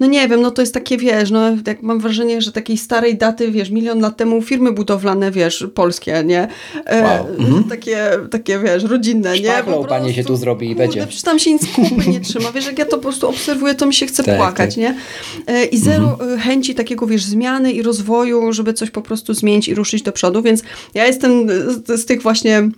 no 0.00 0.06
nie 0.06 0.28
wiem, 0.28 0.40
no 0.40 0.50
to 0.50 0.62
jest 0.62 0.74
takie, 0.74 0.98
wiesz, 0.98 1.30
no 1.30 1.40
jak 1.66 1.82
mam 1.82 2.00
wrażenie, 2.00 2.42
że 2.42 2.52
takiej 2.52 2.78
starej 2.78 3.16
daty, 3.16 3.50
wiesz, 3.50 3.70
milion 3.70 4.00
lat 4.00 4.16
temu 4.16 4.42
firmy 4.42 4.72
budowlane, 4.72 5.30
wiesz, 5.30 5.66
polskie, 5.74 6.22
nie? 6.26 6.48
E, 6.84 7.02
wow. 7.02 7.26
Mhm. 7.44 7.64
Takie, 7.64 8.10
takie, 8.30 8.58
wiesz, 8.58 8.84
rodzinne, 8.84 9.40
nie? 9.40 9.62
Po 9.64 9.84
panie 9.84 10.14
się 10.14 10.24
tu 10.24 10.36
zrobi 10.36 10.70
i 10.70 10.74
będzie. 10.74 11.06
Przecież 11.06 11.22
tam 11.22 11.38
się 11.38 11.52
nic 11.52 11.66
kupy 11.72 12.10
nie 12.10 12.20
trzyma, 12.20 12.52
wiesz, 12.52 12.66
jak 12.66 12.78
ja 12.78 12.84
to 12.84 12.96
po 12.96 13.02
prostu 13.02 13.28
obserwuję, 13.28 13.74
to 13.74 13.86
mi 13.86 13.94
się 13.94 14.06
chce 14.06 14.24
tak, 14.24 14.36
płakać, 14.36 14.70
tak. 14.70 14.76
nie? 14.76 14.96
E, 15.46 15.64
I 15.64 15.78
zero 15.78 16.10
mhm. 16.10 16.32
E, 16.32 16.38
chęci 16.38 16.74
takiego, 16.74 17.06
wiesz, 17.06 17.24
zmiany 17.24 17.72
i 17.72 17.82
rozwoju, 17.82 18.52
żeby 18.52 18.72
coś 18.72 18.90
po 18.90 19.02
prostu 19.02 19.34
zmienić 19.34 19.68
i 19.68 19.74
ruszyć 19.74 20.02
do 20.02 20.12
przodu, 20.12 20.42
więc 20.42 20.62
ja 20.94 21.06
jestem 21.06 21.48
z, 21.48 22.00
z 22.00 22.04
tych 22.06 22.22
właśnie 22.22 22.68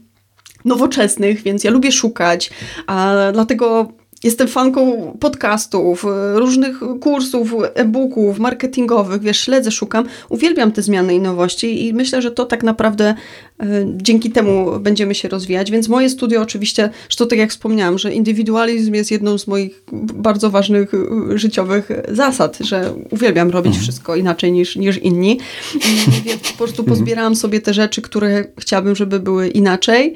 nowoczesnych, 0.65 1.43
więc 1.43 1.65
ja 1.65 1.71
lubię 1.71 1.93
szukać, 1.93 2.51
a 2.87 3.15
dlatego 3.33 3.93
Jestem 4.25 4.49
fanką 4.49 5.13
podcastów, 5.21 6.05
e, 6.05 6.39
różnych 6.39 6.81
kursów, 7.01 7.55
e-booków, 7.75 8.39
marketingowych, 8.39 9.23
wiesz, 9.23 9.41
śledzę, 9.41 9.71
szukam. 9.71 10.05
Uwielbiam 10.29 10.73
te 10.73 10.83
zmiany 10.83 11.15
i 11.15 11.21
nowości 11.21 11.87
i 11.87 11.95
myślę, 11.95 12.23
że 12.23 12.31
to 12.31 12.45
tak 12.45 12.63
naprawdę 12.63 13.15
e, 13.61 13.67
dzięki 13.97 14.31
temu 14.31 14.81
będziemy 14.81 15.15
się 15.15 15.29
rozwijać. 15.29 15.71
Więc 15.71 15.89
moje 15.89 16.11
studio 16.11 16.43
oczywiście, 16.43 16.91
że 17.09 17.27
tak 17.27 17.39
jak 17.39 17.51
wspomniałam, 17.51 17.99
że 17.99 18.13
indywidualizm 18.13 18.95
jest 18.95 19.11
jedną 19.11 19.39
z 19.39 19.47
moich 19.47 19.83
bardzo 20.15 20.51
ważnych 20.51 20.93
e, 20.95 21.39
życiowych 21.39 21.89
zasad, 22.09 22.59
że 22.61 22.95
uwielbiam 23.11 23.51
robić 23.51 23.71
mhm. 23.71 23.83
wszystko 23.83 24.17
inaczej 24.17 24.53
niż, 24.53 24.77
niż 24.77 24.99
inni. 24.99 25.39
Więc 26.27 26.53
po 26.53 26.59
prostu 26.59 26.85
pozbierałam 26.85 27.37
sobie 27.37 27.61
te 27.61 27.75
rzeczy, 27.75 28.03
które 28.03 28.45
chciałabym, 28.59 28.97
żeby 28.97 29.21
były 29.21 29.49
inaczej. 29.49 30.15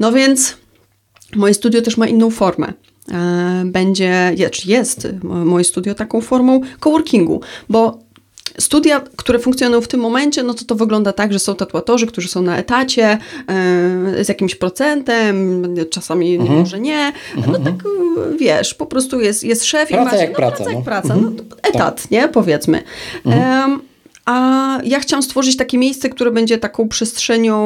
No 0.00 0.12
więc 0.12 0.56
moje 1.36 1.54
studio 1.54 1.82
też 1.82 1.96
ma 1.96 2.06
inną 2.06 2.30
formę. 2.30 2.72
E, 3.12 3.62
będzie, 3.64 4.34
jest 4.66 5.08
moje 5.22 5.64
studio 5.64 5.94
taką 5.94 6.20
formą 6.20 6.60
coworkingu, 6.80 7.40
bo 7.68 7.98
studia, 8.58 9.00
które 9.16 9.38
funkcjonują 9.38 9.80
w 9.80 9.88
tym 9.88 10.00
momencie, 10.00 10.42
no 10.42 10.54
to 10.54 10.64
to 10.64 10.74
wygląda 10.74 11.12
tak, 11.12 11.32
że 11.32 11.38
są 11.38 11.54
tatuatorzy, 11.54 12.06
którzy 12.06 12.28
są 12.28 12.42
na 12.42 12.58
etacie 12.58 13.04
e, 13.04 13.18
z 14.24 14.28
jakimś 14.28 14.54
procentem, 14.54 15.64
czasami 15.90 16.36
mhm. 16.36 16.58
może 16.58 16.80
nie. 16.80 17.12
No 17.36 17.44
mhm. 17.44 17.64
tak 17.64 17.74
wiesz, 18.38 18.74
po 18.74 18.86
prostu 18.86 19.20
jest, 19.20 19.44
jest 19.44 19.64
szef 19.64 19.88
praca 19.88 20.02
i 20.02 20.04
masz, 20.04 20.20
jak 20.20 20.30
no, 20.30 20.36
praca, 20.36 20.56
praca 20.56 20.70
no. 20.70 20.76
jak 20.76 20.84
praca, 20.84 21.08
no, 21.08 21.28
mhm. 21.28 21.48
etat, 21.62 22.02
tak. 22.02 22.10
nie, 22.10 22.28
powiedzmy. 22.28 22.82
Mhm. 23.24 23.87
A 24.28 24.78
ja 24.84 25.00
chciałam 25.00 25.22
stworzyć 25.22 25.56
takie 25.56 25.78
miejsce, 25.78 26.08
które 26.08 26.30
będzie 26.30 26.58
taką 26.58 26.88
przestrzenią, 26.88 27.58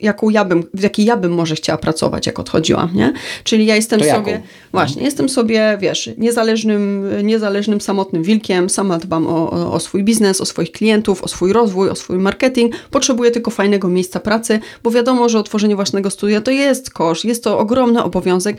jaką 0.00 0.30
ja 0.30 0.44
bym, 0.44 0.64
w 0.74 0.82
jakiej 0.82 1.06
ja 1.06 1.16
bym 1.16 1.32
może 1.32 1.54
chciała 1.54 1.78
pracować, 1.78 2.26
jak 2.26 2.38
odchodziłam, 2.38 2.90
nie? 2.94 3.12
Czyli 3.44 3.66
ja 3.66 3.76
jestem 3.76 4.00
to 4.00 4.06
sobie, 4.06 4.32
jaką? 4.32 4.44
właśnie, 4.72 4.94
mhm. 4.94 5.04
jestem 5.04 5.28
sobie, 5.28 5.78
wiesz, 5.80 6.10
niezależnym, 6.18 7.10
niezależnym, 7.22 7.80
samotnym 7.80 8.22
wilkiem, 8.22 8.70
sama 8.70 8.98
dbam 8.98 9.26
o, 9.26 9.72
o 9.72 9.80
swój 9.80 10.04
biznes, 10.04 10.40
o 10.40 10.44
swoich 10.44 10.72
klientów, 10.72 11.22
o 11.22 11.28
swój 11.28 11.52
rozwój, 11.52 11.88
o 11.88 11.94
swój 11.94 12.18
marketing. 12.18 12.74
Potrzebuję 12.90 13.30
tylko 13.30 13.50
fajnego 13.50 13.88
miejsca 13.88 14.20
pracy, 14.20 14.60
bo 14.82 14.90
wiadomo, 14.90 15.28
że 15.28 15.38
otworzenie 15.38 15.76
własnego 15.76 16.10
studia 16.10 16.40
to 16.40 16.50
jest 16.50 16.90
kosz, 16.90 17.24
jest 17.24 17.44
to 17.44 17.58
ogromny 17.58 18.02
obowiązek. 18.02 18.56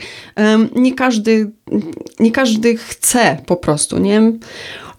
Nie 0.76 0.94
każdy, 0.94 1.50
nie 2.20 2.32
każdy 2.32 2.76
chce 2.76 3.38
po 3.46 3.56
prostu, 3.56 3.98
nie? 3.98 4.32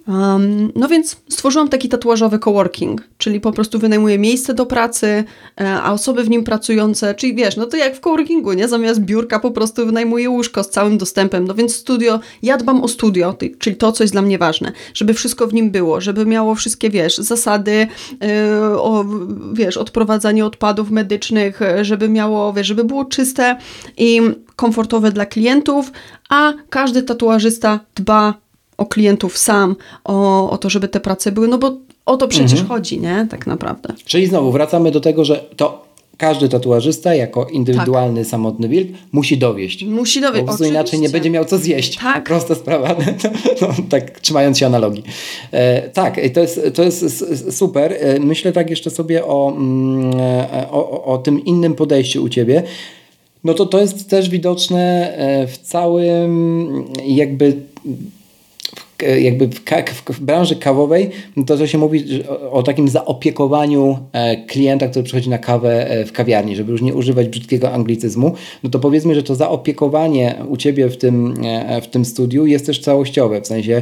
Um, 0.07 0.71
no 0.75 0.87
więc 0.87 1.17
stworzyłam 1.29 1.69
taki 1.69 1.89
tatuażowy 1.89 2.39
coworking, 2.39 3.01
czyli 3.17 3.39
po 3.39 3.51
prostu 3.51 3.79
wynajmuję 3.79 4.19
miejsce 4.19 4.53
do 4.53 4.65
pracy, 4.65 5.23
e, 5.61 5.73
a 5.81 5.93
osoby 5.93 6.23
w 6.23 6.29
nim 6.29 6.43
pracujące, 6.43 7.15
czyli 7.15 7.35
wiesz, 7.35 7.57
no 7.57 7.65
to 7.65 7.77
jak 7.77 7.95
w 7.95 7.99
coworkingu, 7.99 8.53
nie? 8.53 8.67
Zamiast 8.67 8.99
biurka 8.99 9.39
po 9.39 9.51
prostu 9.51 9.85
wynajmuję 9.85 10.29
łóżko 10.29 10.63
z 10.63 10.69
całym 10.69 10.97
dostępem. 10.97 11.47
No 11.47 11.53
więc 11.53 11.75
studio, 11.75 12.19
ja 12.41 12.57
dbam 12.57 12.83
o 12.83 12.87
studio, 12.87 13.35
czyli 13.59 13.75
to, 13.75 13.91
co 13.91 14.03
jest 14.03 14.13
dla 14.13 14.21
mnie 14.21 14.37
ważne, 14.37 14.71
żeby 14.93 15.13
wszystko 15.13 15.47
w 15.47 15.53
nim 15.53 15.71
było, 15.71 16.01
żeby 16.01 16.25
miało 16.25 16.55
wszystkie, 16.55 16.89
wiesz, 16.89 17.17
zasady, 17.17 17.87
yy, 18.21 18.79
o, 18.81 19.05
wiesz, 19.53 19.77
odprowadzanie 19.77 20.45
odpadów 20.45 20.91
medycznych, 20.91 21.59
żeby 21.81 22.09
miało, 22.09 22.53
wiesz, 22.53 22.67
żeby 22.67 22.83
było 22.83 23.05
czyste 23.05 23.57
i 23.97 24.21
komfortowe 24.55 25.11
dla 25.11 25.25
klientów, 25.25 25.91
a 26.29 26.53
każdy 26.69 27.03
tatuażysta 27.03 27.79
dba 27.95 28.44
o 28.77 28.85
klientów 28.85 29.37
sam, 29.37 29.75
o, 30.03 30.49
o 30.49 30.57
to, 30.57 30.69
żeby 30.69 30.87
te 30.87 30.99
prace 30.99 31.31
były, 31.31 31.47
no 31.47 31.57
bo 31.57 31.77
o 32.05 32.17
to 32.17 32.27
przecież 32.27 32.51
mhm. 32.51 32.67
chodzi, 32.67 32.99
nie? 32.99 33.27
Tak 33.29 33.47
naprawdę. 33.47 33.93
Czyli 34.05 34.27
znowu 34.27 34.51
wracamy 34.51 34.91
do 34.91 34.99
tego, 34.99 35.25
że 35.25 35.45
to 35.55 35.85
każdy 36.17 36.49
tatuażysta 36.49 37.15
jako 37.15 37.45
indywidualny, 37.45 38.21
tak. 38.21 38.29
samotny 38.29 38.69
wilk 38.69 38.87
musi 39.11 39.37
dowieść. 39.37 39.85
Musi 39.85 40.21
dowieść, 40.21 40.45
Bo 40.59 40.65
inaczej 40.65 40.99
nie 40.99 41.09
będzie 41.09 41.29
miał 41.29 41.45
co 41.45 41.57
zjeść. 41.57 41.97
Tak. 41.97 42.23
Prosta 42.23 42.55
sprawa. 42.55 42.95
No, 43.61 43.67
tak 43.89 44.19
trzymając 44.19 44.57
się 44.57 44.65
analogii. 44.65 45.03
E, 45.51 45.89
tak, 45.89 46.15
to 46.33 46.39
jest, 46.39 46.61
to 46.73 46.83
jest 46.83 47.55
super. 47.57 47.93
E, 47.99 48.19
myślę 48.19 48.51
tak 48.51 48.69
jeszcze 48.69 48.89
sobie 48.89 49.25
o, 49.25 49.53
mm, 49.57 50.19
e, 50.19 50.67
o, 50.71 51.03
o 51.03 51.17
tym 51.17 51.45
innym 51.45 51.75
podejściu 51.75 52.23
u 52.23 52.29
Ciebie. 52.29 52.63
No 53.43 53.53
to 53.53 53.65
to 53.65 53.81
jest 53.81 54.09
też 54.09 54.29
widoczne 54.29 55.13
e, 55.17 55.47
w 55.47 55.57
całym 55.57 56.85
jakby 57.05 57.55
jakby 59.01 59.47
w, 59.47 59.61
w, 60.09 60.19
branży 60.19 60.55
kawowej, 60.55 61.09
no 61.35 61.43
to, 61.43 61.57
to 61.57 61.67
się 61.67 61.77
mówi 61.77 62.23
o, 62.51 62.63
takim 62.63 62.87
zaopiekowaniu 62.87 63.99
e, 64.11 64.45
klienta, 64.45 64.87
który 64.87 65.03
przychodzi 65.03 65.29
na 65.29 65.37
kawę 65.37 65.89
e, 65.89 66.05
w 66.05 66.11
kawiarni, 66.11 66.55
żeby 66.55 66.71
już 66.71 66.81
nie 66.81 66.93
używać 66.93 67.29
brzydkiego 67.29 67.71
anglicyzmu, 67.71 68.33
no 68.63 68.69
to 68.69 68.79
powiedzmy, 68.79 69.15
że 69.15 69.23
to 69.23 69.35
zaopiekowanie 69.35 70.35
u 70.49 70.57
Ciebie 70.57 70.89
w 70.89 70.97
tym, 70.97 71.33
e, 71.43 71.81
w 71.81 71.87
tym 71.87 72.05
studiu 72.05 72.45
jest 72.45 72.65
też 72.65 72.79
całościowe, 72.79 73.41
w 73.41 73.47
sensie 73.47 73.81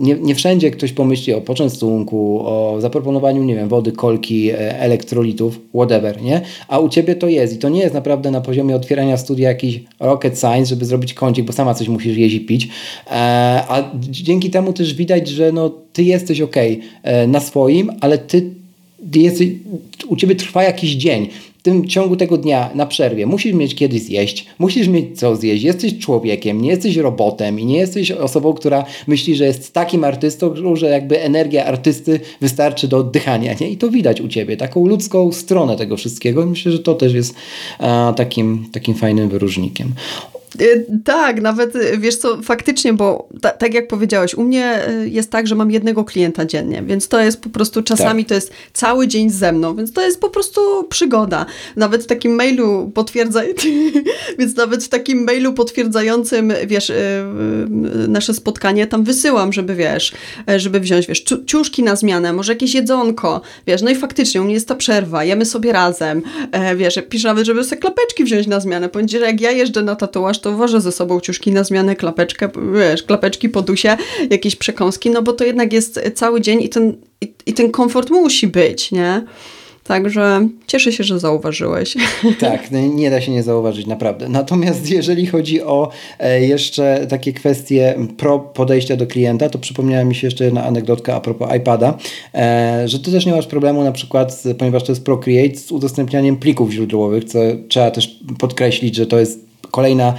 nie, 0.00 0.14
nie 0.14 0.34
wszędzie 0.34 0.70
ktoś 0.70 0.92
pomyśli 0.92 1.34
o 1.34 1.40
poczęstunku, 1.40 2.40
o 2.44 2.76
zaproponowaniu, 2.80 3.44
nie 3.44 3.54
wiem, 3.54 3.68
wody, 3.68 3.92
kolki, 3.92 4.50
elektrolitów, 4.58 5.60
whatever, 5.74 6.22
nie? 6.22 6.40
A 6.68 6.78
u 6.78 6.88
Ciebie 6.88 7.14
to 7.14 7.28
jest 7.28 7.54
i 7.54 7.58
to 7.58 7.68
nie 7.68 7.80
jest 7.80 7.94
naprawdę 7.94 8.30
na 8.30 8.40
poziomie 8.40 8.76
otwierania 8.76 9.16
studia 9.16 9.48
jakiś 9.48 9.80
rocket 10.00 10.40
science, 10.40 10.66
żeby 10.66 10.84
zrobić 10.84 11.14
kącik, 11.14 11.44
bo 11.44 11.52
sama 11.52 11.74
coś 11.74 11.88
musisz 11.88 12.16
i 12.16 12.40
pić, 12.40 12.68
a 13.68 13.82
dzięki 14.10 14.50
temu 14.54 14.63
też 14.72 14.94
widać, 14.94 15.28
że 15.28 15.52
no, 15.52 15.70
ty 15.92 16.02
jesteś 16.02 16.40
ok 16.40 16.56
na 17.28 17.40
swoim, 17.40 17.90
ale 18.00 18.18
ty 18.18 18.50
jesteś, 19.14 19.48
u 20.08 20.16
ciebie 20.16 20.34
trwa 20.34 20.62
jakiś 20.62 20.90
dzień. 20.90 21.28
W 21.58 21.62
tym 21.64 21.88
ciągu 21.88 22.16
tego 22.16 22.38
dnia 22.38 22.70
na 22.74 22.86
przerwie 22.86 23.26
musisz 23.26 23.52
mieć 23.52 23.74
kiedy 23.74 23.98
zjeść, 23.98 24.46
musisz 24.58 24.88
mieć 24.88 25.18
co 25.18 25.36
zjeść. 25.36 25.64
Jesteś 25.64 25.98
człowiekiem, 25.98 26.60
nie 26.62 26.70
jesteś 26.70 26.96
robotem 26.96 27.60
i 27.60 27.66
nie 27.66 27.78
jesteś 27.78 28.10
osobą, 28.10 28.52
która 28.52 28.84
myśli, 29.06 29.36
że 29.36 29.44
jest 29.44 29.72
takim 29.72 30.04
artystą, 30.04 30.54
że 30.74 30.88
jakby 30.88 31.22
energia 31.22 31.64
artysty 31.64 32.20
wystarczy 32.40 32.88
do 32.88 32.98
oddychania. 32.98 33.54
Nie? 33.60 33.70
I 33.70 33.76
to 33.76 33.90
widać 33.90 34.20
u 34.20 34.28
ciebie, 34.28 34.56
taką 34.56 34.86
ludzką 34.86 35.32
stronę 35.32 35.76
tego 35.76 35.96
wszystkiego. 35.96 36.42
I 36.42 36.46
myślę, 36.46 36.72
że 36.72 36.78
to 36.78 36.94
też 36.94 37.14
jest 37.14 37.34
a, 37.78 38.14
takim, 38.16 38.68
takim 38.72 38.94
fajnym 38.94 39.28
wyróżnikiem. 39.28 39.92
Y, 40.60 40.86
tak, 41.04 41.42
nawet 41.42 41.76
y, 41.76 41.98
wiesz 41.98 42.16
co, 42.16 42.42
faktycznie, 42.42 42.92
bo 42.92 43.28
ta, 43.40 43.50
tak 43.50 43.74
jak 43.74 43.88
powiedziałeś, 43.88 44.34
u 44.34 44.44
mnie 44.44 44.88
y, 44.88 45.08
jest 45.08 45.30
tak, 45.30 45.46
że 45.46 45.54
mam 45.54 45.70
jednego 45.70 46.04
klienta 46.04 46.44
dziennie, 46.46 46.82
więc 46.82 47.08
to 47.08 47.20
jest 47.20 47.40
po 47.40 47.48
prostu 47.48 47.82
czasami 47.82 48.24
tak. 48.24 48.28
to 48.28 48.34
jest 48.34 48.52
cały 48.72 49.08
dzień 49.08 49.30
ze 49.30 49.52
mną, 49.52 49.76
więc 49.76 49.92
to 49.92 50.02
jest 50.02 50.20
po 50.20 50.30
prostu 50.30 50.60
przygoda. 50.88 51.46
Nawet 51.76 52.02
w 52.04 52.06
takim 52.06 52.34
mailu 52.34 52.90
potwierdza, 52.94 53.42
więc 54.38 54.56
nawet 54.56 54.84
w 54.84 54.88
takim 54.88 55.24
mailu 55.24 55.52
potwierdzającym, 55.52 56.52
wiesz, 56.66 56.92
nasze 58.08 58.34
spotkanie 58.34 58.86
tam 58.86 59.04
wysyłam, 59.04 59.52
żeby 59.52 59.74
wiesz, 59.74 60.12
żeby 60.56 60.80
wziąć, 60.80 61.06
wiesz, 61.06 61.24
ciuszki 61.46 61.82
na 61.82 61.96
zmianę, 61.96 62.32
może 62.32 62.52
jakieś 62.52 62.74
jedzonko, 62.74 63.40
wiesz, 63.66 63.82
no 63.82 63.90
i 63.90 63.96
faktycznie 63.96 64.42
u 64.42 64.44
mnie 64.44 64.54
jest 64.54 64.68
ta 64.68 64.74
przerwa, 64.74 65.24
jemy 65.24 65.44
sobie 65.44 65.72
razem, 65.72 66.22
e, 66.52 66.76
wiesz, 66.76 66.98
piszę 67.08 67.28
nawet, 67.28 67.46
żeby 67.46 67.64
sobie 67.64 67.80
klapeczki 67.80 68.24
wziąć 68.24 68.46
na 68.46 68.60
zmianę, 68.60 68.88
powiem 68.88 69.08
że 69.08 69.18
jak 69.18 69.40
ja 69.40 69.50
jeżdżę 69.50 69.82
na 69.82 69.96
tatuaż, 69.96 70.38
to 70.44 70.52
wożę 70.52 70.80
ze 70.80 70.92
sobą 70.92 71.20
ciuszki 71.20 71.52
na 71.52 71.64
zmianę, 71.64 71.96
klapeczkę, 71.96 72.48
wiesz, 72.74 73.02
klapeczki 73.02 73.48
po 73.48 73.62
dusie, 73.62 73.96
jakieś 74.30 74.56
przekąski, 74.56 75.10
no 75.10 75.22
bo 75.22 75.32
to 75.32 75.44
jednak 75.44 75.72
jest 75.72 76.00
cały 76.14 76.40
dzień 76.40 76.62
i 76.62 76.68
ten, 76.68 76.96
i, 77.20 77.34
i 77.46 77.52
ten 77.52 77.70
komfort 77.70 78.10
musi 78.10 78.46
być, 78.48 78.92
nie? 78.92 79.24
Także 79.84 80.48
cieszę 80.66 80.92
się, 80.92 81.04
że 81.04 81.18
zauważyłeś. 81.18 81.94
Tak, 82.40 82.70
no 82.70 82.80
nie 82.80 83.10
da 83.10 83.20
się 83.20 83.32
nie 83.32 83.42
zauważyć, 83.42 83.86
naprawdę. 83.86 84.28
Natomiast 84.28 84.90
jeżeli 84.90 85.26
chodzi 85.26 85.62
o 85.62 85.90
e, 86.18 86.46
jeszcze 86.46 87.06
takie 87.08 87.32
kwestie 87.32 87.94
pro 88.16 88.38
podejścia 88.38 88.96
do 88.96 89.06
klienta, 89.06 89.48
to 89.48 89.58
przypomniała 89.58 90.04
mi 90.04 90.14
się 90.14 90.26
jeszcze 90.26 90.44
jedna 90.44 90.64
anegdotka 90.64 91.14
a 91.14 91.20
propos 91.20 91.48
iPada, 91.56 91.98
e, 92.34 92.82
że 92.86 92.98
ty 92.98 93.12
też 93.12 93.26
nie 93.26 93.32
masz 93.32 93.46
problemu 93.46 93.84
na 93.84 93.92
przykład, 93.92 94.42
ponieważ 94.58 94.82
to 94.82 94.92
jest 94.92 95.04
Procreate, 95.04 95.56
z 95.56 95.72
udostępnianiem 95.72 96.36
plików 96.36 96.70
źródłowych, 96.70 97.24
co 97.24 97.38
trzeba 97.68 97.90
też 97.90 98.20
podkreślić, 98.38 98.96
że 98.96 99.06
to 99.06 99.18
jest 99.18 99.53
kolejna 99.74 100.14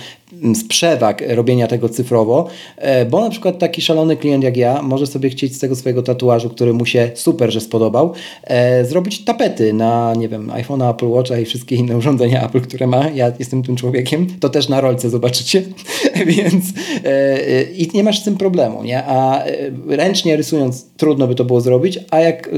z 0.54 0.68
przewag 0.68 1.24
robienia 1.28 1.68
tego 1.68 1.90
cyfrowo, 1.90 2.48
e, 2.78 3.06
bo 3.06 3.22
na 3.22 3.30
przykład 3.30 3.60
taki 3.60 3.82
szalony 3.82 4.18
klient 4.18 4.44
jak 4.44 4.58
ja 4.58 4.82
może 4.82 5.08
sobie 5.08 5.30
chcieć 5.30 5.56
z 5.56 5.60
tego 5.60 5.76
swojego 5.76 6.04
tatuażu, 6.04 6.50
który 6.50 6.74
mu 6.74 6.86
się 6.86 7.12
super, 7.14 7.52
że 7.52 7.62
spodobał, 7.62 8.14
e, 8.44 8.86
zrobić 8.86 9.26
tapety 9.26 9.74
na, 9.74 10.14
nie 10.18 10.30
wiem, 10.30 10.48
iPhone'a, 10.48 10.92
Apple 10.92 11.08
Watcha 11.08 11.40
i 11.40 11.46
wszystkie 11.46 11.76
inne 11.76 11.98
urządzenia 11.98 12.46
Apple, 12.46 12.62
które 12.62 12.88
ma. 12.88 13.10
Ja 13.10 13.32
jestem 13.40 13.64
tym 13.64 13.76
człowiekiem, 13.76 14.28
to 14.40 14.50
też 14.50 14.70
na 14.70 14.82
rolce 14.82 15.10
zobaczycie, 15.10 15.64
więc 16.38 16.66
e, 17.06 17.64
i 17.64 17.90
nie 17.94 18.04
masz 18.04 18.20
z 18.20 18.24
tym 18.24 18.38
problemu, 18.38 18.84
nie? 18.84 19.04
A 19.04 19.44
ręcznie 19.88 20.36
rysując 20.36 20.86
trudno 20.98 21.28
by 21.28 21.36
to 21.36 21.46
było 21.46 21.62
zrobić, 21.62 22.00
a 22.12 22.20
jak 22.20 22.50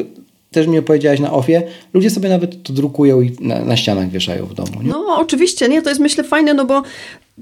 też 0.51 0.67
mi 0.67 0.79
opowiedziałaś 0.79 1.19
na 1.19 1.33
ofie, 1.33 1.63
ludzie 1.93 2.09
sobie 2.09 2.29
nawet 2.29 2.63
to 2.63 2.73
drukują 2.73 3.21
i 3.21 3.35
na, 3.39 3.65
na 3.65 3.77
ścianach 3.77 4.09
wieszają 4.09 4.45
w 4.45 4.53
domu. 4.53 4.81
Nie? 4.83 4.89
No 4.89 5.17
oczywiście, 5.17 5.69
nie, 5.69 5.81
to 5.81 5.89
jest 5.89 6.01
myślę 6.01 6.23
fajne, 6.23 6.53
no 6.53 6.65
bo 6.65 6.83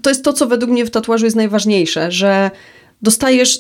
to 0.02 0.10
jest 0.10 0.24
to, 0.24 0.34
co 0.34 0.48
według 0.48 0.72
mnie 0.72 0.86
w 0.86 0.92
tatuażu 0.92 1.26
jest 1.26 1.36
najważniejsze, 1.36 2.12
że 2.12 2.52
dostajesz 3.02 3.60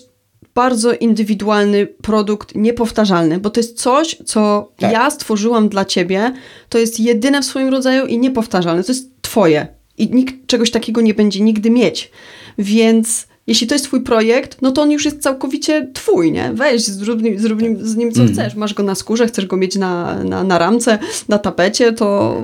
bardzo 0.56 0.94
indywidualny 0.94 1.88
produkt, 1.88 2.56
niepowtarzalny, 2.56 3.40
bo 3.40 3.50
to 3.50 3.60
jest 3.60 3.82
coś, 3.82 4.18
co 4.26 4.72
tak. 4.78 4.92
ja 4.92 5.12
stworzyłam 5.12 5.70
dla 5.70 5.86
ciebie, 5.86 6.34
to 6.70 6.78
jest 6.78 7.00
jedyne 7.00 7.42
w 7.42 7.46
swoim 7.46 7.70
rodzaju 7.70 8.06
i 8.06 8.18
niepowtarzalne, 8.18 8.84
to 8.84 8.92
jest 8.92 9.22
twoje 9.22 9.68
i 9.98 10.10
nikt 10.10 10.48
czegoś 10.48 10.72
takiego 10.72 11.02
nie 11.02 11.14
będzie 11.14 11.40
nigdy 11.40 11.70
mieć, 11.70 12.12
więc 12.58 13.28
jeśli 13.48 13.68
to 13.68 13.76
jest 13.76 13.86
twój 13.86 14.02
projekt, 14.02 14.62
no 14.62 14.72
to 14.72 14.82
on 14.82 14.92
już 14.92 15.06
jest 15.06 15.22
całkowicie 15.22 15.90
twój, 15.94 16.32
nie? 16.32 16.52
Weź, 16.54 16.82
zrób, 16.82 17.20
zrób 17.36 17.60
z 17.82 17.96
nim 17.96 18.12
co 18.12 18.22
mm. 18.22 18.34
chcesz. 18.34 18.56
Masz 18.56 18.74
go 18.74 18.84
na 18.84 18.96
skórze, 18.96 19.28
chcesz 19.28 19.46
go 19.46 19.58
mieć 19.58 19.76
na, 19.76 20.24
na, 20.24 20.44
na 20.44 20.58
ramce, 20.58 21.00
na 21.30 21.40
tapecie, 21.40 21.94
to 21.94 22.38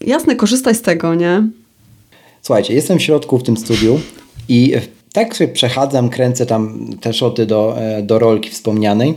jasne, 0.00 0.36
korzystaj 0.36 0.74
z 0.74 0.82
tego, 0.82 1.14
nie? 1.14 1.42
Słuchajcie, 2.42 2.74
jestem 2.74 2.98
w 2.98 3.02
środku 3.02 3.38
w 3.38 3.42
tym 3.42 3.56
studiu 3.56 4.00
i 4.48 4.74
tak 5.12 5.36
sobie 5.36 5.52
przechadzam, 5.52 6.10
kręcę 6.10 6.46
tam 6.46 6.90
te 7.00 7.12
szoty 7.12 7.46
do, 7.46 7.76
e, 7.78 8.02
do 8.02 8.18
rolki 8.18 8.50
wspomnianej 8.50 9.14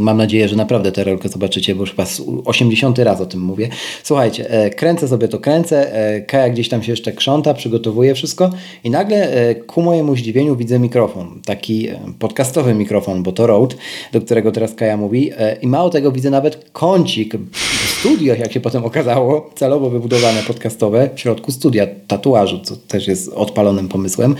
Mam 0.00 0.16
nadzieję, 0.16 0.48
że 0.48 0.56
naprawdę 0.56 0.92
tę 0.92 1.04
rolkę 1.04 1.28
zobaczycie, 1.28 1.74
bo 1.74 1.80
już 1.80 1.90
chyba 1.90 2.06
80 2.44 2.98
raz 2.98 3.20
o 3.20 3.26
tym 3.26 3.40
mówię. 3.40 3.68
Słuchajcie, 4.02 4.50
e, 4.50 4.70
kręcę 4.70 5.08
sobie 5.08 5.28
to, 5.28 5.38
kręcę, 5.38 5.94
e, 5.94 6.20
Kaja 6.20 6.50
gdzieś 6.50 6.68
tam 6.68 6.82
się 6.82 6.92
jeszcze 6.92 7.12
krząta, 7.12 7.54
przygotowuje 7.54 8.14
wszystko 8.14 8.50
i 8.84 8.90
nagle 8.90 9.32
e, 9.32 9.54
ku 9.54 9.82
mojemu 9.82 10.16
zdziwieniu 10.16 10.56
widzę 10.56 10.78
mikrofon, 10.78 11.40
taki 11.44 11.88
podcastowy 12.18 12.74
mikrofon, 12.74 13.22
bo 13.22 13.32
to 13.32 13.46
Rode, 13.46 13.76
do 14.12 14.20
którego 14.20 14.52
teraz 14.52 14.74
Kaja 14.74 14.96
mówi 14.96 15.30
i 15.62 15.66
mało 15.66 15.90
tego 15.90 16.12
widzę 16.12 16.30
nawet 16.30 16.70
kącik 16.72 17.36
w 17.52 17.98
studiach, 17.98 18.38
jak 18.38 18.52
się 18.52 18.60
potem 18.60 18.84
okazało, 18.84 19.50
celowo 19.54 19.90
wybudowane 19.90 20.42
podcastowe 20.42 21.10
w 21.14 21.20
środku 21.20 21.52
studia 21.52 21.86
tatuażu, 22.06 22.60
co 22.64 22.76
też 22.76 23.08
jest 23.08 23.28
odpalonym 23.28 23.88
pomysłem, 23.88 24.34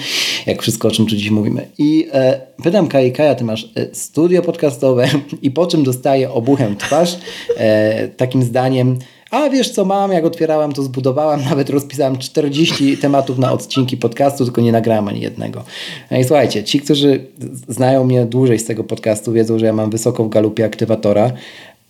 jak 0.47 0.63
wszystko 0.63 0.89
o 0.89 0.91
czym 0.91 1.07
tu 1.07 1.17
dziś 1.17 1.31
mówimy. 1.31 1.69
I 1.79 2.09
pytam 2.63 2.89
Kaja, 2.89 3.11
Kaja, 3.11 3.35
ty 3.35 3.45
masz 3.45 3.69
studio 3.93 4.43
podcastowe, 4.43 5.09
i 5.43 5.51
po 5.51 5.67
czym 5.67 5.85
dostaję 5.85 6.31
obuchem 6.31 6.77
twarz 6.77 7.19
e, 7.57 8.09
takim 8.09 8.43
zdaniem 8.43 8.99
a 9.33 9.51
wiesz 9.51 9.71
co 9.71 9.85
mam, 9.85 10.13
jak 10.13 10.25
otwierałam 10.25 10.73
to 10.73 10.83
zbudowałam, 10.83 11.45
nawet 11.51 11.71
rozpisałam 11.71 12.19
40 12.19 12.97
tematów 12.97 13.39
na 13.39 13.53
odcinki 13.53 13.97
podcastu, 13.97 14.45
tylko 14.45 14.61
nie 14.61 14.73
nagrałam 14.73 15.09
ani 15.09 15.21
jednego. 15.21 15.65
No 16.11 16.19
i 16.19 16.25
słuchajcie, 16.25 16.65
ci, 16.65 16.81
którzy 16.81 17.27
znają 17.69 18.05
mnie 18.05 18.27
dłużej 18.27 18.59
z 18.59 18.65
tego 18.65 18.85
podcastu 18.85 19.33
wiedzą, 19.33 19.59
że 19.59 19.67
ja 19.67 19.73
mam 19.73 19.91
wysoko 19.91 20.25
w 20.25 20.29
galupie 20.29 20.65
aktywatora 20.65 21.33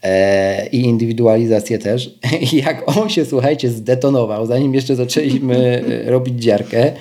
e, 0.03 0.69
i 0.69 0.81
indywidualizację 0.81 1.79
też. 1.79 2.15
I 2.53 2.57
jak 2.57 2.99
on 2.99 3.09
się, 3.09 3.25
słuchajcie, 3.25 3.71
zdetonował, 3.71 4.47
zanim 4.47 4.75
jeszcze 4.75 4.97
zaczęliśmy 4.97 5.85
e, 6.07 6.11
robić 6.11 6.43
dziarkę, 6.43 6.93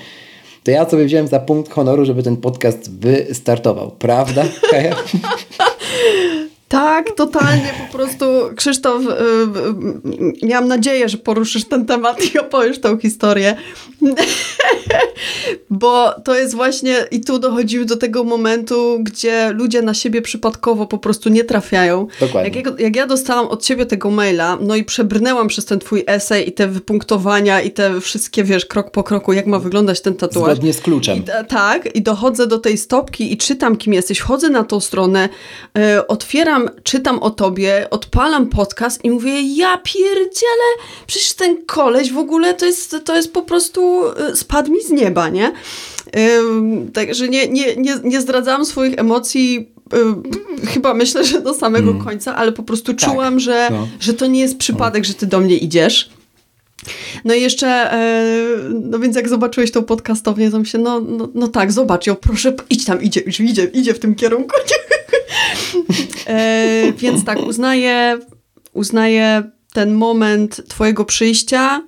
to 0.63 0.71
ja 0.71 0.89
sobie 0.89 1.05
wziąłem 1.05 1.27
za 1.27 1.39
punkt 1.39 1.71
honoru, 1.71 2.05
żeby 2.05 2.23
ten 2.23 2.37
podcast 2.37 2.99
wystartował. 2.99 3.91
Prawda, 3.91 4.43
Kaja? 4.71 4.95
Tak, 6.81 7.11
totalnie 7.15 7.73
po 7.87 7.97
prostu 7.97 8.25
Krzysztof, 8.55 9.03
yy, 9.03 10.47
miałam 10.47 10.67
nadzieję, 10.67 11.09
że 11.09 11.17
poruszysz 11.17 11.65
ten 11.65 11.85
temat 11.85 12.33
i 12.35 12.39
opowiesz 12.39 12.79
tą 12.79 12.97
historię, 12.97 13.55
bo 15.69 16.13
to 16.23 16.35
jest 16.35 16.55
właśnie 16.55 16.95
i 17.11 17.21
tu 17.21 17.39
dochodziły 17.39 17.85
do 17.85 17.97
tego 17.97 18.23
momentu, 18.23 18.97
gdzie 19.01 19.49
ludzie 19.49 19.81
na 19.81 19.93
siebie 19.93 20.21
przypadkowo 20.21 20.85
po 20.85 20.97
prostu 20.97 21.29
nie 21.29 21.43
trafiają. 21.43 22.07
Dokładnie. 22.19 22.61
Jak, 22.61 22.79
jak 22.79 22.95
ja 22.95 23.07
dostałam 23.07 23.47
od 23.47 23.63
ciebie 23.63 23.85
tego 23.85 24.11
maila, 24.11 24.57
no 24.61 24.75
i 24.75 24.83
przebrnęłam 24.83 25.47
przez 25.47 25.65
ten 25.65 25.79
twój 25.79 26.03
esej 26.07 26.49
i 26.49 26.51
te 26.51 26.67
wypunktowania 26.67 27.61
i 27.61 27.71
te 27.71 28.01
wszystkie, 28.01 28.43
wiesz, 28.43 28.65
krok 28.65 28.91
po 28.91 29.03
kroku, 29.03 29.33
jak 29.33 29.47
ma 29.47 29.59
wyglądać 29.59 30.01
ten 30.01 30.15
tatuaż. 30.15 30.51
Zgodnie 30.51 30.73
z 30.73 30.81
kluczem. 30.81 31.17
I, 31.17 31.23
tak, 31.47 31.95
i 31.95 32.01
dochodzę 32.01 32.47
do 32.47 32.57
tej 32.57 32.77
stopki 32.77 33.33
i 33.33 33.37
czytam, 33.37 33.77
kim 33.77 33.93
jesteś, 33.93 34.19
wchodzę 34.19 34.49
na 34.49 34.63
tą 34.63 34.79
stronę, 34.79 35.29
yy, 35.75 36.07
otwieram 36.07 36.69
czytam, 36.83 37.19
o 37.19 37.29
tobie, 37.29 37.87
odpalam 37.89 38.49
podcast 38.49 39.05
i 39.05 39.11
mówię, 39.11 39.41
ja 39.41 39.77
pierdzielę, 39.77 40.69
przecież 41.07 41.33
ten 41.33 41.65
koleś 41.65 42.11
w 42.11 42.17
ogóle 42.17 42.53
to 42.53 42.65
jest, 42.65 42.95
to 43.05 43.15
jest 43.15 43.33
po 43.33 43.41
prostu, 43.41 44.03
y, 44.31 44.35
spadł 44.35 44.71
mi 44.71 44.81
z 44.81 44.89
nieba, 44.89 45.29
nie? 45.29 45.53
Także 46.93 47.29
nie, 47.29 47.47
nie, 47.47 47.75
nie, 47.75 47.95
nie 48.03 48.21
zdradzałam 48.21 48.65
swoich 48.65 48.99
emocji 48.99 49.71
chyba 50.67 50.93
myślę, 50.93 51.23
że 51.25 51.41
do 51.41 51.53
samego 51.53 51.91
mm. 51.91 52.03
końca, 52.03 52.35
ale 52.35 52.51
po 52.51 52.63
prostu 52.63 52.93
tak, 52.93 53.09
czułam, 53.09 53.39
że, 53.39 53.67
no. 53.71 53.87
że 53.99 54.13
to 54.13 54.27
nie 54.27 54.39
jest 54.39 54.57
przypadek, 54.57 55.05
że 55.05 55.13
ty 55.13 55.25
do 55.25 55.39
mnie 55.39 55.57
idziesz. 55.57 56.09
No 57.25 57.33
i 57.33 57.41
jeszcze, 57.41 57.67
e, 57.93 58.25
no 58.69 58.99
więc 58.99 59.15
jak 59.15 59.29
zobaczyłeś 59.29 59.71
tą 59.71 59.83
podcastownię, 59.83 60.51
to 60.51 60.59
myślę, 60.59 60.79
no, 60.79 60.99
no, 60.99 61.29
no 61.33 61.47
tak, 61.47 61.71
zobacz 61.71 62.07
ją, 62.07 62.15
proszę, 62.15 62.53
idź 62.69 62.85
tam, 62.85 63.01
idzie, 63.01 63.21
już 63.25 63.39
idzie, 63.39 63.63
idzie 63.73 63.93
w 63.93 63.99
tym 63.99 64.15
kierunku. 64.15 64.55
E, 66.27 66.93
więc 66.97 67.25
tak, 67.25 67.39
uznaję, 67.39 68.19
uznaję 68.73 69.43
ten 69.73 69.93
moment 69.93 70.61
twojego 70.67 71.05
przyjścia, 71.05 71.81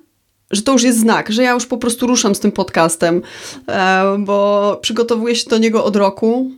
że 0.50 0.62
to 0.62 0.72
już 0.72 0.82
jest 0.82 1.00
znak, 1.00 1.32
że 1.32 1.42
ja 1.42 1.52
już 1.52 1.66
po 1.66 1.78
prostu 1.78 2.06
ruszam 2.06 2.34
z 2.34 2.40
tym 2.40 2.52
podcastem, 2.52 3.22
e, 3.68 4.02
bo 4.18 4.78
przygotowuję 4.82 5.36
się 5.36 5.50
do 5.50 5.58
niego 5.58 5.84
od 5.84 5.96
roku. 5.96 6.50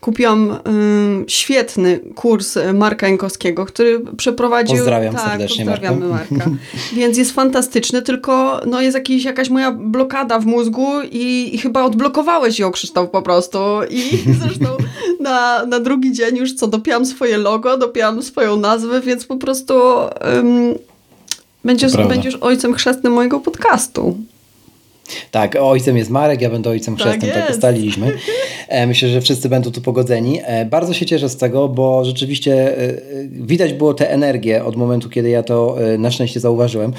Kupiłam 0.00 0.50
y, 0.50 0.56
świetny 1.26 2.00
kurs 2.14 2.58
Marka 2.74 3.08
Jankowskiego, 3.08 3.66
który 3.66 4.00
przeprowadził... 4.16 4.76
Pozdrawiam 4.76 5.14
tak, 5.14 5.30
serdecznie 5.30 5.64
pozdrawiamy 5.64 6.06
Marka. 6.06 6.34
Marka. 6.34 6.50
Więc 6.96 7.18
jest 7.18 7.32
fantastyczny, 7.32 8.02
tylko 8.02 8.60
no, 8.66 8.80
jest 8.80 8.94
jakiś, 8.94 9.24
jakaś 9.24 9.50
moja 9.50 9.72
blokada 9.72 10.38
w 10.38 10.46
mózgu 10.46 11.02
i, 11.12 11.50
i 11.52 11.58
chyba 11.58 11.84
odblokowałeś 11.84 12.58
ją, 12.58 12.70
Krzysztof, 12.70 13.10
po 13.10 13.22
prostu. 13.22 13.58
I 13.90 14.02
zresztą 14.42 14.66
na, 15.20 15.66
na 15.66 15.80
drugi 15.80 16.12
dzień 16.12 16.36
już 16.36 16.54
co, 16.54 16.66
dopiłam 16.66 17.06
swoje 17.06 17.38
logo, 17.38 17.78
dopiłam 17.78 18.22
swoją 18.22 18.56
nazwę, 18.56 19.00
więc 19.00 19.24
po 19.24 19.36
prostu... 19.36 19.74
Będziesz, 21.64 21.96
będziesz 21.96 22.36
ojcem 22.36 22.74
chrzestnym 22.74 23.12
mojego 23.12 23.40
podcastu. 23.40 24.16
Tak, 25.30 25.56
ojcem 25.60 25.96
jest 25.96 26.10
Marek, 26.10 26.40
ja 26.40 26.50
będę 26.50 26.70
ojcem 26.70 26.96
tak 26.96 27.06
chrzestnym, 27.06 27.30
tak 27.30 27.50
ustaliliśmy. 27.50 28.12
E, 28.68 28.86
myślę, 28.86 29.08
że 29.08 29.20
wszyscy 29.20 29.48
będą 29.48 29.70
tu 29.70 29.80
pogodzeni. 29.80 30.40
E, 30.44 30.64
bardzo 30.64 30.94
się 30.94 31.06
cieszę 31.06 31.28
z 31.28 31.36
tego, 31.36 31.68
bo 31.68 32.04
rzeczywiście 32.04 32.78
e, 32.78 32.94
widać 33.30 33.72
było 33.72 33.94
tę 33.94 34.10
energię 34.10 34.64
od 34.64 34.76
momentu, 34.76 35.08
kiedy 35.08 35.28
ja 35.28 35.42
to 35.42 35.76
na 35.98 36.10
szczęście 36.10 36.40
zauważyłem. 36.40 36.92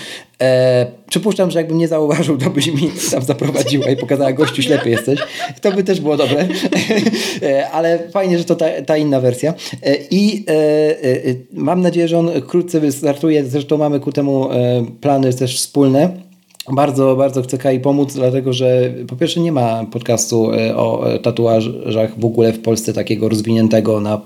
Przypuszczam, 1.09 1.51
że 1.51 1.59
jakbym 1.59 1.77
nie 1.77 1.87
zauważył, 1.87 2.37
to 2.37 2.49
byś 2.49 2.67
mi 2.67 2.91
tam 3.11 3.23
zaprowadziła 3.23 3.89
i 3.89 3.97
pokazała, 3.97 4.33
gościu 4.33 4.61
ślepy 4.61 4.89
jesteś. 4.89 5.19
To 5.61 5.71
by 5.71 5.83
też 5.83 6.01
było 6.01 6.17
dobre. 6.17 6.47
Ale 7.71 7.99
fajnie, 8.11 8.37
że 8.37 8.45
to 8.45 8.55
ta, 8.55 8.65
ta 8.85 8.97
inna 8.97 9.19
wersja. 9.19 9.53
I 10.11 10.45
mam 11.53 11.81
nadzieję, 11.81 12.07
że 12.07 12.19
on 12.19 12.41
wkrótce 12.41 12.79
wystartuje. 12.79 13.45
Zresztą 13.45 13.77
mamy 13.77 13.99
ku 13.99 14.11
temu 14.11 14.49
plany 15.01 15.33
też 15.33 15.57
wspólne 15.57 16.26
bardzo, 16.71 17.15
bardzo 17.15 17.41
chcę 17.41 17.57
Kai 17.57 17.79
pomóc, 17.79 18.13
dlatego 18.13 18.53
że 18.53 18.93
po 19.07 19.15
pierwsze 19.15 19.39
nie 19.39 19.51
ma 19.51 19.85
podcastu 19.91 20.53
e, 20.53 20.77
o 20.77 21.13
e, 21.13 21.19
tatuażach 21.19 22.19
w 22.19 22.25
ogóle 22.25 22.53
w 22.53 22.61
Polsce 22.61 22.93
takiego 22.93 23.29
rozwiniętego 23.29 24.01
na 24.01 24.21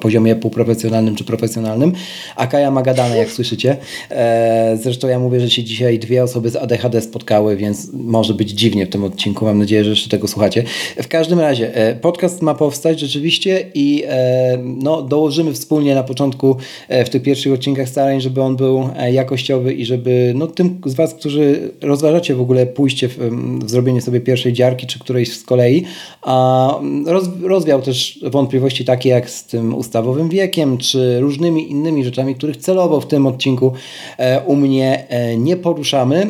poziomie 0.00 0.36
półprofesjonalnym 0.36 1.16
czy 1.16 1.24
profesjonalnym, 1.24 1.92
a 2.36 2.46
Kaja 2.46 2.70
ma 2.70 2.82
gadane, 2.82 3.16
jak 3.16 3.30
słyszycie. 3.30 3.76
E, 4.10 4.78
zresztą 4.82 5.08
ja 5.08 5.18
mówię, 5.18 5.40
że 5.40 5.50
się 5.50 5.64
dzisiaj 5.64 5.98
dwie 5.98 6.22
osoby 6.22 6.50
z 6.50 6.56
ADHD 6.56 7.00
spotkały, 7.00 7.56
więc 7.56 7.88
może 7.92 8.34
być 8.34 8.50
dziwnie 8.50 8.86
w 8.86 8.88
tym 8.88 9.04
odcinku. 9.04 9.44
Mam 9.44 9.58
nadzieję, 9.58 9.84
że 9.84 9.90
jeszcze 9.90 10.10
tego 10.10 10.28
słuchacie. 10.28 10.64
W 11.02 11.08
każdym 11.08 11.40
razie, 11.40 11.74
e, 11.74 11.94
podcast 11.94 12.42
ma 12.42 12.54
powstać 12.54 13.00
rzeczywiście 13.00 13.66
i 13.74 14.04
e, 14.08 14.58
no, 14.64 15.02
dołożymy 15.02 15.52
wspólnie 15.52 15.94
na 15.94 16.02
początku 16.02 16.56
w 16.88 17.08
tych 17.08 17.22
pierwszych 17.22 17.52
odcinkach 17.52 17.88
starań, 17.88 18.20
żeby 18.20 18.42
on 18.42 18.56
był 18.56 18.88
jakościowy 19.10 19.72
i 19.72 19.84
żeby 19.84 20.32
no, 20.34 20.46
tym 20.46 20.80
z 20.86 20.94
Was, 20.94 21.14
którzy 21.14 21.70
rozważacie 21.80 22.34
w 22.34 22.40
ogóle 22.40 22.66
pójście 22.66 23.08
w, 23.08 23.18
w 23.64 23.70
zrobienie 23.70 24.00
sobie 24.00 24.20
pierwszej 24.20 24.52
dziarki 24.52 24.86
czy 24.86 24.98
którejś 24.98 25.32
z 25.32 25.42
kolei, 25.42 25.84
a 26.22 26.74
roz, 27.06 27.28
rozwiał 27.42 27.82
też 27.82 28.20
wątpliwości 28.22 28.84
takie 28.84 29.08
jak 29.08 29.30
z 29.30 29.44
tym 29.44 29.57
tym 29.58 29.74
ustawowym 29.74 30.28
wiekiem, 30.28 30.78
czy 30.78 31.20
różnymi 31.20 31.70
innymi 31.70 32.04
rzeczami, 32.04 32.34
których 32.34 32.56
celowo 32.56 33.00
w 33.00 33.06
tym 33.06 33.26
odcinku 33.26 33.72
e, 34.18 34.40
u 34.40 34.56
mnie 34.56 35.08
e, 35.08 35.36
nie 35.36 35.56
poruszamy, 35.56 36.26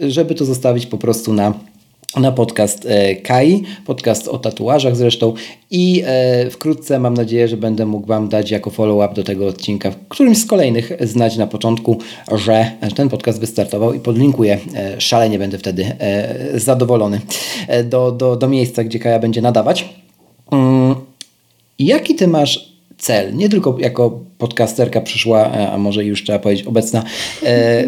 e, 0.00 0.10
żeby 0.10 0.34
to 0.34 0.44
zostawić 0.44 0.86
po 0.86 0.98
prostu 0.98 1.32
na 1.32 1.54
na 2.16 2.32
podcast 2.32 2.88
Kai, 3.22 3.62
podcast 3.86 4.28
o 4.28 4.38
tatuażach 4.38 4.96
zresztą 4.96 5.34
i 5.70 6.02
wkrótce 6.50 6.98
mam 6.98 7.14
nadzieję, 7.14 7.48
że 7.48 7.56
będę 7.56 7.86
mógł 7.86 8.06
Wam 8.06 8.28
dać 8.28 8.50
jako 8.50 8.70
follow-up 8.70 9.14
do 9.14 9.22
tego 9.24 9.46
odcinka, 9.46 9.90
w 9.90 9.96
którymś 10.08 10.38
z 10.38 10.46
kolejnych 10.46 10.92
znać 11.00 11.36
na 11.36 11.46
początku, 11.46 11.98
że 12.32 12.70
ten 12.94 13.08
podcast 13.08 13.40
wystartował 13.40 13.94
i 13.94 14.00
podlinkuję. 14.00 14.58
Szalenie 14.98 15.38
będę 15.38 15.58
wtedy 15.58 15.96
zadowolony 16.54 17.20
do, 17.84 18.12
do, 18.12 18.36
do 18.36 18.48
miejsca, 18.48 18.84
gdzie 18.84 18.98
Kaja 18.98 19.18
będzie 19.18 19.42
nadawać. 19.42 19.88
Mm, 20.50 20.94
jaki 21.78 22.14
Ty 22.14 22.28
masz 22.28 22.71
cel, 23.02 23.36
nie 23.36 23.48
tylko 23.48 23.76
jako 23.78 24.20
podcasterka 24.38 25.00
przyszła, 25.00 25.46
e, 25.46 25.72
a 25.72 25.78
może 25.78 26.04
już 26.04 26.24
trzeba 26.24 26.38
powiedzieć 26.38 26.66
obecna, 26.66 27.04
e, 27.42 27.84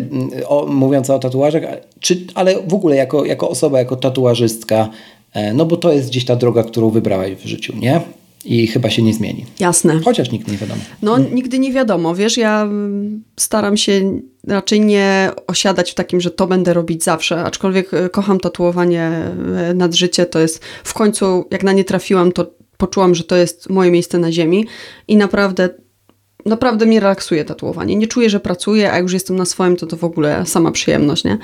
o, 0.48 0.66
mówiąca 0.66 1.14
o 1.14 1.18
tatuażach, 1.18 1.62
czy, 2.00 2.26
ale 2.34 2.54
w 2.68 2.74
ogóle 2.74 2.96
jako, 2.96 3.24
jako 3.24 3.48
osoba, 3.48 3.78
jako 3.78 3.96
tatuażystka, 3.96 4.88
e, 5.32 5.54
no 5.54 5.66
bo 5.66 5.76
to 5.76 5.92
jest 5.92 6.08
gdzieś 6.08 6.24
ta 6.24 6.36
droga, 6.36 6.62
którą 6.62 6.90
wybrałaś 6.90 7.32
w 7.32 7.46
życiu, 7.46 7.72
nie? 7.76 8.00
I 8.44 8.66
chyba 8.66 8.90
się 8.90 9.02
nie 9.02 9.14
zmieni. 9.14 9.44
Jasne. 9.60 10.00
Chociaż 10.04 10.30
nigdy 10.30 10.52
nie 10.52 10.58
wiadomo. 10.58 10.80
No, 11.02 11.18
nigdy 11.18 11.58
nie 11.58 11.72
wiadomo. 11.72 12.14
Wiesz, 12.14 12.36
ja 12.36 12.68
staram 13.36 13.76
się 13.76 14.20
raczej 14.46 14.80
nie 14.80 15.30
osiadać 15.46 15.90
w 15.90 15.94
takim, 15.94 16.20
że 16.20 16.30
to 16.30 16.46
będę 16.46 16.74
robić 16.74 17.04
zawsze, 17.04 17.44
aczkolwiek 17.44 17.94
e, 17.94 18.08
kocham 18.08 18.40
tatuowanie 18.40 19.10
nad 19.74 19.94
życie. 19.94 20.26
To 20.26 20.38
jest 20.38 20.64
w 20.84 20.94
końcu, 20.94 21.44
jak 21.50 21.62
na 21.62 21.72
nie 21.72 21.84
trafiłam, 21.84 22.32
to 22.32 22.46
poczułam, 22.86 23.14
że 23.14 23.24
to 23.24 23.36
jest 23.36 23.70
moje 23.70 23.90
miejsce 23.90 24.18
na 24.18 24.32
ziemi 24.32 24.66
i 25.08 25.16
naprawdę 25.16 25.68
naprawdę 26.46 26.86
mnie 26.86 27.00
relaksuje 27.00 27.44
tatuowanie. 27.44 27.96
Nie 27.96 28.06
czuję, 28.06 28.30
że 28.30 28.40
pracuję, 28.40 28.92
a 28.92 28.98
już 28.98 29.12
jestem 29.12 29.36
na 29.36 29.44
swoim, 29.44 29.76
to 29.76 29.86
to 29.86 29.96
w 29.96 30.04
ogóle 30.04 30.46
sama 30.46 30.70
przyjemność, 30.70 31.24
nie? 31.24 31.38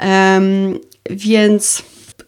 Um, 0.00 0.78
więc 1.10 1.82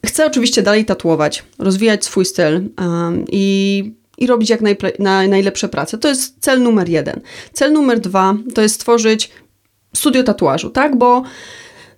chcę 0.07 0.27
oczywiście 0.27 0.63
dalej 0.63 0.85
tatuować, 0.85 1.45
rozwijać 1.59 2.05
swój 2.05 2.25
styl 2.25 2.55
um, 2.79 3.25
i, 3.33 3.95
i 4.19 4.27
robić 4.27 4.51
jak 4.51 4.61
na, 4.99 5.29
najlepsze 5.29 5.69
prace. 5.69 5.99
To 5.99 6.09
jest 6.09 6.37
cel 6.41 6.63
numer 6.63 6.89
jeden. 6.89 7.21
Cel 7.53 7.73
numer 7.73 8.01
dwa 8.01 8.35
to 8.55 8.63
jest 8.63 8.75
stworzyć 8.75 9.31
studio 9.97 10.23
tatuażu, 10.23 10.71
tak? 10.71 10.99
Bo 10.99 11.23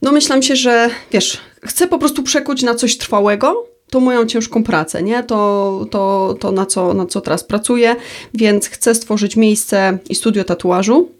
myślałam 0.02 0.42
się, 0.42 0.56
że 0.56 0.90
wiesz, 1.12 1.38
chcę 1.62 1.88
po 1.88 1.98
prostu 1.98 2.22
przekuć 2.22 2.62
na 2.62 2.74
coś 2.74 2.96
trwałego, 2.96 3.66
tą 3.90 4.00
moją 4.00 4.26
ciężką 4.26 4.62
pracę, 4.62 5.02
nie? 5.02 5.22
To, 5.22 5.86
to, 5.90 6.34
to 6.40 6.52
na, 6.52 6.66
co, 6.66 6.94
na 6.94 7.06
co 7.06 7.20
teraz 7.20 7.44
pracuję, 7.44 7.96
więc 8.34 8.68
chcę 8.68 8.94
stworzyć 8.94 9.36
miejsce 9.36 9.98
i 10.08 10.14
studio 10.14 10.44
tatuażu. 10.44 11.17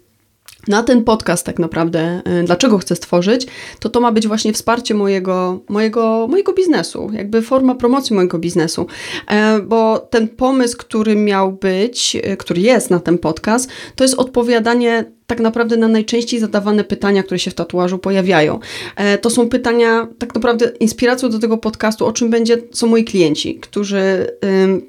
Na 0.69 0.83
ten 0.83 1.03
podcast 1.03 1.45
tak 1.45 1.59
naprawdę, 1.59 2.21
y, 2.41 2.43
dlaczego 2.43 2.77
chcę 2.77 2.95
stworzyć, 2.95 3.47
to 3.79 3.89
to 3.89 3.99
ma 3.99 4.11
być 4.11 4.27
właśnie 4.27 4.53
wsparcie 4.53 4.93
mojego, 4.93 5.59
mojego, 5.69 6.27
mojego 6.29 6.53
biznesu, 6.53 7.11
jakby 7.13 7.41
forma 7.41 7.75
promocji 7.75 8.15
mojego 8.15 8.39
biznesu, 8.39 8.87
e, 9.27 9.59
bo 9.59 9.99
ten 9.99 10.27
pomysł, 10.27 10.77
który 10.77 11.15
miał 11.15 11.51
być, 11.51 12.15
y, 12.15 12.37
który 12.37 12.61
jest 12.61 12.89
na 12.89 12.99
ten 12.99 13.17
podcast, 13.17 13.69
to 13.95 14.03
jest 14.03 14.15
odpowiadanie 14.15 15.11
tak 15.27 15.39
naprawdę 15.39 15.77
na 15.77 15.87
najczęściej 15.87 16.39
zadawane 16.39 16.83
pytania, 16.83 17.23
które 17.23 17.39
się 17.39 17.51
w 17.51 17.53
tatuażu 17.53 17.99
pojawiają. 17.99 18.59
E, 18.95 19.17
to 19.17 19.29
są 19.29 19.49
pytania, 19.49 20.07
tak 20.19 20.35
naprawdę 20.35 20.71
inspiracją 20.79 21.29
do 21.29 21.39
tego 21.39 21.57
podcastu, 21.57 22.05
o 22.05 22.13
czym 22.13 22.29
będzie, 22.29 22.57
są 22.71 22.87
moi 22.87 23.03
klienci, 23.03 23.55
którzy 23.55 24.27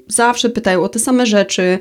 zawsze 0.07 0.49
pytają 0.49 0.83
o 0.83 0.89
te 0.89 0.99
same 0.99 1.25
rzeczy, 1.25 1.79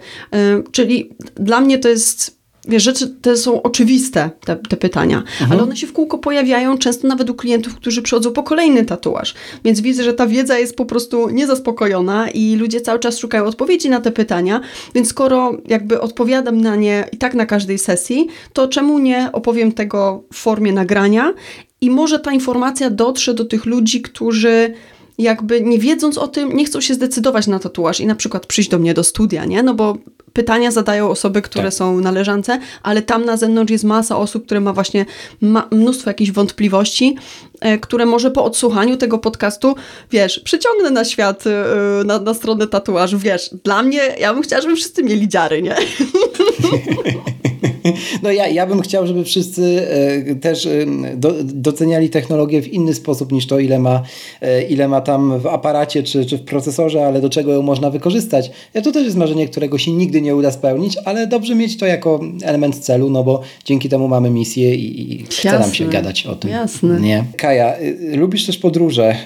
czyli 0.73 1.11
dla 1.37 1.61
mnie 1.61 1.79
to 1.79 1.89
jest 1.89 2.40
wiesz, 2.71 2.83
rzeczy 2.83 3.09
te 3.09 3.37
są 3.37 3.63
oczywiste, 3.63 4.31
te, 4.45 4.57
te 4.57 4.77
pytania, 4.77 5.19
mhm. 5.19 5.53
ale 5.53 5.63
one 5.63 5.77
się 5.77 5.87
w 5.87 5.93
kółko 5.93 6.19
pojawiają 6.19 6.79
często 6.79 7.09
nawet 7.09 7.31
u 7.31 7.35
klientów, 7.35 7.75
którzy 7.75 8.03
przychodzą 8.03 8.33
po 8.33 8.43
kolejny 8.43 8.85
tatuaż. 8.85 9.35
Więc 9.65 9.81
widzę, 9.81 10.05
że 10.05 10.13
ta 10.13 10.27
wiedza 10.27 10.59
jest 10.59 10.77
po 10.77 10.85
prostu 10.85 11.31
niezaspokojona 11.31 12.31
i 12.31 12.57
ludzie 12.57 12.81
cały 12.81 12.99
czas 12.99 13.19
szukają 13.19 13.45
odpowiedzi 13.45 13.91
na 13.91 14.01
te 14.01 14.13
pytania, 14.13 14.61
więc 14.95 15.09
skoro 15.09 15.53
jakby 15.69 16.01
odpowiadam 16.01 16.61
na 16.61 16.77
nie 16.77 17.09
i 17.13 17.17
tak 17.17 17.35
na 17.35 17.47
każdej 17.47 17.79
sesji, 17.79 18.29
to 18.53 18.69
czemu 18.69 18.99
nie 18.99 19.29
opowiem 19.33 19.73
tego 19.73 20.23
w 20.33 20.37
formie 20.37 20.73
nagrania 20.73 21.35
i 21.81 21.91
może 21.91 22.19
ta 22.19 22.33
informacja 22.33 22.91
dotrze 22.91 23.35
do 23.35 23.45
tych 23.45 23.67
ludzi, 23.67 24.03
którzy 24.03 24.75
jakby 25.19 25.61
nie 25.61 25.79
wiedząc 25.79 26.19
o 26.19 26.29
tym, 26.29 26.57
nie 26.57 26.65
chcą 26.65 26.81
się 26.81 26.95
zdecydować 26.95 27.47
na 27.47 27.59
tatuaż 27.59 28.01
i 28.01 28.07
na 28.07 28.15
przykład 28.15 28.47
przyjść 28.47 28.71
do 28.71 28.79
mnie 28.79 28.95
do 28.95 29.05
studia, 29.05 29.45
nie? 29.45 29.63
No 29.63 29.75
bo 29.75 29.97
pytania 30.33 30.71
zadają 30.71 31.09
osoby, 31.09 31.43
które 31.43 31.65
tak. 31.65 31.75
są 31.75 32.01
na 32.01 32.11
leżance, 32.11 32.59
ale 32.83 33.03
tam 33.03 33.25
na 33.25 33.37
zewnątrz 33.37 33.73
jest 33.73 33.85
masa 33.85 34.17
osób, 34.17 34.47
które 34.47 34.61
ma 34.61 34.73
właśnie 34.73 35.07
ma 35.41 35.69
mnóstwo 35.71 36.11
jakichś 36.11 36.31
wątpliwości, 36.31 37.17
e, 37.61 37.79
które 37.79 38.07
może 38.07 38.31
po 38.31 38.45
odsłuchaniu 38.45 38.97
tego 38.97 39.19
podcastu, 39.19 39.75
wiesz, 40.11 40.41
przyciągnę 40.41 40.91
na 40.91 41.05
świat, 41.05 41.45
e, 41.47 42.05
na, 42.05 42.19
na 42.19 42.35
stronę 42.35 42.67
tatuażu, 42.67 43.19
wiesz, 43.19 43.51
dla 43.65 43.83
mnie, 43.83 44.01
ja 44.21 44.35
bym 44.35 44.43
chciała, 44.43 44.63
żeby 44.63 44.77
wszyscy 44.77 45.03
mieli 45.03 45.29
dziary, 45.29 45.63
nie? 45.63 45.77
No 48.23 48.33
ja, 48.33 48.49
ja 48.49 48.67
bym 48.67 48.81
chciał, 48.81 49.07
żeby 49.07 49.25
wszyscy 49.25 49.87
e, 49.91 50.35
też 50.35 50.67
e, 50.67 50.87
do, 51.17 51.35
doceniali 51.45 52.11
technologię 52.11 52.63
w 52.63 52.73
inny 52.73 52.95
sposób 52.95 53.33
niż 53.33 53.47
to, 53.47 53.59
ile 53.59 53.79
ma, 53.79 54.03
e, 54.41 54.63
ile 54.63 54.89
ma 54.89 55.01
tam 55.01 55.41
w 55.41 55.47
aparacie 55.47 56.03
czy, 56.03 56.27
czy 56.27 56.39
w 56.39 56.43
procesorze, 56.43 57.07
ale 57.07 57.21
do 57.21 57.31
czego 57.31 57.53
ją 57.53 57.63
można 57.63 57.91
wykorzystać. 57.91 58.51
Ja 58.75 58.83
to 58.83 58.93
też 58.93 59.05
jest 59.05 59.17
marzenie, 59.17 59.49
którego 59.49 59.79
się 59.79 59.93
nigdy 59.93 60.23
nie 60.23 60.37
uda 60.37 60.51
spełnić, 60.51 60.97
ale 61.05 61.27
dobrze 61.27 61.55
mieć 61.55 61.79
to 61.79 61.87
jako 61.87 62.21
element 62.43 62.79
celu, 62.79 63.11
no 63.11 63.25
bo 63.25 63.41
dzięki 63.65 63.89
temu 63.89 64.09
mamy 64.09 64.31
misję 64.31 64.75
i, 64.75 65.13
i 65.13 65.25
chce 65.25 65.59
nam 65.59 65.75
się 65.75 65.85
gadać 65.87 66.27
o 66.27 66.37
tym. 66.37 66.51
Jasne. 66.51 67.01
Nie. 67.01 67.25
Kaja, 67.37 67.79
y, 67.81 68.17
lubisz 68.17 68.47
też 68.47 68.59
podróże. 68.59 69.17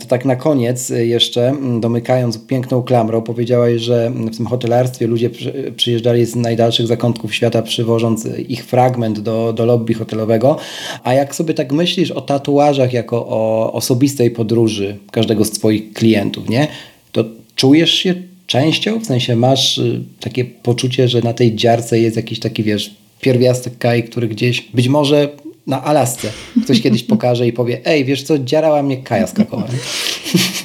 To 0.00 0.06
tak 0.06 0.24
na 0.24 0.36
koniec 0.36 0.90
y, 0.90 1.06
jeszcze, 1.06 1.54
domykając 1.80 2.38
piękną 2.38 2.82
klamrą, 2.82 3.22
powiedziałaś, 3.22 3.80
że 3.80 4.10
w 4.10 4.36
tym 4.36 4.46
hotelarstwie 4.46 5.06
ludzie 5.06 5.30
przy- 5.30 5.72
przyjeżdżali 5.76 6.26
z 6.26 6.36
najdalszych 6.36 6.86
zakątków 6.86 7.34
świata, 7.34 7.62
przywożąc 7.62 8.03
ich 8.48 8.64
fragment 8.64 9.20
do, 9.20 9.52
do 9.52 9.64
lobby 9.66 9.94
hotelowego. 9.94 10.56
A 11.04 11.14
jak 11.14 11.34
sobie 11.34 11.54
tak 11.54 11.72
myślisz 11.72 12.10
o 12.10 12.20
tatuażach 12.20 12.92
jako 12.92 13.26
o 13.28 13.72
osobistej 13.72 14.30
podróży 14.30 14.96
każdego 15.10 15.44
z 15.44 15.50
Twoich 15.50 15.92
klientów, 15.92 16.48
nie? 16.48 16.68
To 17.12 17.24
czujesz 17.56 17.94
się 17.94 18.14
częścią? 18.46 19.00
W 19.00 19.06
sensie 19.06 19.36
masz 19.36 19.78
y, 19.78 20.00
takie 20.20 20.44
poczucie, 20.44 21.08
że 21.08 21.22
na 21.22 21.32
tej 21.32 21.54
dziarce 21.54 21.98
jest 21.98 22.16
jakiś 22.16 22.38
taki, 22.38 22.62
wiesz, 22.62 22.94
pierwiastek 23.20 23.78
Kai, 23.78 24.02
który 24.02 24.28
gdzieś, 24.28 24.60
być 24.74 24.88
może 24.88 25.28
na 25.66 25.84
Alasce 25.84 26.32
ktoś 26.64 26.82
kiedyś 26.82 27.02
pokaże 27.02 27.46
i 27.46 27.52
powie, 27.52 27.80
ej, 27.84 28.04
wiesz 28.04 28.22
co, 28.22 28.38
dziarała 28.38 28.82
mnie 28.82 28.96
Kaja 28.96 29.26
skakowa. 29.26 29.66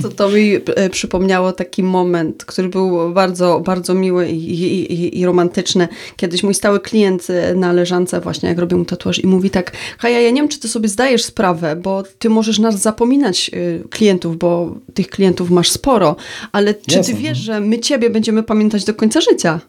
To, 0.02 0.10
to 0.10 0.30
mi 0.30 0.56
e, 0.76 0.90
przypomniało 0.90 1.52
taki 1.52 1.84
moment, 1.84 2.46
który 2.46 2.70
był 2.70 3.14
bardzo, 3.14 3.60
bardzo 3.60 3.94
miły 3.94 4.30
i, 4.30 4.50
i, 4.50 4.94
i, 4.94 5.20
i 5.20 5.26
romantyczny. 5.26 5.88
Kiedyś 6.16 6.44
mój 6.44 6.54
stały 6.54 6.80
klient 6.80 7.28
e, 7.30 7.56
na 7.56 7.74
leżance 7.74 8.22
właśnie, 8.22 8.50
jak 8.50 8.58
robię 8.58 8.76
mu 8.76 8.86
tatuaż 8.86 9.20
i 9.20 9.28
mówi 9.28 9.50
tak, 9.50 9.72
Kaja, 9.98 10.20
ja 10.20 10.30
nie 10.30 10.42
wiem, 10.42 10.50
czy 10.50 10.60
ty 10.60 10.68
sobie 10.68 10.90
zdajesz 10.90 11.24
sprawę, 11.24 11.76
bo 11.76 12.04
ty 12.20 12.30
możesz 12.30 12.60
nas 12.60 12.82
zapominać 12.82 13.52
e, 13.54 13.88
klientów, 13.90 14.38
bo 14.38 14.76
tych 14.94 15.08
klientów 15.08 15.50
masz 15.50 15.72
sporo, 15.72 16.16
ale 16.52 16.74
czy 16.74 16.98
Jasne. 16.98 17.14
ty 17.14 17.20
wiesz, 17.20 17.38
że 17.38 17.60
my 17.60 17.80
ciebie 17.80 18.10
będziemy 18.10 18.44
pamiętać 18.44 18.84
do 18.84 18.94
końca 18.94 19.22
życia? 19.22 19.60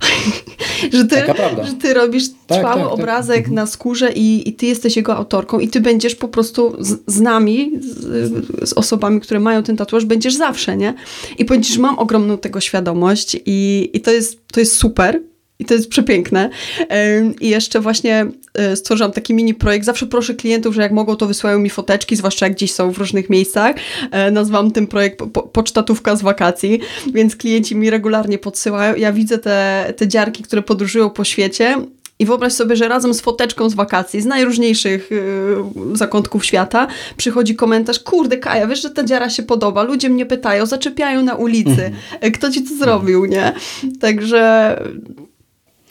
że, 0.92 1.04
ty, 1.04 1.16
że 1.64 1.72
ty 1.72 1.94
robisz 1.94 2.24
Tak, 2.46 2.58
trwały 2.58 2.80
tak, 2.80 2.90
tak. 2.90 2.98
obrazek 2.98 3.48
na 3.48 3.66
skórze 3.66 4.12
i, 4.12 4.48
i 4.48 4.52
ty 4.52 4.66
jesteś 4.66 4.96
jego 4.96 5.16
autorką 5.16 5.58
i 5.58 5.68
ty 5.68 5.80
będziesz 5.80 6.14
po 6.14 6.28
prostu 6.28 6.76
z, 6.78 6.98
z 7.06 7.20
nami, 7.20 7.72
z, 7.80 8.68
z 8.68 8.72
osobami, 8.72 9.20
które 9.20 9.40
mają 9.40 9.62
ten 9.62 9.76
tatuaż, 9.76 10.04
będziesz 10.04 10.34
zawsze, 10.34 10.76
nie? 10.76 10.94
I 11.38 11.44
powiedzisz, 11.44 11.78
mam 11.78 11.98
ogromną 11.98 12.38
tego 12.38 12.60
świadomość 12.60 13.36
i, 13.46 13.90
i 13.92 14.00
to, 14.00 14.10
jest, 14.10 14.40
to 14.52 14.60
jest 14.60 14.76
super. 14.76 15.20
I 15.60 15.64
to 15.64 15.74
jest 15.74 15.88
przepiękne. 15.88 16.50
I 17.40 17.48
jeszcze 17.48 17.80
właśnie 17.80 18.26
y, 18.72 18.76
stworzyłam 18.76 19.12
taki 19.12 19.34
mini 19.34 19.54
projekt. 19.54 19.86
Zawsze 19.86 20.06
proszę 20.06 20.34
klientów, 20.34 20.74
że 20.74 20.82
jak 20.82 20.92
mogą, 20.92 21.16
to 21.16 21.26
wysyłają 21.26 21.58
mi 21.58 21.70
foteczki, 21.70 22.16
zwłaszcza 22.16 22.46
jak 22.46 22.54
gdzieś 22.54 22.72
są 22.72 22.92
w 22.92 22.98
różnych 22.98 23.30
miejscach. 23.30 23.76
E, 24.10 24.30
Nazwałam 24.30 24.70
ten 24.70 24.86
projekt 24.86 25.18
po, 25.18 25.26
po, 25.26 25.42
pocztatówka 25.42 26.16
z 26.16 26.22
wakacji, 26.22 26.80
więc 27.14 27.36
klienci 27.36 27.76
mi 27.76 27.90
regularnie 27.90 28.38
podsyłają. 28.38 28.96
Ja 28.96 29.12
widzę 29.12 29.38
te, 29.38 29.92
te 29.96 30.08
dziarki, 30.08 30.42
które 30.42 30.62
podróżują 30.62 31.10
po 31.10 31.24
świecie 31.24 31.76
i 32.20 32.26
wyobraź 32.26 32.52
sobie, 32.52 32.76
że 32.76 32.88
razem 32.88 33.14
z 33.14 33.20
foteczką 33.20 33.70
z 33.70 33.74
wakacji, 33.74 34.20
z 34.20 34.26
najróżniejszych 34.26 35.10
yy, 35.10 35.96
zakątków 35.96 36.44
świata, 36.44 36.86
przychodzi 37.16 37.54
komentarz, 37.54 38.00
kurde 38.00 38.36
Kaja, 38.36 38.66
wiesz, 38.66 38.82
że 38.82 38.90
ta 38.90 39.04
dziara 39.04 39.30
się 39.30 39.42
podoba, 39.42 39.82
ludzie 39.82 40.10
mnie 40.10 40.26
pytają, 40.26 40.66
zaczepiają 40.66 41.22
na 41.22 41.34
ulicy, 41.34 41.90
E, 42.20 42.30
kto 42.30 42.50
ci 42.50 42.62
to 42.62 42.74
zrobił, 42.74 43.24
nie? 43.24 43.52
Także 44.00 44.76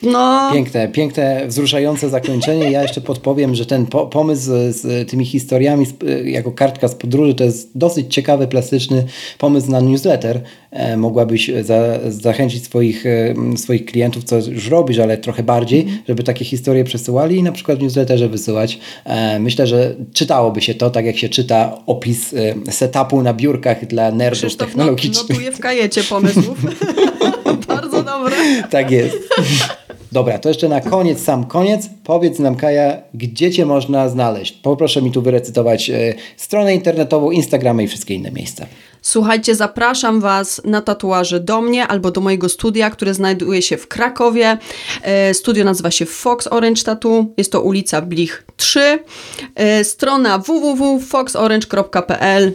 no... 0.04 0.50
Piękne, 0.54 0.88
piękne, 0.88 1.48
wzruszające 1.48 2.10
zakończenie. 2.10 2.72
Ja 2.72 2.82
jeszcze 2.82 3.02
podpowiem, 3.02 3.56
że 3.56 3.66
ten 3.66 3.86
po 3.86 4.08
pomysł 4.08 4.42
z, 4.42 4.76
z 4.76 5.10
tymi 5.10 5.26
historiami 5.26 5.86
z, 5.86 5.94
jako 6.26 6.52
kartka 6.52 6.88
z 6.88 6.96
podróży 6.96 7.34
to 7.34 7.44
jest 7.44 7.78
dosyć 7.78 8.14
ciekawy, 8.14 8.48
plastyczny 8.48 9.06
pomysł 9.38 9.72
na 9.72 9.80
newsletter. 9.80 10.42
E, 10.72 10.98
mogłabyś 10.98 11.52
za, 11.62 12.00
zachęcić 12.10 12.66
swoich, 12.66 13.06
e, 13.06 13.36
swoich 13.58 13.86
klientów, 13.86 14.24
co 14.24 14.36
już 14.36 14.68
robisz, 14.68 15.00
ale 15.00 15.18
trochę 15.18 15.44
bardziej, 15.44 15.88
żeby 16.08 16.24
takie 16.24 16.46
historie 16.46 16.84
przesyłali 16.84 17.38
i 17.38 17.44
na 17.44 17.52
przykład 17.52 17.80
w 17.80 17.82
newsletterze 17.82 18.30
wysyłać. 18.30 18.80
E, 19.06 19.40
myślę, 19.40 19.68
że 19.68 19.96
czytałoby 20.14 20.62
się 20.62 20.74
to, 20.74 20.90
tak 20.90 21.06
jak 21.06 21.18
się 21.18 21.30
czyta 21.30 21.78
opis 21.86 22.34
e, 22.34 22.72
setupu 22.72 23.22
na 23.22 23.34
biurkach 23.34 23.86
dla 23.86 24.12
nerdów 24.12 24.40
Krzysztof 24.40 24.68
no, 24.68 24.76
technologicznych. 24.76 25.30
notuje 25.30 25.52
w 25.52 25.60
kajecie 25.60 26.04
pomysłów. 26.04 26.58
Dobre. 28.20 28.36
Tak 28.70 28.92
jest. 28.92 29.18
Dobra, 30.12 30.40
to 30.40 30.50
jeszcze 30.50 30.70
na 30.70 30.82
koniec, 30.82 31.24
sam 31.24 31.46
koniec. 31.46 31.90
Powiedz 32.04 32.40
nam, 32.40 32.56
Kaja, 32.56 32.98
gdzie 33.14 33.52
Cię 33.52 33.66
można 33.66 34.10
znaleźć? 34.10 34.52
Poproszę 34.52 35.02
mi 35.02 35.12
tu 35.12 35.22
wyrecytować 35.22 35.90
e, 35.90 36.14
stronę 36.38 36.76
internetową, 36.76 37.32
Instagramy 37.32 37.84
i 37.84 37.88
wszystkie 37.88 38.14
inne 38.14 38.32
miejsca. 38.32 38.66
Słuchajcie, 39.02 39.56
zapraszam 39.56 40.22
Was 40.22 40.62
na 40.66 40.82
tatuaże 40.82 41.40
do 41.40 41.62
mnie 41.62 41.88
albo 41.88 42.12
do 42.12 42.22
mojego 42.22 42.50
studia, 42.50 42.90
które 42.90 43.14
znajduje 43.14 43.62
się 43.62 43.78
w 43.78 43.88
Krakowie. 43.88 44.58
E, 45.04 45.34
Studio 45.34 45.64
nazywa 45.64 45.92
się 45.92 46.06
Fox 46.06 46.48
Orange 46.48 46.84
Tattoo. 46.84 47.26
Jest 47.38 47.52
to 47.52 47.62
ulica 47.62 48.02
Blich 48.02 48.44
3. 48.58 49.00
E, 49.56 49.84
Strona 49.84 50.38
www.foxorange.pl 50.38 52.54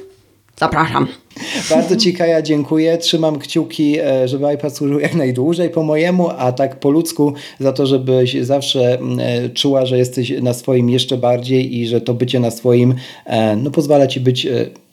Zapraszam. 0.57 1.09
Bardzo 1.70 1.97
Ci, 1.97 2.12
Kaja, 2.12 2.43
dziękuję. 2.43 2.99
Trzymam 2.99 3.39
kciuki, 3.39 3.99
e, 3.99 4.28
żeby 4.28 4.55
iPad 4.55 4.76
służył 4.76 5.01
jak 5.01 5.14
najdłużej 5.14 5.70
po 5.70 5.82
mojemu, 5.82 6.28
a 6.39 6.53
tak 6.53 6.80
po 6.80 6.91
ludzku 6.91 7.32
za 7.61 7.72
to, 7.72 7.87
żebyś 7.87 8.37
zawsze 8.41 8.99
e, 9.18 9.51
czuła, 9.51 9.87
że 9.87 9.99
jesteś 9.99 10.32
na 10.43 10.55
swoim 10.55 10.91
jeszcze 10.91 11.16
bardziej 11.16 11.76
i 11.76 11.87
że 11.87 12.01
to 12.01 12.14
bycie 12.14 12.41
na 12.41 12.51
swoim 12.51 12.95
e, 13.26 13.57
no, 13.57 13.70
pozwala 13.70 14.07
Ci 14.07 14.20
być 14.20 14.47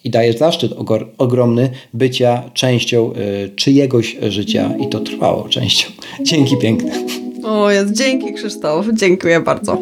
i 0.03 0.09
daje 0.09 0.33
zaszczyt 0.33 0.71
ogromny 1.17 1.69
bycia 1.93 2.43
częścią 2.53 3.13
czyjegoś 3.55 4.17
życia 4.21 4.73
i 4.79 4.87
to 4.87 4.99
trwało 4.99 5.49
częścią. 5.49 5.87
Dzięki 6.21 6.57
piękne. 6.57 6.91
O 7.43 7.71
jest, 7.71 7.93
dzięki 7.93 8.33
Krzysztof, 8.33 8.85
dziękuję 8.93 9.39
bardzo. 9.39 9.81